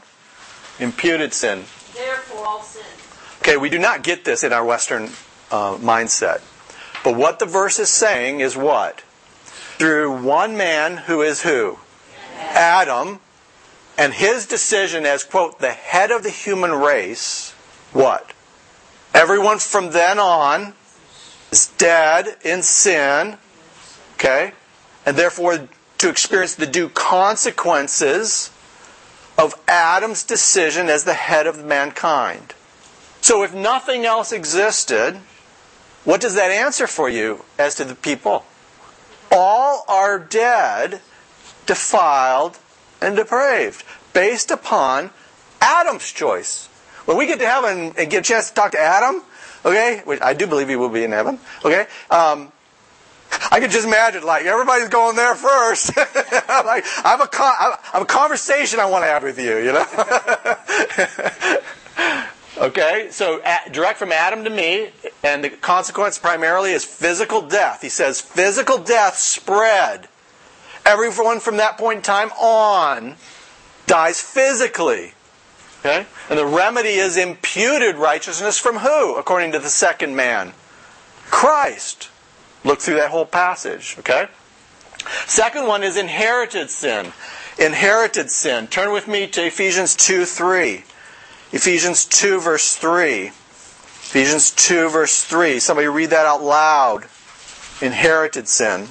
Imputed 0.78 1.34
sin. 1.34 1.64
Therefore, 1.94 2.46
all 2.46 2.62
sin. 2.62 2.82
Okay, 3.40 3.56
we 3.56 3.68
do 3.68 3.78
not 3.78 4.02
get 4.02 4.24
this 4.24 4.42
in 4.42 4.52
our 4.52 4.64
Western 4.64 5.04
uh, 5.50 5.76
mindset. 5.76 6.40
But 7.04 7.16
what 7.16 7.38
the 7.38 7.46
verse 7.46 7.78
is 7.78 7.88
saying 7.88 8.40
is 8.40 8.56
what? 8.56 9.00
Through 9.78 10.22
one 10.22 10.56
man 10.56 10.98
who 10.98 11.22
is 11.22 11.42
who? 11.42 11.78
Adam. 12.38 13.20
And 14.00 14.14
his 14.14 14.46
decision 14.46 15.04
as, 15.04 15.24
quote, 15.24 15.58
the 15.58 15.72
head 15.72 16.10
of 16.10 16.22
the 16.22 16.30
human 16.30 16.72
race, 16.72 17.52
what? 17.92 18.32
Everyone 19.12 19.58
from 19.58 19.90
then 19.90 20.18
on 20.18 20.72
is 21.52 21.66
dead 21.76 22.34
in 22.42 22.62
sin, 22.62 23.36
okay? 24.14 24.52
And 25.04 25.18
therefore 25.18 25.68
to 25.98 26.08
experience 26.08 26.54
the 26.54 26.66
due 26.66 26.88
consequences 26.88 28.50
of 29.36 29.54
Adam's 29.68 30.22
decision 30.24 30.88
as 30.88 31.04
the 31.04 31.12
head 31.12 31.46
of 31.46 31.62
mankind. 31.62 32.54
So 33.20 33.42
if 33.42 33.52
nothing 33.52 34.06
else 34.06 34.32
existed, 34.32 35.20
what 36.04 36.22
does 36.22 36.36
that 36.36 36.50
answer 36.50 36.86
for 36.86 37.10
you 37.10 37.44
as 37.58 37.74
to 37.74 37.84
the 37.84 37.94
people? 37.94 38.46
All 39.30 39.84
are 39.88 40.18
dead, 40.18 41.02
defiled, 41.66 42.58
and 43.00 43.16
depraved, 43.16 43.84
based 44.12 44.50
upon 44.50 45.10
Adam's 45.60 46.10
choice. 46.10 46.66
When 47.04 47.16
we 47.16 47.26
get 47.26 47.38
to 47.40 47.46
heaven 47.46 47.94
and 47.96 48.10
get 48.10 48.18
a 48.18 48.22
chance 48.22 48.48
to 48.48 48.54
talk 48.54 48.72
to 48.72 48.78
Adam, 48.78 49.22
okay, 49.64 50.02
which 50.04 50.20
I 50.20 50.34
do 50.34 50.46
believe 50.46 50.68
he 50.68 50.76
will 50.76 50.88
be 50.88 51.04
in 51.04 51.12
heaven, 51.12 51.38
okay, 51.64 51.86
um, 52.10 52.52
I 53.50 53.60
could 53.60 53.70
just 53.70 53.86
imagine, 53.86 54.24
like, 54.24 54.44
everybody's 54.44 54.88
going 54.88 55.16
there 55.16 55.34
first. 55.34 55.96
like, 55.96 56.06
I 56.48 57.02
have, 57.04 57.20
a 57.20 57.26
con- 57.26 57.54
I 57.58 57.78
have 57.92 58.02
a 58.02 58.06
conversation 58.06 58.80
I 58.80 58.86
want 58.86 59.04
to 59.04 59.08
have 59.08 59.22
with 59.22 59.38
you, 59.38 59.56
you 59.58 59.72
know? 59.72 59.86
okay, 62.66 63.08
so 63.10 63.40
at, 63.42 63.72
direct 63.72 63.98
from 63.98 64.12
Adam 64.12 64.44
to 64.44 64.50
me, 64.50 64.90
and 65.22 65.44
the 65.44 65.50
consequence 65.50 66.18
primarily 66.18 66.72
is 66.72 66.84
physical 66.84 67.42
death. 67.42 67.82
He 67.82 67.88
says 67.88 68.20
physical 68.20 68.78
death 68.78 69.16
spread. 69.16 70.08
Everyone 70.84 71.40
from 71.40 71.58
that 71.58 71.78
point 71.78 71.98
in 71.98 72.02
time 72.02 72.30
on 72.32 73.16
dies 73.86 74.20
physically. 74.20 75.14
Okay? 75.80 76.06
And 76.28 76.38
the 76.38 76.46
remedy 76.46 76.90
is 76.90 77.16
imputed 77.16 77.96
righteousness 77.96 78.58
from 78.58 78.76
who, 78.76 79.16
according 79.16 79.52
to 79.52 79.58
the 79.58 79.68
second 79.68 80.14
man? 80.14 80.52
Christ. 81.30 82.10
Look 82.64 82.80
through 82.80 82.96
that 82.96 83.10
whole 83.10 83.24
passage. 83.24 83.96
Okay? 83.98 84.28
Second 85.26 85.66
one 85.66 85.82
is 85.82 85.96
inherited 85.96 86.70
sin. 86.70 87.12
Inherited 87.58 88.30
sin. 88.30 88.66
Turn 88.66 88.92
with 88.92 89.08
me 89.08 89.26
to 89.28 89.46
Ephesians 89.46 89.96
2 89.96 90.24
3. 90.24 90.84
Ephesians 91.52 92.04
2, 92.06 92.40
verse 92.40 92.76
3. 92.76 93.26
Ephesians 93.26 94.50
2, 94.52 94.88
verse 94.88 95.24
3. 95.24 95.58
Somebody 95.58 95.88
read 95.88 96.10
that 96.10 96.26
out 96.26 96.42
loud. 96.42 97.06
Inherited 97.80 98.46
sin. 98.46 98.88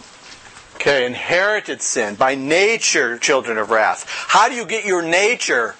Okay, 0.79 1.05
inherited 1.05 1.81
sin. 1.81 2.15
By 2.15 2.35
nature, 2.35 3.17
children 3.17 3.57
of 3.57 3.69
wrath. 3.69 4.05
How 4.07 4.47
do 4.47 4.55
you 4.55 4.65
get 4.65 4.85
your 4.85 5.01
nature? 5.01 5.75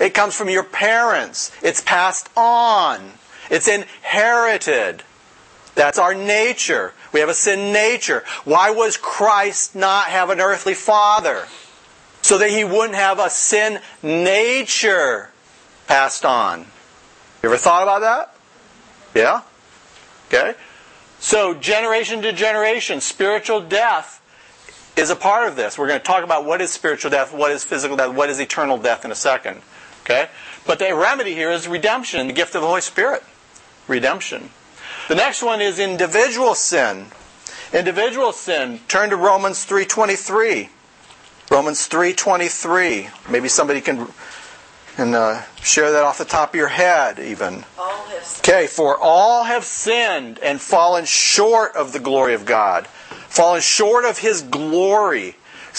It 0.00 0.12
comes 0.12 0.34
from 0.34 0.48
your 0.48 0.64
parents. 0.64 1.52
It's 1.62 1.80
passed 1.80 2.28
on. 2.36 3.12
It's 3.48 3.68
inherited. 3.68 5.04
That's 5.76 6.00
our 6.00 6.14
nature. 6.14 6.94
We 7.12 7.20
have 7.20 7.28
a 7.28 7.34
sin 7.34 7.72
nature. 7.72 8.24
Why 8.44 8.70
was 8.70 8.96
Christ 8.96 9.76
not 9.76 10.06
have 10.06 10.30
an 10.30 10.40
earthly 10.40 10.74
father? 10.74 11.46
So 12.22 12.38
that 12.38 12.50
he 12.50 12.64
wouldn't 12.64 12.96
have 12.96 13.20
a 13.20 13.30
sin 13.30 13.78
nature 14.02 15.30
passed 15.86 16.24
on. 16.24 16.60
You 17.40 17.50
ever 17.50 17.56
thought 17.56 17.84
about 17.84 18.00
that? 18.00 18.34
Yeah? 19.14 19.42
Okay? 20.26 20.58
So, 21.20 21.54
generation 21.54 22.22
to 22.22 22.32
generation, 22.32 23.00
spiritual 23.00 23.60
death 23.60 24.20
is 24.96 25.10
a 25.10 25.16
part 25.16 25.48
of 25.48 25.56
this. 25.56 25.76
We're 25.76 25.88
going 25.88 26.00
to 26.00 26.04
talk 26.04 26.24
about 26.24 26.44
what 26.44 26.60
is 26.60 26.70
spiritual 26.70 27.10
death, 27.10 27.32
what 27.32 27.50
is 27.50 27.64
physical 27.64 27.96
death, 27.96 28.14
what 28.14 28.30
is 28.30 28.38
eternal 28.38 28.78
death 28.78 29.04
in 29.04 29.10
a 29.10 29.16
second. 29.16 29.60
Okay? 30.02 30.28
But 30.66 30.78
the 30.78 30.94
remedy 30.94 31.34
here 31.34 31.50
is 31.50 31.66
redemption, 31.66 32.26
the 32.26 32.32
gift 32.32 32.54
of 32.54 32.62
the 32.62 32.68
Holy 32.68 32.80
Spirit. 32.80 33.22
Redemption. 33.88 34.50
The 35.08 35.14
next 35.14 35.42
one 35.42 35.60
is 35.60 35.78
individual 35.78 36.54
sin. 36.54 37.06
Individual 37.72 38.32
sin. 38.32 38.80
Turn 38.88 39.10
to 39.10 39.16
Romans 39.16 39.66
3.23. 39.66 40.68
Romans 41.50 41.88
3.23. 41.88 43.30
Maybe 43.30 43.48
somebody 43.48 43.80
can, 43.80 44.08
can 44.96 45.14
uh, 45.14 45.42
share 45.60 45.92
that 45.92 46.04
off 46.04 46.18
the 46.18 46.24
top 46.24 46.50
of 46.50 46.54
your 46.54 46.68
head 46.68 47.18
even. 47.18 47.64
Okay, 48.38 48.66
for 48.66 48.98
all 48.98 49.44
have 49.44 49.64
sinned 49.64 50.38
and 50.38 50.60
fallen 50.60 51.04
short 51.04 51.74
of 51.76 51.92
the 51.92 52.00
glory 52.00 52.34
of 52.34 52.44
God. 52.44 52.86
Fallen 53.34 53.60
short 53.60 54.04
of 54.04 54.18
his 54.18 54.42
glory, 54.42 55.34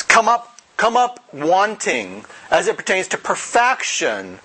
come 0.09 0.27
up, 0.27 0.59
come 0.75 0.97
up 0.97 1.21
wanting 1.33 2.25
as 2.51 2.67
it 2.67 2.75
pertains 2.75 3.07
to 3.07 3.17
perfection. 3.17 4.39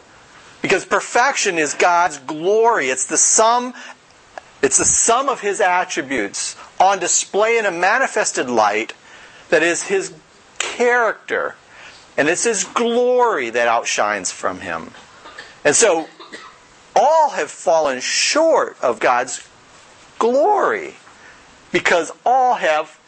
Because 0.63 0.85
perfection 0.85 1.59
is 1.59 1.75
God's 1.75 2.19
glory. 2.19 2.87
It's 2.87 3.07
the 3.07 3.17
sum, 3.17 3.75
it's 4.63 4.79
the 4.79 4.85
sum 4.85 5.29
of 5.29 5.41
his 5.41 5.61
attributes 5.61 6.55
on 6.79 7.01
display 7.01 7.59
in 7.59 7.67
a 7.67 7.73
manifested 7.73 8.49
light 8.49 8.93
that 9.49 9.65
is 9.65 9.85
his 9.85 10.15
character. 10.59 11.57
And 12.17 12.29
it's 12.29 12.45
his 12.45 12.63
glory 12.63 13.51
that 13.51 13.67
outshines 13.67 14.31
from 14.31 14.61
him. 14.61 14.93
And 15.65 15.75
so 15.75 16.07
all 16.95 17.31
have 17.31 17.51
fallen 17.51 18.01
short 18.01 18.77
of 18.81 19.01
God's 19.01 19.49
glory 20.19 20.95
because 21.73 22.13
all 22.25 22.55
have 22.55 23.00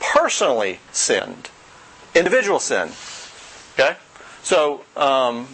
personally 0.00 0.80
sinned. 0.92 1.50
Individual 2.14 2.58
sin. 2.58 2.90
Okay? 3.74 3.96
So, 4.42 4.84
um, 4.96 5.48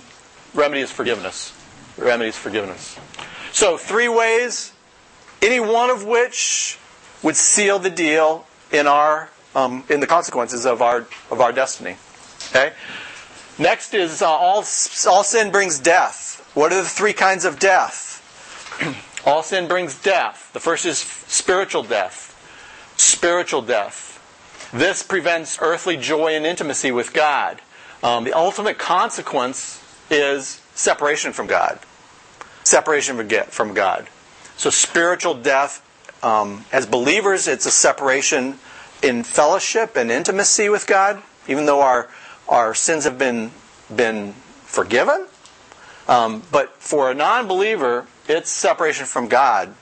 remedy 0.55 0.81
is 0.81 0.91
forgiveness. 0.91 1.53
Remedy 1.97 2.29
is 2.29 2.37
forgiveness. 2.37 2.99
So, 3.53 3.77
three 3.77 4.09
ways, 4.09 4.73
any 5.43 5.61
one 5.61 5.91
of 5.91 6.05
which 6.05 6.79
would 7.23 7.37
seal 7.37 7.79
the 7.79 7.91
deal 7.91 8.47
in 8.73 8.87
our 8.87 9.31
um, 9.55 9.85
in 9.89 10.01
the 10.01 10.07
consequences 10.07 10.67
of 10.67 10.83
our 10.83 11.07
of 11.31 11.41
our 11.41 11.53
destiny. 11.53 11.97
Okay. 12.51 12.73
Next 13.59 13.95
is 13.95 14.23
uh, 14.23 14.29
all 14.29 14.65
all 15.07 15.25
sin 15.25 15.51
brings 15.51 15.79
death. 15.79 16.51
What 16.55 16.73
are 16.73 16.83
the 16.83 16.89
three 16.89 17.13
kinds 17.13 17.45
of 17.45 17.59
death? 17.59 18.21
all 19.27 19.43
sin 19.43 19.69
brings 19.69 20.01
death. 20.01 20.51
The 20.53 20.61
first 20.61 20.85
is 20.87 20.99
spiritual 20.99 21.83
death. 21.83 22.31
Spiritual 22.97 23.63
death. 23.63 24.04
This 24.75 25.05
prevents 25.05 25.59
earthly 25.63 25.97
joy 25.97 26.35
and 26.35 26.45
intimacy 26.45 26.91
with 26.91 27.13
God. 27.13 27.61
Um, 28.03 28.25
the 28.25 28.33
ultimate 28.33 28.77
consequence 28.77 29.81
is 30.11 30.61
separation 30.75 31.33
from 31.33 31.47
God. 31.47 31.79
Separation 32.65 33.17
from 33.45 33.73
God. 33.73 34.09
So 34.57 34.71
spiritual 34.71 35.35
death, 35.35 35.81
um, 36.25 36.65
as 36.73 36.87
believers, 36.87 37.47
it's 37.47 37.67
a 37.67 37.71
separation 37.71 38.59
in 39.01 39.23
fellowship 39.23 39.95
and 39.95 40.11
intimacy 40.11 40.69
with 40.69 40.89
God, 40.89 41.23
even 41.47 41.67
though 41.67 41.81
our 41.81 42.09
our 42.49 42.75
sins 42.75 43.05
have 43.05 43.17
been 43.17 43.53
been 43.95 44.33
forgiven. 44.65 45.29
Um, 46.09 46.43
but 46.51 46.75
for 46.83 47.13
a 47.13 47.15
non-believer, 47.15 48.07
it's 48.27 48.51
separation 48.51 49.07
from 49.07 49.29
God 49.29 49.73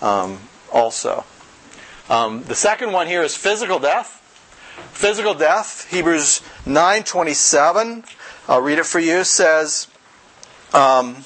um, 0.00 0.38
also. 0.72 1.24
Um, 2.08 2.44
the 2.44 2.54
second 2.54 2.92
one 2.92 3.08
here 3.08 3.22
is 3.22 3.34
physical 3.34 3.80
death. 3.80 4.17
Physical 4.92 5.34
death, 5.34 5.88
Hebrews 5.90 6.40
9:27. 6.66 8.04
I'll 8.48 8.60
read 8.60 8.78
it 8.78 8.86
for 8.86 8.98
you. 8.98 9.24
Says, 9.24 9.86
um, 10.72 11.24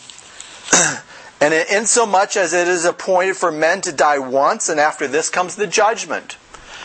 and 1.41 1.55
insomuch 1.55 2.37
as 2.37 2.53
it 2.53 2.69
is 2.69 2.85
appointed 2.85 3.37
for 3.37 3.51
men 3.51 3.81
to 3.83 3.93
die 3.93 4.19
once, 4.19 4.69
and 4.69 4.79
after 4.79 5.09
this 5.09 5.29
comes 5.29 5.57
the 5.57 5.67
judgment. 5.67 6.37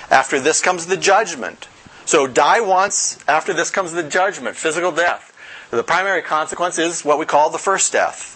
After 0.09 0.39
this 0.39 0.61
comes 0.61 0.85
the 0.85 0.97
judgment. 0.97 1.67
So 2.05 2.25
die 2.25 2.61
once. 2.61 3.19
After 3.27 3.53
this 3.53 3.69
comes 3.69 3.91
the 3.91 4.03
judgment, 4.03 4.55
physical 4.55 4.91
death. 4.91 5.33
The 5.71 5.83
primary 5.83 6.21
consequence 6.21 6.77
is 6.77 7.03
what 7.03 7.19
we 7.19 7.25
call 7.25 7.49
the 7.49 7.57
first 7.57 7.91
death. 7.91 8.35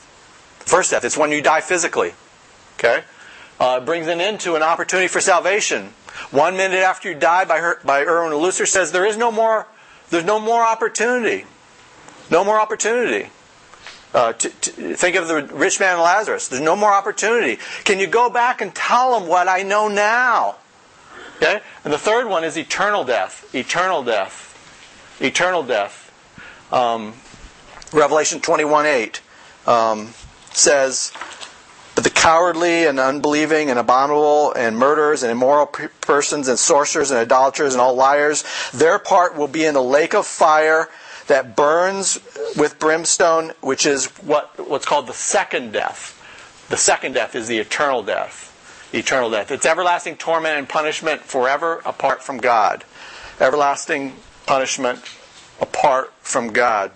First 0.59 0.91
death. 0.91 1.05
It's 1.05 1.17
when 1.17 1.32
you 1.32 1.41
die 1.41 1.61
physically. 1.61 2.13
Okay? 2.77 3.03
Uh, 3.59 3.79
brings 3.79 4.07
an 4.07 4.19
end 4.19 4.41
to 4.41 4.55
an 4.55 4.63
opportunity 4.63 5.07
for 5.07 5.21
salvation. 5.21 5.93
One 6.32 6.57
minute 6.57 6.80
after 6.80 7.09
you 7.09 7.16
die, 7.16 7.45
by, 7.45 7.59
her, 7.59 7.80
by 7.84 8.03
Erwin 8.03 8.34
Lutzer 8.34 8.68
says 8.68 8.91
there 8.91 9.05
is 9.05 9.18
no 9.18 9.32
more. 9.32 9.68
There's 10.09 10.26
no 10.26 10.39
more 10.39 10.64
opportunity. 10.64 11.45
No 12.30 12.43
more 12.43 12.59
opportunity. 12.59 13.30
Uh, 14.14 14.34
to, 14.34 14.49
to, 14.49 14.95
think 14.95 15.16
of 15.16 15.28
the 15.28 15.43
rich 15.53 15.80
man 15.80 15.93
and 15.93 16.01
Lazarus. 16.01 16.49
There's 16.49 16.62
no 16.62 16.76
more 16.76 16.93
opportunity. 16.93 17.59
Can 17.86 17.99
you 17.99 18.07
go 18.07 18.30
back 18.30 18.62
and 18.62 18.76
tell 18.76 19.18
him 19.18 19.28
what 19.28 19.47
I 19.47 19.64
know 19.64 19.88
now? 19.88 20.57
Okay? 21.38 21.62
And 21.84 21.93
the 21.93 21.97
third 21.97 22.28
one 22.28 22.43
is 22.43 22.57
eternal 22.57 23.03
death. 23.03 23.49
Eternal 23.55 24.03
death. 24.03 25.18
Eternal 25.22 25.64
death. 25.64 26.12
Um, 26.74 27.14
Revelation 27.93 28.41
21 28.41 28.86
8 28.86 29.22
um, 29.68 30.14
says, 30.51 31.12
the 32.02 32.10
cowardly 32.10 32.86
and 32.86 32.99
unbelieving 32.99 33.70
and 33.70 33.78
abominable 33.78 34.54
and 34.54 34.78
murderers 34.78 35.24
and 35.24 35.32
immoral 35.32 35.68
persons 35.68 36.47
and 36.47 36.58
sorcerers 36.58 37.12
and 37.12 37.20
idolaters 37.20 37.74
and 37.74 37.82
all 37.82 37.95
liars, 37.95 38.43
their 38.74 38.99
part 38.99 39.36
will 39.36 39.47
be 39.47 39.66
in 39.66 39.74
the 39.74 39.84
lake 39.84 40.14
of 40.14 40.26
fire 40.26 40.89
that 41.28 41.56
burns 41.56 42.20
with 42.58 42.78
brimstone, 42.80 43.52
which 43.62 43.86
is 43.86 44.08
what, 44.22 44.68
what's 44.68 44.86
called 44.86 45.08
the 45.08 45.14
second 45.14 45.72
death. 45.72 46.18
The 46.70 46.78
second 46.78 47.14
death 47.14 47.36
is 47.36 47.47
the 47.47 47.60
eternal 47.60 48.04
death. 48.04 48.47
Eternal 48.93 49.30
death. 49.30 49.52
It's 49.52 49.66
everlasting 49.66 50.18
torment 50.18 50.58
and 50.58 50.68
punishment 50.68 51.22
forever 51.22 51.82
apart 51.86 52.22
from 52.24 52.38
God. 52.38 52.84
Everlasting 53.39 54.14
punishment 54.45 54.99
apart 55.62 56.12
from 56.22 56.52
God. 56.52 56.91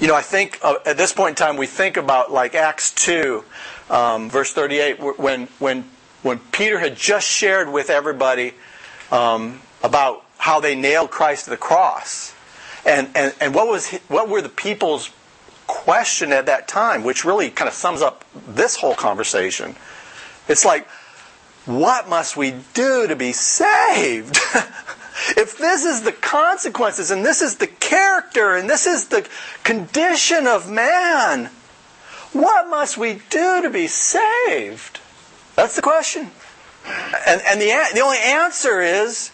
You 0.00 0.06
know, 0.08 0.14
I 0.14 0.22
think 0.22 0.58
uh, 0.62 0.76
at 0.84 0.96
this 0.96 1.12
point 1.12 1.30
in 1.30 1.34
time 1.36 1.56
we 1.56 1.66
think 1.66 1.96
about 1.96 2.32
like 2.32 2.54
Acts 2.54 2.92
2, 2.92 3.44
um, 3.90 4.30
verse 4.30 4.52
38, 4.52 5.18
when, 5.18 5.48
when, 5.58 5.84
when 6.22 6.38
Peter 6.52 6.78
had 6.78 6.96
just 6.96 7.26
shared 7.26 7.72
with 7.72 7.90
everybody 7.90 8.54
um, 9.10 9.60
about 9.82 10.24
how 10.38 10.60
they 10.60 10.74
nailed 10.74 11.10
Christ 11.10 11.44
to 11.44 11.50
the 11.50 11.56
cross. 11.56 12.34
And, 12.86 13.08
and, 13.14 13.34
and 13.40 13.54
what, 13.54 13.66
was, 13.68 13.90
what 14.08 14.28
were 14.28 14.40
the 14.40 14.48
people's 14.48 15.10
question 15.66 16.32
at 16.32 16.46
that 16.46 16.66
time, 16.66 17.04
which 17.04 17.24
really 17.24 17.50
kind 17.50 17.68
of 17.68 17.74
sums 17.74 18.02
up 18.02 18.24
this 18.48 18.76
whole 18.76 18.94
conversation. 18.94 19.76
It's 20.48 20.64
like, 20.64 20.88
what 21.66 22.08
must 22.08 22.36
we 22.36 22.54
do 22.72 23.06
to 23.06 23.14
be 23.14 23.32
saved? 23.32 24.38
if 25.36 25.58
this 25.58 25.84
is 25.84 26.02
the 26.02 26.12
consequences 26.12 27.10
and 27.10 27.24
this 27.24 27.42
is 27.42 27.56
the 27.56 27.66
character 27.66 28.56
and 28.56 28.68
this 28.68 28.86
is 28.86 29.08
the 29.08 29.28
condition 29.64 30.46
of 30.46 30.70
man, 30.70 31.50
what 32.32 32.68
must 32.68 32.98
we 32.98 33.20
do 33.30 33.62
to 33.62 33.70
be 33.70 33.86
saved? 33.86 35.00
That's 35.56 35.76
the 35.76 35.82
question. 35.82 36.30
And, 37.26 37.42
and 37.46 37.60
the, 37.60 37.72
the 37.94 38.00
only 38.00 38.18
answer 38.18 38.80
is 38.80 39.30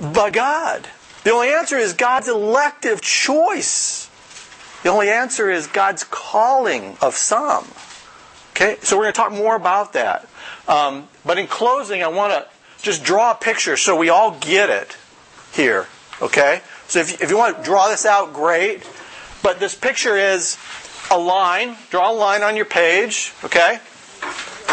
by 0.00 0.30
God. 0.30 0.88
The 1.24 1.30
only 1.30 1.48
answer 1.48 1.76
is 1.76 1.92
God's 1.92 2.28
elective 2.28 3.00
choice. 3.00 4.10
The 4.82 4.90
only 4.90 5.08
answer 5.08 5.50
is 5.50 5.66
God's 5.66 6.04
calling 6.04 6.96
of 7.00 7.16
some. 7.16 7.66
Okay, 8.50 8.76
so 8.82 8.96
we're 8.96 9.04
going 9.04 9.14
to 9.14 9.20
talk 9.20 9.32
more 9.32 9.56
about 9.56 9.94
that. 9.94 10.28
Um, 10.68 11.08
but 11.24 11.38
in 11.38 11.46
closing, 11.46 12.02
I 12.02 12.08
want 12.08 12.32
to 12.32 12.46
just 12.82 13.04
draw 13.04 13.32
a 13.32 13.34
picture 13.34 13.76
so 13.76 13.96
we 13.96 14.08
all 14.08 14.38
get 14.38 14.70
it 14.70 14.96
here. 15.52 15.86
Okay? 16.22 16.60
So 16.86 17.00
if, 17.00 17.20
if 17.20 17.30
you 17.30 17.36
want 17.36 17.56
to 17.56 17.62
draw 17.62 17.88
this 17.88 18.06
out, 18.06 18.32
great. 18.32 18.88
But 19.42 19.58
this 19.60 19.74
picture 19.74 20.16
is 20.16 20.56
a 21.10 21.18
line. 21.18 21.76
Draw 21.90 22.10
a 22.10 22.12
line 22.12 22.42
on 22.42 22.56
your 22.56 22.64
page. 22.64 23.32
Okay? 23.44 23.78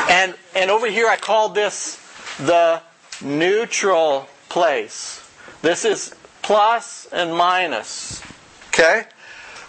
And, 0.09 0.35
and 0.55 0.71
over 0.71 0.87
here, 0.87 1.07
I 1.07 1.15
called 1.15 1.55
this 1.55 1.99
the 2.37 2.81
neutral 3.21 4.27
place. 4.49 5.27
This 5.61 5.85
is 5.85 6.15
plus 6.41 7.07
and 7.11 7.35
minus. 7.35 8.21
Okay? 8.67 9.05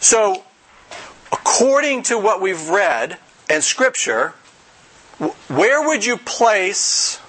So, 0.01 0.45
according 1.33 2.03
to 2.05 2.19
what 2.19 2.41
we've 2.41 2.69
read 2.69 3.19
in 3.49 3.63
Scripture, 3.63 4.35
where 5.49 5.87
would 5.87 6.05
you 6.05 6.17
place 6.17 7.21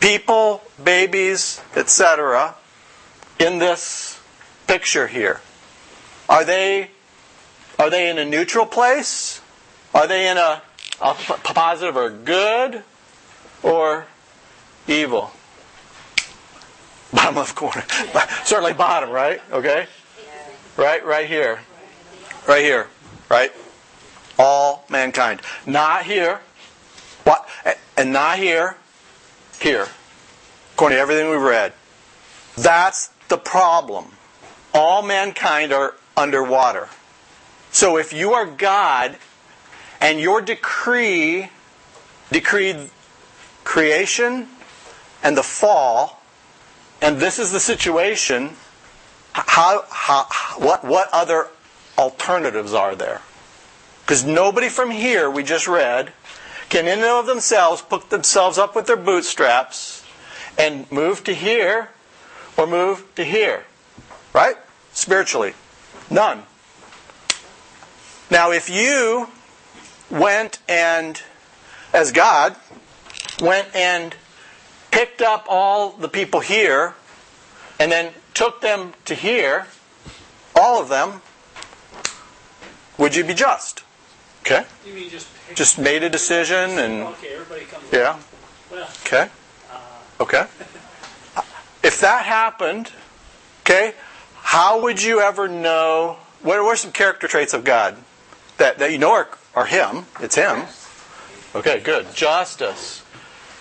people, 0.00 0.62
babies, 0.82 1.60
etc., 1.76 2.54
in 3.38 3.58
this 3.58 4.20
picture 4.66 5.06
here? 5.06 5.40
Are 6.28 6.44
they 6.44 6.90
are 7.78 7.90
they 7.90 8.08
in 8.08 8.18
a 8.18 8.24
neutral 8.24 8.66
place? 8.66 9.40
Are 9.94 10.06
they 10.06 10.28
in 10.28 10.36
a, 10.36 10.62
positive 10.98 11.96
or 11.96 12.10
good 12.10 12.82
or 13.62 14.06
evil? 14.86 15.30
Bottom 17.12 17.36
left 17.36 17.54
corner. 17.54 17.84
Certainly 18.44 18.72
bottom, 18.74 19.10
right? 19.10 19.40
Okay? 19.52 19.86
Right, 20.76 21.04
right 21.04 21.26
here. 21.28 21.60
Right 22.48 22.64
here. 22.64 22.88
Right? 23.30 23.52
All 24.38 24.84
mankind. 24.88 25.40
Not 25.64 26.04
here. 26.04 26.40
What? 27.22 27.48
And 27.96 28.12
not 28.12 28.38
here. 28.38 28.76
Here. 29.60 29.86
According 30.74 30.96
to 30.96 31.00
everything 31.00 31.30
we've 31.30 31.40
read. 31.40 31.72
That's 32.56 33.08
the 33.28 33.38
problem. 33.38 34.06
All 34.72 35.02
mankind 35.02 35.72
are 35.72 35.94
underwater. 36.16 36.88
So 37.74 37.96
if 37.96 38.12
you 38.12 38.34
are 38.34 38.46
God 38.46 39.16
and 40.00 40.20
your 40.20 40.40
decree 40.40 41.48
decreed 42.30 42.88
creation 43.64 44.46
and 45.24 45.36
the 45.36 45.42
fall, 45.42 46.22
and 47.02 47.18
this 47.18 47.40
is 47.40 47.50
the 47.50 47.58
situation, 47.58 48.50
how, 49.32 49.84
how, 49.90 50.26
what, 50.56 50.84
what 50.84 51.08
other 51.12 51.48
alternatives 51.98 52.72
are 52.72 52.94
there? 52.94 53.20
Because 54.02 54.24
nobody 54.24 54.68
from 54.68 54.92
here, 54.92 55.28
we 55.28 55.42
just 55.42 55.66
read, 55.66 56.12
can 56.68 56.86
in 56.86 57.00
and 57.00 57.04
of 57.04 57.26
themselves 57.26 57.82
put 57.82 58.08
themselves 58.08 58.56
up 58.56 58.76
with 58.76 58.86
their 58.86 58.96
bootstraps 58.96 60.06
and 60.56 60.90
move 60.92 61.24
to 61.24 61.34
here 61.34 61.88
or 62.56 62.68
move 62.68 63.12
to 63.16 63.24
here. 63.24 63.64
Right? 64.32 64.54
Spiritually. 64.92 65.54
None. 66.08 66.44
Now, 68.34 68.50
if 68.50 68.68
you 68.68 69.28
went 70.10 70.58
and, 70.68 71.22
as 71.92 72.10
God, 72.10 72.56
went 73.40 73.72
and 73.76 74.16
picked 74.90 75.22
up 75.22 75.46
all 75.48 75.90
the 75.90 76.08
people 76.08 76.40
here 76.40 76.96
and 77.78 77.92
then 77.92 78.12
took 78.34 78.60
them 78.60 78.94
to 79.04 79.14
here, 79.14 79.68
all 80.52 80.82
of 80.82 80.88
them, 80.88 81.22
would 82.98 83.14
you 83.14 83.22
be 83.22 83.34
just? 83.34 83.84
Okay? 84.40 84.64
You 84.84 84.94
mean 84.94 85.10
just? 85.10 85.28
Just 85.54 85.78
made 85.78 86.02
a 86.02 86.10
decision 86.10 86.70
and. 86.70 87.04
Okay, 87.04 87.34
everybody 87.34 87.66
comes. 87.66 87.84
Yeah? 87.92 88.18
Well, 88.68 88.88
Okay? 89.06 89.28
Uh, 89.70 89.78
okay? 90.22 90.46
If 91.84 92.00
that 92.00 92.24
happened, 92.24 92.90
okay, 93.60 93.94
how 94.42 94.82
would 94.82 95.00
you 95.00 95.20
ever 95.20 95.46
know? 95.46 96.16
What 96.42 96.58
are 96.58 96.76
some 96.76 96.90
character 96.90 97.28
traits 97.28 97.54
of 97.54 97.62
God 97.62 97.96
that, 98.58 98.78
that 98.78 98.92
you 98.92 98.98
know 98.98 99.12
are, 99.12 99.28
are 99.54 99.66
Him? 99.66 100.06
It's 100.20 100.34
Him. 100.34 100.64
Okay, 101.54 101.80
good. 101.80 102.14
Justice. 102.14 103.04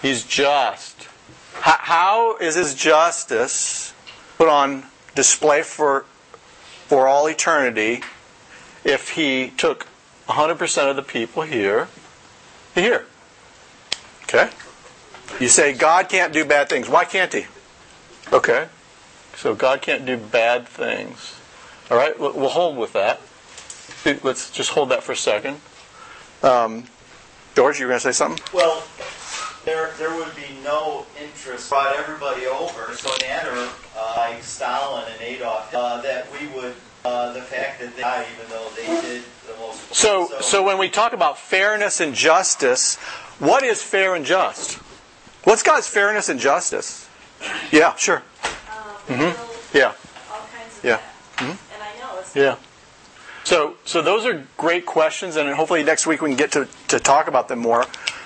He's 0.01 0.23
just. 0.23 1.07
How, 1.53 1.77
how 1.79 2.37
is 2.37 2.55
His 2.55 2.75
justice 2.75 3.93
put 4.37 4.49
on 4.49 4.85
display 5.15 5.61
for, 5.61 6.01
for 6.87 7.07
all 7.07 7.27
eternity 7.27 8.01
if 8.83 9.11
He 9.11 9.51
took 9.57 9.87
100% 10.27 10.89
of 10.89 10.95
the 10.95 11.03
people 11.03 11.43
here 11.43 11.87
to 12.75 12.81
here? 12.81 13.05
Okay? 14.23 14.49
You 15.39 15.47
say 15.47 15.73
God 15.73 16.09
can't 16.09 16.33
do 16.33 16.45
bad 16.45 16.69
things. 16.69 16.89
Why 16.89 17.05
can't 17.05 17.31
He? 17.33 17.45
Okay. 18.31 18.67
So 19.35 19.55
God 19.55 19.81
can't 19.81 20.05
do 20.05 20.17
bad 20.17 20.67
things. 20.67 21.35
All 21.91 21.97
right, 21.97 22.17
we'll 22.19 22.33
we'll 22.33 22.49
hold 22.49 22.77
with 22.77 22.93
that. 22.93 23.19
Let's 24.05 24.51
just 24.51 24.71
hold 24.71 24.89
that 24.89 25.03
for 25.03 25.13
a 25.13 25.15
second. 25.17 25.61
Um, 26.41 26.83
George, 27.55 27.79
you 27.79 27.85
were 27.85 27.91
going 27.91 28.01
to 28.01 28.03
say 28.03 28.11
something? 28.11 28.43
Well, 28.53 28.83
there 29.65 29.91
there 29.97 30.13
would 30.15 30.35
be 30.35 30.57
no 30.63 31.05
interest 31.21 31.69
brought 31.69 31.95
everybody 31.95 32.45
over. 32.45 32.93
So 32.95 33.13
in 33.13 33.21
manner 33.29 33.69
uh, 33.97 34.13
like 34.17 34.43
Stalin 34.43 35.05
and 35.11 35.21
Adolf, 35.21 35.73
uh, 35.73 36.01
that 36.01 36.27
we 36.33 36.47
would 36.47 36.75
uh, 37.05 37.31
the 37.33 37.41
fact 37.41 37.79
that 37.79 37.95
they 37.95 38.01
died, 38.01 38.25
even 38.35 38.49
though 38.49 38.67
they 38.75 38.85
did 39.07 39.23
the 39.47 39.57
most. 39.59 39.93
So, 39.93 40.29
so 40.41 40.63
when 40.63 40.77
we 40.77 40.89
talk 40.89 41.13
about 41.13 41.37
fairness 41.37 42.01
and 42.01 42.13
justice, 42.13 42.95
what 43.39 43.63
is 43.63 43.81
fair 43.81 44.15
and 44.15 44.25
just? 44.25 44.75
What's 45.43 45.63
God's 45.63 45.87
fairness 45.87 46.29
and 46.29 46.39
justice? 46.39 47.09
Yeah, 47.71 47.95
sure. 47.95 48.23
Um, 49.09 49.17
Yeah, 49.73 49.93
All 50.31 50.47
kinds 50.55 50.77
of 50.77 50.83
Yeah. 50.83 50.99
that. 51.37 51.41
And 51.41 51.57
I 51.81 51.99
know 51.99 52.19
it's 52.19 52.35
yeah. 52.35 52.55
So, 53.43 53.75
so 53.83 54.01
those 54.01 54.25
are 54.25 54.45
great 54.57 54.85
questions, 54.85 55.35
and 55.35 55.49
hopefully 55.53 55.83
next 55.83 56.07
week 56.07 56.21
we 56.21 56.29
can 56.29 56.37
get 56.37 56.53
to, 56.53 56.67
to 56.89 56.99
talk 56.99 57.27
about 57.27 57.49
them 57.49 57.59
more, 57.59 57.85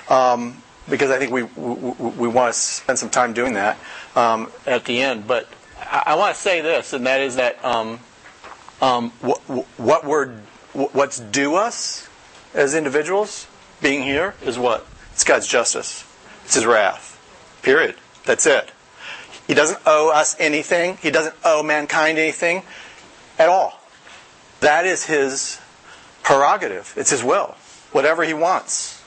um, 0.09 0.61
because 0.89 1.09
I 1.09 1.18
think 1.18 1.32
we, 1.32 1.43
we, 1.43 2.09
we 2.11 2.28
want 2.28 2.53
to 2.53 2.59
spend 2.59 2.99
some 2.99 3.09
time 3.09 3.34
doing 3.34 3.53
that 3.53 3.80
um, 4.15 4.51
at 4.68 4.86
the 4.86 5.01
end. 5.01 5.28
But 5.28 5.49
I, 5.80 6.03
I 6.07 6.15
want 6.15 6.36
to 6.36 6.41
say 6.41 6.61
this, 6.61 6.93
and 6.93 7.07
that 7.07 7.22
is 7.22 7.38
that 7.38 7.63
um, 7.65 7.99
um, 8.80 9.09
what, 9.22 9.39
what 9.78 10.05
we're, 10.05 10.30
what's 10.74 11.20
due 11.20 11.55
us 11.55 12.07
as 12.53 12.76
individuals 12.76 13.47
being 13.82 14.03
here 14.03 14.36
is 14.43 14.59
what? 14.59 14.86
It's 15.13 15.24
God's 15.24 15.47
justice. 15.47 16.05
It's 16.45 16.53
His 16.53 16.65
wrath. 16.65 17.15
Period. 17.63 17.95
That's 18.26 18.45
it. 18.45 18.72
He 19.47 19.55
doesn't 19.55 19.80
owe 19.86 20.11
us 20.11 20.36
anything. 20.39 20.97
He 20.97 21.09
doesn't 21.09 21.36
owe 21.43 21.63
mankind 21.63 22.20
anything 22.20 22.63
at 23.39 23.49
all. 23.49 23.77
That 24.60 24.86
is 24.86 25.05
his 25.05 25.60
prerogative. 26.24 26.93
It's 26.97 27.10
his 27.10 27.24
will. 27.24 27.55
Whatever 27.91 28.24
he 28.24 28.34
wants. 28.34 29.03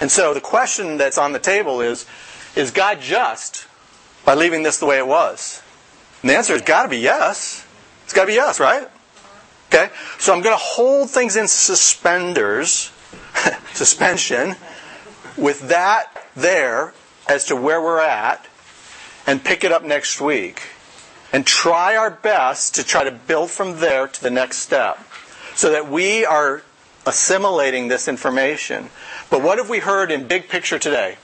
And 0.00 0.10
so 0.10 0.34
the 0.34 0.40
question 0.40 0.96
that's 0.96 1.18
on 1.18 1.32
the 1.32 1.38
table 1.38 1.80
is 1.80 2.06
Is 2.56 2.70
God 2.70 3.00
just 3.00 3.66
by 4.24 4.34
leaving 4.34 4.62
this 4.62 4.78
the 4.78 4.86
way 4.86 4.98
it 4.98 5.06
was? 5.06 5.62
And 6.22 6.30
the 6.30 6.36
answer 6.36 6.52
has 6.52 6.62
got 6.62 6.82
to 6.82 6.88
be 6.88 6.98
yes. 6.98 7.66
It's 8.04 8.12
got 8.12 8.22
to 8.22 8.26
be 8.26 8.34
yes, 8.34 8.60
right? 8.60 8.88
Okay? 9.68 9.90
So 10.18 10.34
I'm 10.34 10.42
going 10.42 10.54
to 10.54 10.62
hold 10.62 11.10
things 11.10 11.36
in 11.36 11.46
suspenders, 11.46 12.90
suspension, 13.72 14.56
with 15.36 15.68
that 15.68 16.10
there 16.34 16.92
as 17.28 17.44
to 17.46 17.56
where 17.56 17.80
we're 17.80 18.00
at, 18.00 18.44
and 19.26 19.42
pick 19.42 19.62
it 19.62 19.70
up 19.70 19.84
next 19.84 20.20
week 20.20 20.62
and 21.32 21.46
try 21.46 21.96
our 21.96 22.10
best 22.10 22.74
to 22.74 22.84
try 22.84 23.04
to 23.04 23.10
build 23.10 23.50
from 23.50 23.80
there 23.80 24.08
to 24.08 24.22
the 24.22 24.30
next 24.30 24.58
step 24.58 24.98
so 25.54 25.70
that 25.70 25.88
we 25.88 26.24
are 26.24 26.62
assimilating 27.06 27.88
this 27.88 28.08
information. 28.08 28.90
But 29.30 29.42
what 29.42 29.58
have 29.58 29.68
we 29.68 29.78
heard 29.78 30.10
in 30.10 30.26
big 30.26 30.48
picture 30.48 30.78
today? 30.78 31.16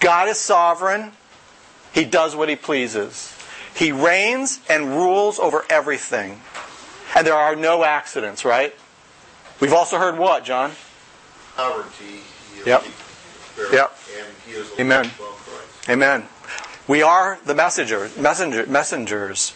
God 0.00 0.28
is 0.28 0.38
sovereign. 0.38 1.12
He 1.92 2.04
does 2.04 2.36
what 2.36 2.48
he 2.48 2.56
pleases. 2.56 3.34
He 3.74 3.92
reigns 3.92 4.60
and 4.68 4.90
rules 4.90 5.38
over 5.38 5.64
everything. 5.68 6.40
And 7.16 7.26
there 7.26 7.34
are 7.34 7.56
no 7.56 7.84
accidents, 7.84 8.44
right? 8.44 8.74
We've 9.60 9.72
also 9.72 9.98
heard 9.98 10.18
what, 10.18 10.44
John? 10.44 10.72
Sovereignty. 11.56 12.20
Yep. 12.64 12.84
Yep. 13.72 13.98
And 14.18 14.26
he 14.46 14.52
is 14.52 14.70
Amen. 14.78 15.10
Amen. 15.88 16.28
We 16.88 17.02
are 17.02 17.38
the 17.44 17.54
messenger, 17.54 18.10
messenger, 18.18 18.66
messengers 18.66 19.54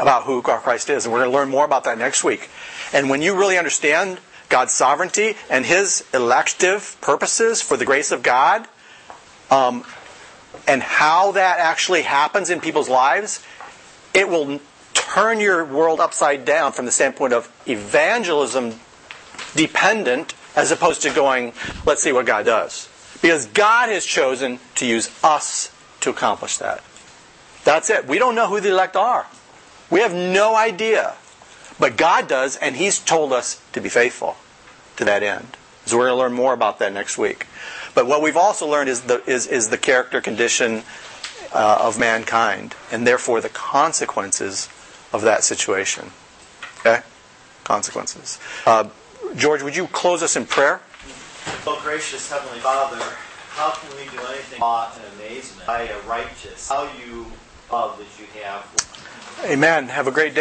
about 0.00 0.24
who 0.24 0.42
Christ 0.42 0.90
is, 0.90 1.04
and 1.04 1.12
we're 1.12 1.20
going 1.20 1.30
to 1.30 1.36
learn 1.36 1.48
more 1.48 1.64
about 1.64 1.84
that 1.84 1.96
next 1.96 2.24
week. 2.24 2.50
And 2.92 3.08
when 3.08 3.22
you 3.22 3.36
really 3.36 3.56
understand 3.56 4.18
God's 4.48 4.72
sovereignty 4.72 5.36
and 5.48 5.64
His 5.64 6.04
elective 6.12 6.96
purposes 7.00 7.62
for 7.62 7.76
the 7.76 7.84
grace 7.84 8.10
of 8.10 8.24
God, 8.24 8.66
um, 9.48 9.84
and 10.66 10.82
how 10.82 11.32
that 11.32 11.60
actually 11.60 12.02
happens 12.02 12.50
in 12.50 12.60
people's 12.60 12.88
lives, 12.88 13.44
it 14.12 14.28
will 14.28 14.60
turn 14.92 15.38
your 15.38 15.64
world 15.64 16.00
upside 16.00 16.44
down 16.44 16.72
from 16.72 16.84
the 16.84 16.92
standpoint 16.92 17.32
of 17.32 17.50
evangelism 17.66 18.74
dependent 19.54 20.34
as 20.56 20.70
opposed 20.70 21.02
to 21.02 21.10
going, 21.10 21.52
let's 21.86 22.02
see 22.02 22.12
what 22.12 22.26
God 22.26 22.44
does. 22.44 22.88
Because 23.22 23.46
God 23.46 23.88
has 23.88 24.04
chosen 24.04 24.58
to 24.74 24.86
use 24.86 25.10
us 25.22 25.71
to 26.02 26.10
accomplish 26.10 26.58
that. 26.58 26.82
That's 27.64 27.90
it. 27.90 28.06
We 28.06 28.18
don't 28.18 28.34
know 28.34 28.48
who 28.48 28.60
the 28.60 28.70
elect 28.70 28.96
are. 28.96 29.26
We 29.90 30.00
have 30.00 30.14
no 30.14 30.54
idea. 30.56 31.14
But 31.78 31.96
God 31.96 32.28
does, 32.28 32.56
and 32.56 32.76
He's 32.76 32.98
told 32.98 33.32
us 33.32 33.60
to 33.72 33.80
be 33.80 33.88
faithful 33.88 34.36
to 34.96 35.04
that 35.04 35.22
end. 35.22 35.56
So 35.86 35.96
we're 35.96 36.06
going 36.06 36.16
to 36.16 36.22
learn 36.22 36.32
more 36.32 36.52
about 36.52 36.78
that 36.78 36.92
next 36.92 37.18
week. 37.18 37.46
But 37.94 38.06
what 38.06 38.22
we've 38.22 38.36
also 38.36 38.66
learned 38.66 38.88
is 38.88 39.02
the, 39.02 39.22
is, 39.28 39.46
is 39.46 39.68
the 39.68 39.78
character 39.78 40.20
condition 40.20 40.82
uh, 41.52 41.78
of 41.80 41.98
mankind, 41.98 42.74
and 42.90 43.06
therefore 43.06 43.40
the 43.40 43.48
consequences 43.48 44.68
of 45.12 45.22
that 45.22 45.44
situation. 45.44 46.10
Okay? 46.80 47.00
Consequences. 47.64 48.38
Uh, 48.64 48.88
George, 49.36 49.62
would 49.62 49.76
you 49.76 49.86
close 49.88 50.22
us 50.22 50.36
in 50.36 50.46
prayer? 50.46 50.80
Oh, 51.66 51.80
gracious 51.82 52.30
Heavenly 52.30 52.60
Father, 52.60 52.98
how 53.50 53.70
can 53.72 53.90
we 53.96 54.04
do 54.04 54.24
anything 54.28 54.58
amazement 55.32 55.66
by 55.66 55.82
a 55.82 56.00
righteous? 56.02 56.68
How 56.68 56.84
you 57.04 57.26
uh, 57.70 57.74
love 57.74 57.98
that 57.98 58.06
you 58.18 58.26
have 58.42 58.64
Amen. 59.44 59.88
Have 59.88 60.06
a 60.06 60.12
great 60.12 60.34
day. 60.34 60.40